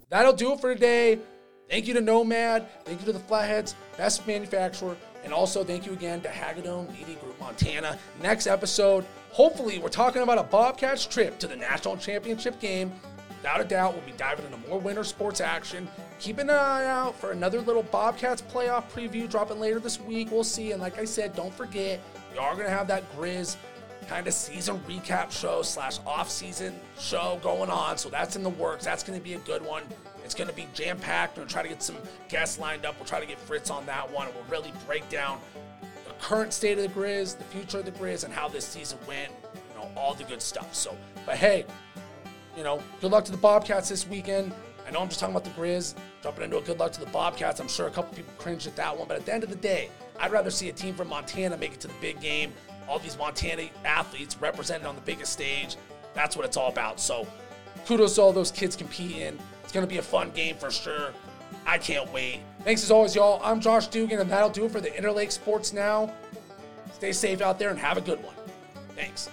That'll 0.09 0.33
do 0.33 0.55
it 0.55 0.61
for 0.61 0.73
today. 0.73 1.19
Thank 1.69 1.87
you 1.87 1.95
to 1.95 2.01
Nomad. 2.01 2.67
Thank 2.85 3.01
you 3.01 3.07
to 3.07 3.13
the 3.13 3.19
Flatheads, 3.19 3.75
best 3.97 4.27
manufacturer. 4.27 4.97
And 5.25 5.33
also 5.33 5.65
thank 5.65 5.85
you 5.85 5.93
again 5.93 6.21
to 6.23 6.29
Hagadone 6.29 6.91
Media 6.93 7.17
Group 7.17 7.39
Montana. 7.41 7.99
Next 8.23 8.47
episode, 8.47 9.05
hopefully, 9.31 9.79
we're 9.79 9.89
talking 9.89 10.23
about 10.23 10.39
a 10.39 10.45
Bobcats 10.45 11.05
trip 11.05 11.39
to 11.41 11.47
the 11.47 11.57
national 11.57 11.97
championship 11.97 12.59
game 12.61 12.93
Without 13.39 13.61
a 13.61 13.65
doubt, 13.65 13.95
we'll 13.95 14.05
be 14.05 14.13
diving 14.13 14.45
into 14.47 14.59
more 14.69 14.81
winter 14.81 15.05
sports 15.05 15.41
action. 15.41 15.87
Keep 16.19 16.39
an 16.39 16.51
eye 16.51 16.87
out 16.87 17.15
for 17.15 17.31
another 17.31 17.61
little 17.61 17.85
Bobcats 17.85 18.43
playoff 18.43 18.91
preview 18.91 19.31
dropping 19.31 19.61
later 19.61 19.79
this 19.79 20.01
week. 20.01 20.33
We'll 20.33 20.43
see. 20.43 20.73
And 20.73 20.83
like 20.83 20.99
I 20.99 21.05
said, 21.05 21.37
don't 21.37 21.55
forget, 21.55 22.01
we 22.33 22.39
are 22.39 22.55
going 22.55 22.67
to 22.67 22.73
have 22.73 22.89
that 22.89 23.05
Grizz 23.17 23.57
kind 24.09 24.27
of 24.27 24.35
season 24.35 24.81
recap 24.89 25.31
show 25.31 25.63
slash 25.63 26.01
off-season 26.05 26.75
show 26.99 27.39
going 27.41 27.71
on. 27.71 27.97
So 27.97 28.09
that's 28.09 28.35
in 28.35 28.43
the 28.43 28.51
works. 28.51 28.85
That's 28.85 29.05
going 29.05 29.17
to 29.17 29.23
be 29.23 29.35
a 29.35 29.39
good 29.41 29.65
one. 29.65 29.85
It's 30.29 30.35
going 30.35 30.51
to 30.51 30.55
be 30.55 30.69
jam-packed. 30.75 31.39
We're 31.39 31.41
going 31.41 31.49
to 31.49 31.55
try 31.55 31.63
to 31.63 31.71
get 31.71 31.83
some 31.83 31.97
guests 32.29 32.59
lined 32.59 32.85
up. 32.85 32.97
We'll 32.99 33.07
try 33.07 33.19
to 33.19 33.25
get 33.25 33.41
Fritz 33.41 33.71
on 33.71 33.87
that 33.87 34.13
one. 34.13 34.29
We'll 34.35 34.45
really 34.51 34.75
break 34.87 35.09
down 35.09 35.41
the 36.07 36.13
current 36.21 36.53
state 36.53 36.77
of 36.77 36.85
the 36.85 37.01
Grizz, 37.01 37.39
the 37.39 37.45
future 37.45 37.79
of 37.79 37.87
the 37.87 37.93
Grizz, 37.93 38.25
and 38.25 38.35
how 38.35 38.47
this 38.47 38.67
season 38.67 38.99
went. 39.09 39.33
You 39.55 39.81
know, 39.81 39.91
all 39.97 40.13
the 40.13 40.25
good 40.25 40.43
stuff. 40.43 40.75
So, 40.75 40.95
but 41.25 41.37
hey, 41.37 41.65
you 42.59 42.63
know, 42.63 42.83
good 43.01 43.11
luck 43.11 43.25
to 43.25 43.33
the 43.33 43.39
Bobcats 43.39 43.89
this 43.89 44.07
weekend. 44.07 44.53
I 44.87 44.91
know 44.91 45.01
I'm 45.01 45.09
just 45.09 45.19
talking 45.19 45.35
about 45.35 45.45
the 45.45 45.59
Grizz, 45.59 45.95
jumping 46.23 46.45
into 46.45 46.59
a 46.59 46.61
good 46.61 46.79
luck 46.79 46.93
to 46.93 47.01
the 47.01 47.07
Bobcats. 47.07 47.59
I'm 47.59 47.67
sure 47.67 47.87
a 47.87 47.91
couple 47.91 48.15
people 48.15 48.35
cringed 48.37 48.67
at 48.67 48.77
that 48.77 48.95
one, 48.95 49.09
but 49.09 49.17
at 49.17 49.25
the 49.25 49.33
end 49.33 49.45
of 49.45 49.49
the 49.49 49.57
day, 49.57 49.89
I'd 50.21 50.31
rather 50.31 50.51
see 50.51 50.69
a 50.69 50.75
team 50.75 50.95
from 50.95 51.09
Montana 51.09 51.57
make 51.57 51.73
it 51.73 51.81
to 51.81 51.89
the 51.89 51.95
big 52.03 52.21
game. 52.21 52.53
All 52.87 52.99
these 52.99 53.17
Montana 53.17 53.71
athletes 53.87 54.37
represented 54.43 54.87
on 54.87 54.95
the 54.95 55.01
biggest 55.01 55.33
stage. 55.33 55.79
That's 56.13 56.37
what 56.37 56.45
it's 56.45 56.59
all 56.59 56.69
about. 56.69 57.01
So, 57.01 57.27
kudos 57.87 58.17
to 58.17 58.21
all 58.21 58.35
those 58.35 58.51
kids 58.51 58.77
competing. 58.77 59.39
It's 59.69 59.75
going 59.75 59.87
to 59.87 59.91
be 59.95 59.99
a 59.99 60.03
fun 60.03 60.31
game 60.31 60.57
for 60.57 60.71
sure. 60.71 61.13
I 61.67 61.77
can't 61.77 62.11
wait. 62.11 62.41
Thanks 62.65 62.83
as 62.83 62.91
always, 62.91 63.15
y'all. 63.15 63.39
I'm 63.45 63.61
Josh 63.61 63.89
Dugan, 63.89 64.19
and 64.19 64.31
that'll 64.31 64.49
do 64.49 64.65
it 64.65 64.71
for 64.71 64.81
the 64.81 64.89
Interlake 64.89 65.31
Sports 65.31 65.75
Now. 65.75 66.11
Stay 66.95 67.13
safe 67.13 67.43
out 67.43 67.59
there 67.59 67.69
and 67.69 67.79
have 67.79 67.99
a 67.99 68.01
good 68.01 68.25
one. 68.25 68.35
Thanks. 68.97 69.29